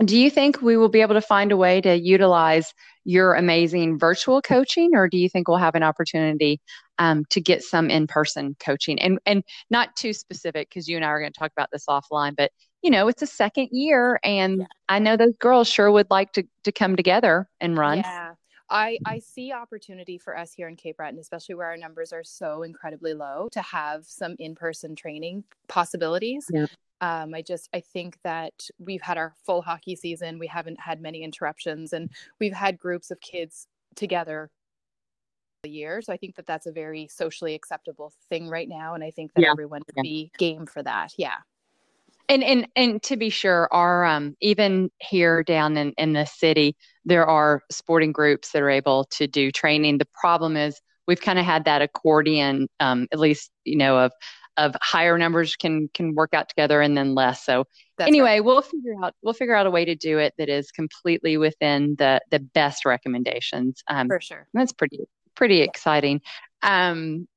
do 0.05 0.17
you 0.19 0.31
think 0.31 0.61
we 0.61 0.77
will 0.77 0.89
be 0.89 1.01
able 1.01 1.15
to 1.15 1.21
find 1.21 1.51
a 1.51 1.57
way 1.57 1.81
to 1.81 1.99
utilize 1.99 2.73
your 3.05 3.35
amazing 3.35 3.99
virtual 3.99 4.41
coaching 4.41 4.91
or 4.95 5.09
do 5.09 5.17
you 5.17 5.29
think 5.29 5.49
we'll 5.49 5.57
have 5.57 5.75
an 5.75 5.83
opportunity 5.83 6.61
um, 6.99 7.25
to 7.31 7.41
get 7.41 7.63
some 7.63 7.91
in-person 7.91 8.57
coaching 8.61 9.01
and 9.01 9.19
and 9.27 9.43
not 9.71 9.95
too 9.97 10.13
specific 10.13 10.69
because 10.69 10.89
you 10.89 10.97
and 10.97 11.05
i 11.05 11.09
are 11.09 11.21
going 11.21 11.33
to 11.33 11.39
talk 11.39 11.53
about 11.53 11.71
this 11.73 11.87
offline 11.87 12.35
but 12.37 12.51
you 12.83 12.91
know 12.91 13.09
it's 13.09 13.23
a 13.23 13.27
second 13.27 13.69
year 13.73 14.19
and 14.25 14.61
yeah. 14.61 14.67
i 14.89 14.99
know 14.99 15.17
those 15.17 15.35
girls 15.39 15.69
sure 15.69 15.91
would 15.91 16.11
like 16.11 16.33
to 16.33 16.45
to 16.65 16.73
come 16.73 16.97
together 16.97 17.49
and 17.61 17.77
run 17.77 17.99
yeah 17.99 18.35
I, 18.71 18.99
I 19.05 19.19
see 19.19 19.53
opportunity 19.53 20.19
for 20.19 20.37
us 20.37 20.53
here 20.53 20.69
in 20.69 20.77
Cape 20.77 20.97
Breton, 20.97 21.19
especially 21.19 21.55
where 21.55 21.67
our 21.69 21.77
numbers 21.77 22.13
are 22.13 22.25
so 22.25 22.63
incredibly 22.63 23.13
low, 23.13 23.49
to 23.53 23.61
have 23.61 24.07
some 24.07 24.37
in-person 24.39 24.97
training 24.97 25.45
possibilities. 25.69 26.47
Yeah. 26.51 26.67
Um, 27.01 27.35
I 27.35 27.43
just 27.43 27.69
I 27.75 27.81
think 27.81 28.19
that 28.25 28.69
we've 28.79 29.03
had 29.03 29.19
our 29.19 29.35
full 29.45 29.61
hockey 29.61 29.97
season. 29.97 30.39
We 30.39 30.47
haven't 30.47 30.81
had 30.81 31.03
many 31.03 31.23
interruptions, 31.23 31.93
and 31.93 32.11
we've 32.41 32.55
had 32.55 32.79
groups 32.79 33.11
of 33.11 33.21
kids 33.21 33.67
together 33.95 34.51
year. 35.69 36.03
So 36.03 36.12
I 36.12 36.17
think 36.17 36.37
that 36.37 36.47
that's 36.47 36.67
a 36.67 36.73
very 36.73 37.09
socially 37.09 37.55
acceptable 37.55 38.12
thing 38.29 38.49
right 38.49 38.69
now, 38.69 38.95
and 38.95 39.03
I 39.03 39.11
think 39.11 39.33
that 39.35 39.43
yeah. 39.43 39.51
everyone 39.51 39.83
would 39.87 39.97
yeah. 39.97 40.03
be 40.03 40.33
game 40.39 40.67
for 40.67 40.83
that. 40.83 41.12
Yeah. 41.17 41.37
And 42.29 42.43
and 42.43 42.67
and 42.75 43.03
to 43.03 43.17
be 43.17 43.29
sure, 43.29 43.69
our 43.71 44.05
um 44.05 44.37
even 44.41 44.91
here 44.99 45.43
down 45.43 45.77
in 45.77 45.93
in 45.99 46.15
the 46.15 46.25
city, 46.25 46.77
there 47.05 47.27
are 47.27 47.62
sporting 47.71 48.12
groups 48.12 48.53
that 48.53 48.62
are 48.62 48.71
able 48.71 49.05
to 49.12 49.27
do 49.27 49.51
training. 49.51 49.99
The 49.99 50.09
problem 50.15 50.57
is 50.57 50.81
we've 51.07 51.21
kind 51.21 51.39
of 51.39 51.45
had 51.45 51.67
that 51.67 51.83
accordion, 51.83 52.69
um, 52.81 53.09
at 53.12 53.19
least 53.19 53.51
you 53.65 53.77
know 53.77 53.99
of 53.99 54.12
of 54.57 54.77
higher 54.81 55.19
numbers 55.19 55.57
can 55.57 55.89
can 55.95 56.15
work 56.15 56.35
out 56.35 56.49
together 56.49 56.81
and 56.81 56.97
then 56.97 57.15
less. 57.15 57.45
So 57.45 57.65
That's 57.99 58.09
anyway, 58.09 58.37
right. 58.37 58.45
we'll 58.45 58.62
figure 58.62 58.95
out 59.03 59.15
we'll 59.23 59.35
figure 59.35 59.55
out 59.55 59.67
a 59.67 59.71
way 59.71 59.85
to 59.85 59.95
do 59.95 60.19
it 60.19 60.35
that 60.39 60.49
is 60.49 60.71
completely 60.71 61.37
within 61.37 61.97
the 61.99 62.21
the 62.31 62.41
best 62.41 62.85
recommendations. 62.85 63.83
Um, 63.89 64.09
For 64.09 64.21
sure, 64.21 64.49
that's 64.55 64.73
pretty 64.73 65.01
pretty 65.35 65.61
exciting. 65.62 66.20
Um, 66.62 67.28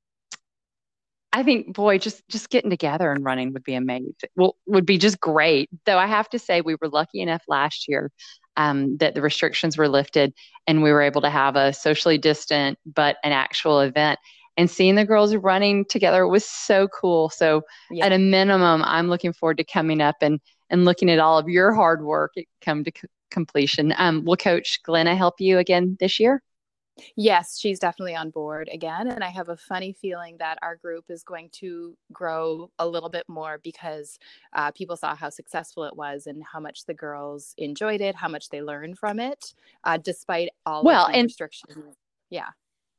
I 1.33 1.43
think, 1.43 1.75
boy, 1.75 1.99
just 1.99 2.27
just 2.29 2.49
getting 2.49 2.69
together 2.69 3.11
and 3.11 3.23
running 3.23 3.53
would 3.53 3.63
be 3.63 3.75
amazing. 3.75 4.15
Well, 4.35 4.55
would 4.65 4.85
be 4.85 4.97
just 4.97 5.19
great. 5.19 5.69
Though 5.85 5.97
I 5.97 6.07
have 6.07 6.29
to 6.29 6.39
say, 6.39 6.61
we 6.61 6.75
were 6.81 6.89
lucky 6.89 7.21
enough 7.21 7.43
last 7.47 7.87
year 7.87 8.11
um, 8.55 8.97
that 8.97 9.13
the 9.13 9.21
restrictions 9.21 9.77
were 9.77 9.89
lifted 9.89 10.33
and 10.65 10.81
we 10.81 10.91
were 10.91 11.01
able 11.01 11.21
to 11.21 11.29
have 11.29 11.55
a 11.55 11.73
socially 11.73 12.17
distant 12.17 12.79
but 12.85 13.17
an 13.23 13.33
actual 13.33 13.81
event. 13.81 14.19
And 14.55 14.71
seeing 14.71 14.95
the 14.95 15.05
girls 15.05 15.35
running 15.35 15.85
together 15.85 16.27
was 16.27 16.43
so 16.43 16.87
cool. 16.87 17.29
So, 17.29 17.61
yeah. 17.91 18.05
at 18.05 18.13
a 18.13 18.17
minimum, 18.17 18.81
I'm 18.83 19.07
looking 19.07 19.33
forward 19.33 19.57
to 19.57 19.63
coming 19.63 20.01
up 20.01 20.15
and 20.21 20.39
and 20.69 20.85
looking 20.85 21.11
at 21.11 21.19
all 21.19 21.37
of 21.37 21.47
your 21.47 21.73
hard 21.73 22.03
work 22.03 22.33
come 22.61 22.83
to 22.83 22.91
c- 22.95 23.07
completion. 23.29 23.93
Um, 23.97 24.25
will 24.25 24.37
Coach 24.37 24.81
Glenna 24.83 25.15
help 25.15 25.35
you 25.39 25.59
again 25.59 25.97
this 25.99 26.19
year? 26.19 26.41
Yes, 27.15 27.59
she's 27.59 27.79
definitely 27.79 28.15
on 28.15 28.29
board 28.29 28.69
again. 28.71 29.07
And 29.07 29.23
I 29.23 29.29
have 29.29 29.49
a 29.49 29.57
funny 29.57 29.93
feeling 29.93 30.37
that 30.39 30.57
our 30.61 30.75
group 30.75 31.05
is 31.09 31.23
going 31.23 31.49
to 31.53 31.95
grow 32.11 32.71
a 32.79 32.87
little 32.87 33.09
bit 33.09 33.25
more 33.27 33.59
because 33.63 34.17
uh, 34.53 34.71
people 34.71 34.95
saw 34.95 35.15
how 35.15 35.29
successful 35.29 35.83
it 35.83 35.95
was 35.95 36.27
and 36.27 36.43
how 36.43 36.59
much 36.59 36.85
the 36.85 36.93
girls 36.93 37.53
enjoyed 37.57 38.01
it, 38.01 38.15
how 38.15 38.27
much 38.27 38.49
they 38.49 38.61
learned 38.61 38.97
from 38.97 39.19
it, 39.19 39.53
uh, 39.83 39.97
despite 39.97 40.49
all 40.65 40.83
well, 40.83 41.07
and 41.07 41.25
restrictions. 41.25 41.95
Yeah. 42.29 42.49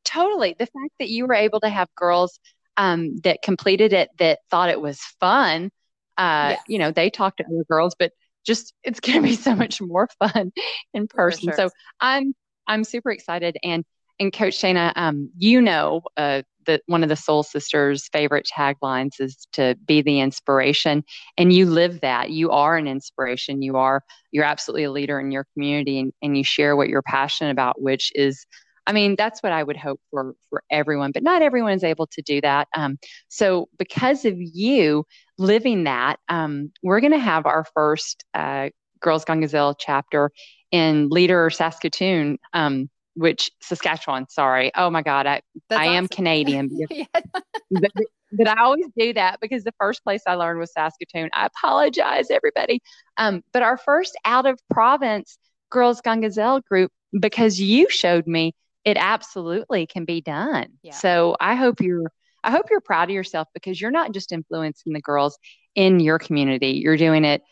Totally. 0.04 0.54
The 0.58 0.66
fact 0.66 0.92
that 0.98 1.08
you 1.08 1.26
were 1.26 1.34
able 1.34 1.60
to 1.60 1.68
have 1.68 1.88
girls 1.94 2.40
um, 2.76 3.16
that 3.24 3.42
completed 3.42 3.92
it 3.92 4.10
that 4.18 4.38
thought 4.50 4.70
it 4.70 4.80
was 4.80 5.00
fun, 5.20 5.70
uh, 6.16 6.54
yes. 6.56 6.62
you 6.68 6.78
know, 6.78 6.92
they 6.92 7.10
talked 7.10 7.38
to 7.38 7.44
other 7.44 7.64
girls, 7.68 7.94
but 7.98 8.12
just 8.46 8.72
it's 8.82 9.00
going 9.00 9.20
to 9.20 9.28
be 9.28 9.34
so 9.34 9.54
much 9.54 9.80
more 9.80 10.08
fun 10.18 10.52
in 10.94 11.08
person. 11.08 11.48
Sure. 11.48 11.54
So 11.54 11.70
I'm 12.00 12.34
I'm 12.68 12.84
super 12.84 13.10
excited. 13.10 13.56
And 13.62 13.84
and 14.20 14.32
Coach 14.32 14.58
Shana, 14.58 14.92
um, 14.96 15.30
you 15.38 15.60
know 15.60 16.02
uh, 16.16 16.42
that 16.66 16.82
one 16.86 17.04
of 17.04 17.08
the 17.08 17.14
Soul 17.16 17.44
Sisters' 17.44 18.08
favorite 18.12 18.48
taglines 18.52 19.20
is 19.20 19.46
to 19.52 19.76
be 19.86 20.02
the 20.02 20.20
inspiration, 20.20 21.04
and 21.36 21.52
you 21.52 21.66
live 21.66 22.00
that. 22.00 22.30
You 22.30 22.50
are 22.50 22.76
an 22.76 22.86
inspiration. 22.86 23.62
You 23.62 23.76
are 23.76 24.02
you're 24.32 24.44
absolutely 24.44 24.84
a 24.84 24.92
leader 24.92 25.20
in 25.20 25.30
your 25.30 25.46
community, 25.54 26.00
and, 26.00 26.12
and 26.22 26.36
you 26.36 26.44
share 26.44 26.76
what 26.76 26.88
you're 26.88 27.02
passionate 27.02 27.50
about, 27.50 27.80
which 27.80 28.12
is 28.14 28.44
I 28.88 28.92
mean, 28.92 29.16
that's 29.16 29.42
what 29.42 29.52
I 29.52 29.62
would 29.62 29.76
hope 29.76 30.00
for 30.10 30.34
for 30.48 30.62
everyone, 30.70 31.12
but 31.12 31.22
not 31.22 31.42
everyone 31.42 31.74
is 31.74 31.84
able 31.84 32.06
to 32.06 32.22
do 32.22 32.40
that. 32.40 32.68
Um, 32.74 32.98
so, 33.28 33.68
because 33.78 34.24
of 34.24 34.34
you 34.36 35.04
living 35.36 35.84
that, 35.84 36.16
um, 36.30 36.72
we're 36.82 37.00
going 37.00 37.12
to 37.12 37.18
have 37.18 37.44
our 37.44 37.66
first 37.74 38.24
uh, 38.32 38.70
Girls 39.00 39.26
Gone 39.26 39.40
Gazelle 39.40 39.74
chapter 39.74 40.30
in 40.70 41.08
Leader, 41.08 41.50
Saskatoon, 41.50 42.38
um, 42.52 42.88
which 43.14 43.50
Saskatchewan. 43.60 44.28
Sorry. 44.28 44.70
Oh 44.74 44.90
my 44.90 45.02
God, 45.02 45.26
I 45.26 45.42
That's 45.68 45.80
I 45.80 45.86
awesome. 45.86 45.96
am 45.96 46.08
Canadian. 46.08 46.70
but, 47.70 47.90
but, 48.32 48.48
I 48.48 48.62
always 48.62 48.86
do 48.96 49.12
that 49.14 49.40
because 49.40 49.64
the 49.64 49.74
first 49.80 50.04
place 50.04 50.22
I 50.26 50.34
learned 50.34 50.58
was 50.58 50.72
Saskatoon. 50.72 51.30
I 51.32 51.46
apologize, 51.46 52.30
everybody. 52.30 52.80
Um, 53.16 53.42
but 53.52 53.62
our 53.62 53.76
first 53.76 54.16
out 54.24 54.46
of 54.46 54.58
province 54.70 55.38
Girls 55.70 56.00
Gone 56.00 56.20
Gazelle 56.20 56.60
group, 56.60 56.92
because 57.18 57.60
you 57.60 57.88
showed 57.90 58.26
me 58.26 58.54
it 58.84 58.96
absolutely 58.98 59.86
can 59.86 60.04
be 60.04 60.20
done. 60.20 60.68
Yeah. 60.82 60.94
So 60.94 61.36
I 61.40 61.54
hope 61.56 61.80
you're 61.80 62.10
I 62.44 62.50
hope 62.50 62.66
you're 62.70 62.80
proud 62.80 63.10
of 63.10 63.14
yourself 63.14 63.48
because 63.52 63.80
you're 63.80 63.90
not 63.90 64.12
just 64.12 64.32
influencing 64.32 64.92
the 64.92 65.00
girls 65.00 65.38
in 65.74 66.00
your 66.00 66.18
community. 66.18 66.80
You're 66.82 66.96
doing 66.96 67.24
it 67.24 67.42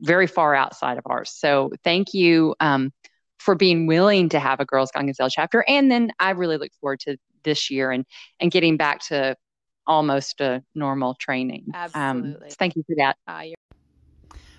very 0.00 0.26
far 0.26 0.54
outside 0.54 0.98
of 0.98 1.04
ours. 1.06 1.30
So 1.34 1.70
thank 1.84 2.14
you 2.14 2.54
um, 2.60 2.92
for 3.38 3.54
being 3.54 3.86
willing 3.86 4.28
to 4.30 4.38
have 4.38 4.60
a 4.60 4.64
Girls 4.64 4.90
Gone 4.90 5.06
Gazelle 5.06 5.30
chapter. 5.30 5.64
And 5.68 5.90
then 5.90 6.12
I 6.18 6.30
really 6.30 6.56
look 6.56 6.72
forward 6.80 7.00
to 7.00 7.16
this 7.44 7.70
year 7.70 7.90
and 7.90 8.04
and 8.40 8.50
getting 8.50 8.76
back 8.76 9.00
to 9.06 9.36
almost 9.86 10.40
a 10.40 10.62
normal 10.74 11.14
training. 11.14 11.64
Um, 11.74 11.90
Absolutely. 11.94 12.48
Um, 12.48 12.54
thank 12.58 12.76
you 12.76 12.84
for 12.86 12.96
that. 12.96 13.16
Uh, 13.26 13.44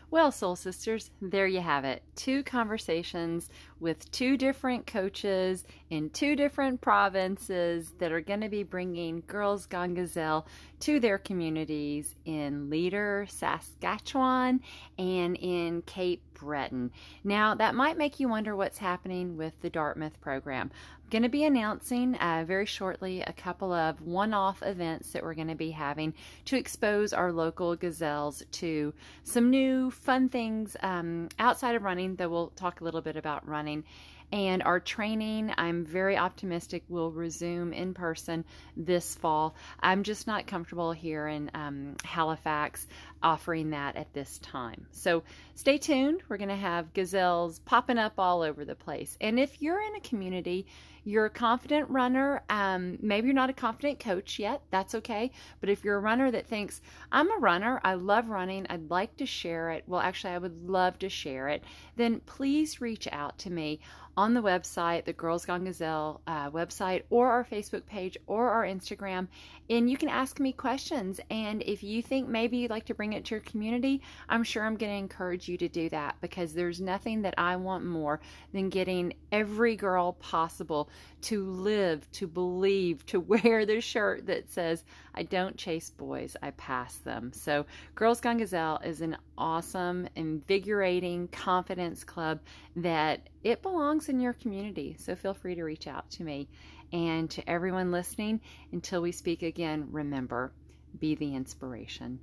well, 0.09 0.31
Soul 0.31 0.55
Sisters, 0.55 1.11
there 1.21 1.47
you 1.47 1.59
have 1.59 1.83
it. 1.83 2.01
Two 2.15 2.41
conversations 2.43 3.49
with 3.79 4.09
two 4.11 4.37
different 4.37 4.87
coaches 4.87 5.63
in 5.89 6.09
two 6.09 6.35
different 6.35 6.81
provinces 6.81 7.91
that 7.99 8.11
are 8.11 8.21
going 8.21 8.41
to 8.41 8.49
be 8.49 8.63
bringing 8.63 9.23
Girls 9.27 9.65
Gone 9.65 9.93
Gazelle 9.93 10.47
to 10.81 10.99
their 10.99 11.17
communities 11.17 12.13
in 12.25 12.69
Leader, 12.69 13.25
Saskatchewan, 13.29 14.61
and 14.97 15.35
in 15.37 15.81
Cape 15.83 16.21
Breton. 16.33 16.91
Now, 17.23 17.55
that 17.55 17.73
might 17.73 17.97
make 17.97 18.19
you 18.19 18.29
wonder 18.29 18.55
what's 18.55 18.77
happening 18.77 19.37
with 19.37 19.59
the 19.61 19.69
Dartmouth 19.69 20.19
program 20.21 20.71
I'm 21.07 21.11
going 21.11 21.23
to 21.23 21.29
be 21.29 21.45
announcing 21.45 22.15
uh, 22.15 22.43
very 22.45 22.65
shortly 22.65 23.21
a 23.21 23.31
couple 23.31 23.71
of 23.71 24.01
one 24.01 24.33
off 24.33 24.61
events 24.61 25.11
that 25.11 25.23
we're 25.23 25.35
going 25.35 25.47
to 25.47 25.55
be 25.55 25.71
having 25.71 26.13
to 26.43 26.57
expose 26.57 27.13
our 27.13 27.31
local 27.31 27.77
gazelles 27.77 28.43
to 28.51 28.93
some 29.23 29.49
new 29.49 29.89
fun 29.89 30.27
things 30.27 30.75
um, 30.81 31.29
outside 31.39 31.75
of 31.77 31.83
running, 31.83 32.17
though 32.17 32.27
we'll 32.27 32.49
talk 32.57 32.81
a 32.81 32.83
little 32.83 32.99
bit 32.99 33.15
about 33.15 33.47
running. 33.67 33.83
And 34.31 34.61
our 34.63 34.79
training, 34.81 35.53
I'm 35.57 35.85
very 35.85 36.17
optimistic, 36.17 36.83
will 36.89 37.11
resume 37.11 37.71
in 37.71 37.93
person 37.93 38.43
this 38.75 39.15
fall. 39.15 39.55
I'm 39.79 40.03
just 40.03 40.27
not 40.27 40.47
comfortable 40.47 40.91
here 40.91 41.27
in 41.27 41.49
um, 41.53 41.95
Halifax 42.03 42.87
offering 43.23 43.69
that 43.69 43.95
at 43.95 44.13
this 44.13 44.37
time. 44.39 44.85
So 44.91 45.23
stay 45.55 45.77
tuned. 45.77 46.21
We're 46.27 46.37
going 46.37 46.49
to 46.49 46.55
have 46.55 46.93
gazelles 46.93 47.59
popping 47.59 47.97
up 47.97 48.13
all 48.17 48.41
over 48.41 48.65
the 48.65 48.75
place. 48.75 49.17
And 49.21 49.39
if 49.39 49.61
you're 49.61 49.81
in 49.81 49.95
a 49.95 50.01
community, 50.01 50.67
you're 51.07 51.25
a 51.25 51.29
confident 51.29 51.89
runner, 51.89 52.43
um, 52.49 52.97
maybe 53.01 53.27
you're 53.27 53.33
not 53.33 53.49
a 53.49 53.53
confident 53.53 53.97
coach 53.97 54.39
yet, 54.39 54.61
that's 54.71 54.93
okay. 54.93 55.31
But 55.61 55.69
if 55.69 55.85
you're 55.85 55.95
a 55.95 56.01
runner 56.01 56.29
that 56.29 56.47
thinks, 56.47 56.81
I'm 57.09 57.31
a 57.31 57.39
runner, 57.39 57.79
I 57.81 57.93
love 57.93 58.27
running, 58.27 58.67
I'd 58.69 58.91
like 58.91 59.15
to 59.17 59.25
share 59.25 59.69
it, 59.69 59.85
well, 59.87 60.01
actually, 60.01 60.33
I 60.33 60.37
would 60.37 60.67
love 60.67 60.99
to 60.99 61.07
share 61.07 61.47
it, 61.47 61.63
then 61.95 62.19
please 62.25 62.81
reach 62.81 63.07
out 63.09 63.37
to 63.39 63.49
me 63.49 63.79
on 64.17 64.33
the 64.33 64.41
website, 64.41 65.05
the 65.05 65.13
Girls 65.13 65.45
Gone 65.45 65.63
Gazelle 65.63 66.21
uh, 66.25 66.49
website, 66.49 67.03
or 67.11 67.29
our 67.29 67.45
Facebook 67.45 67.85
page, 67.85 68.17
or 68.25 68.49
our 68.49 68.65
Instagram, 68.65 69.27
and 69.69 69.89
you 69.89 69.95
can 69.95 70.09
ask 70.09 70.39
me 70.39 70.51
questions. 70.51 71.21
And 71.29 71.61
if 71.61 71.83
you 71.83 72.01
think 72.01 72.27
maybe 72.27 72.57
you'd 72.57 72.71
like 72.71 72.85
to 72.85 72.95
bring 72.95 73.13
it 73.13 73.25
to 73.25 73.35
your 73.35 73.41
community, 73.41 74.01
I'm 74.27 74.43
sure 74.43 74.63
I'm 74.63 74.75
going 74.75 74.91
to 74.91 74.97
encourage 74.97 75.47
you 75.47 75.57
to 75.57 75.69
do 75.69 75.87
that 75.89 76.15
because 76.19 76.53
there's 76.53 76.81
nothing 76.81 77.21
that 77.21 77.35
I 77.37 77.57
want 77.57 77.85
more 77.85 78.19
than 78.53 78.69
getting 78.69 79.13
every 79.31 79.75
girl 79.75 80.13
possible 80.13 80.89
to 81.21 81.43
live, 81.45 82.09
to 82.13 82.25
believe, 82.25 83.05
to 83.07 83.19
wear 83.19 83.67
the 83.67 83.81
shirt 83.81 84.25
that 84.25 84.49
says, 84.51 84.83
I 85.13 85.23
don't 85.23 85.57
chase 85.57 85.91
boys, 85.91 86.35
I 86.41 86.51
pass 86.51 86.95
them. 86.97 87.33
So, 87.33 87.67
Girls 87.93 88.19
Gone 88.19 88.37
Gazelle 88.37 88.79
is 88.83 89.01
an 89.01 89.17
awesome, 89.37 90.07
invigorating 90.15 91.27
confidence 91.27 92.03
club 92.03 92.39
that 92.75 93.29
it 93.43 93.61
belongs 93.61 94.09
in 94.09 94.19
your 94.19 94.33
community. 94.33 94.95
So, 94.99 95.15
feel 95.15 95.33
free 95.33 95.55
to 95.55 95.63
reach 95.63 95.87
out 95.87 96.09
to 96.11 96.23
me. 96.23 96.47
And 96.93 97.29
to 97.31 97.49
everyone 97.49 97.91
listening, 97.91 98.39
until 98.71 99.01
we 99.01 99.11
speak 99.11 99.43
again, 99.43 99.89
remember 99.91 100.53
be 100.99 101.15
the 101.15 101.35
inspiration. 101.35 102.19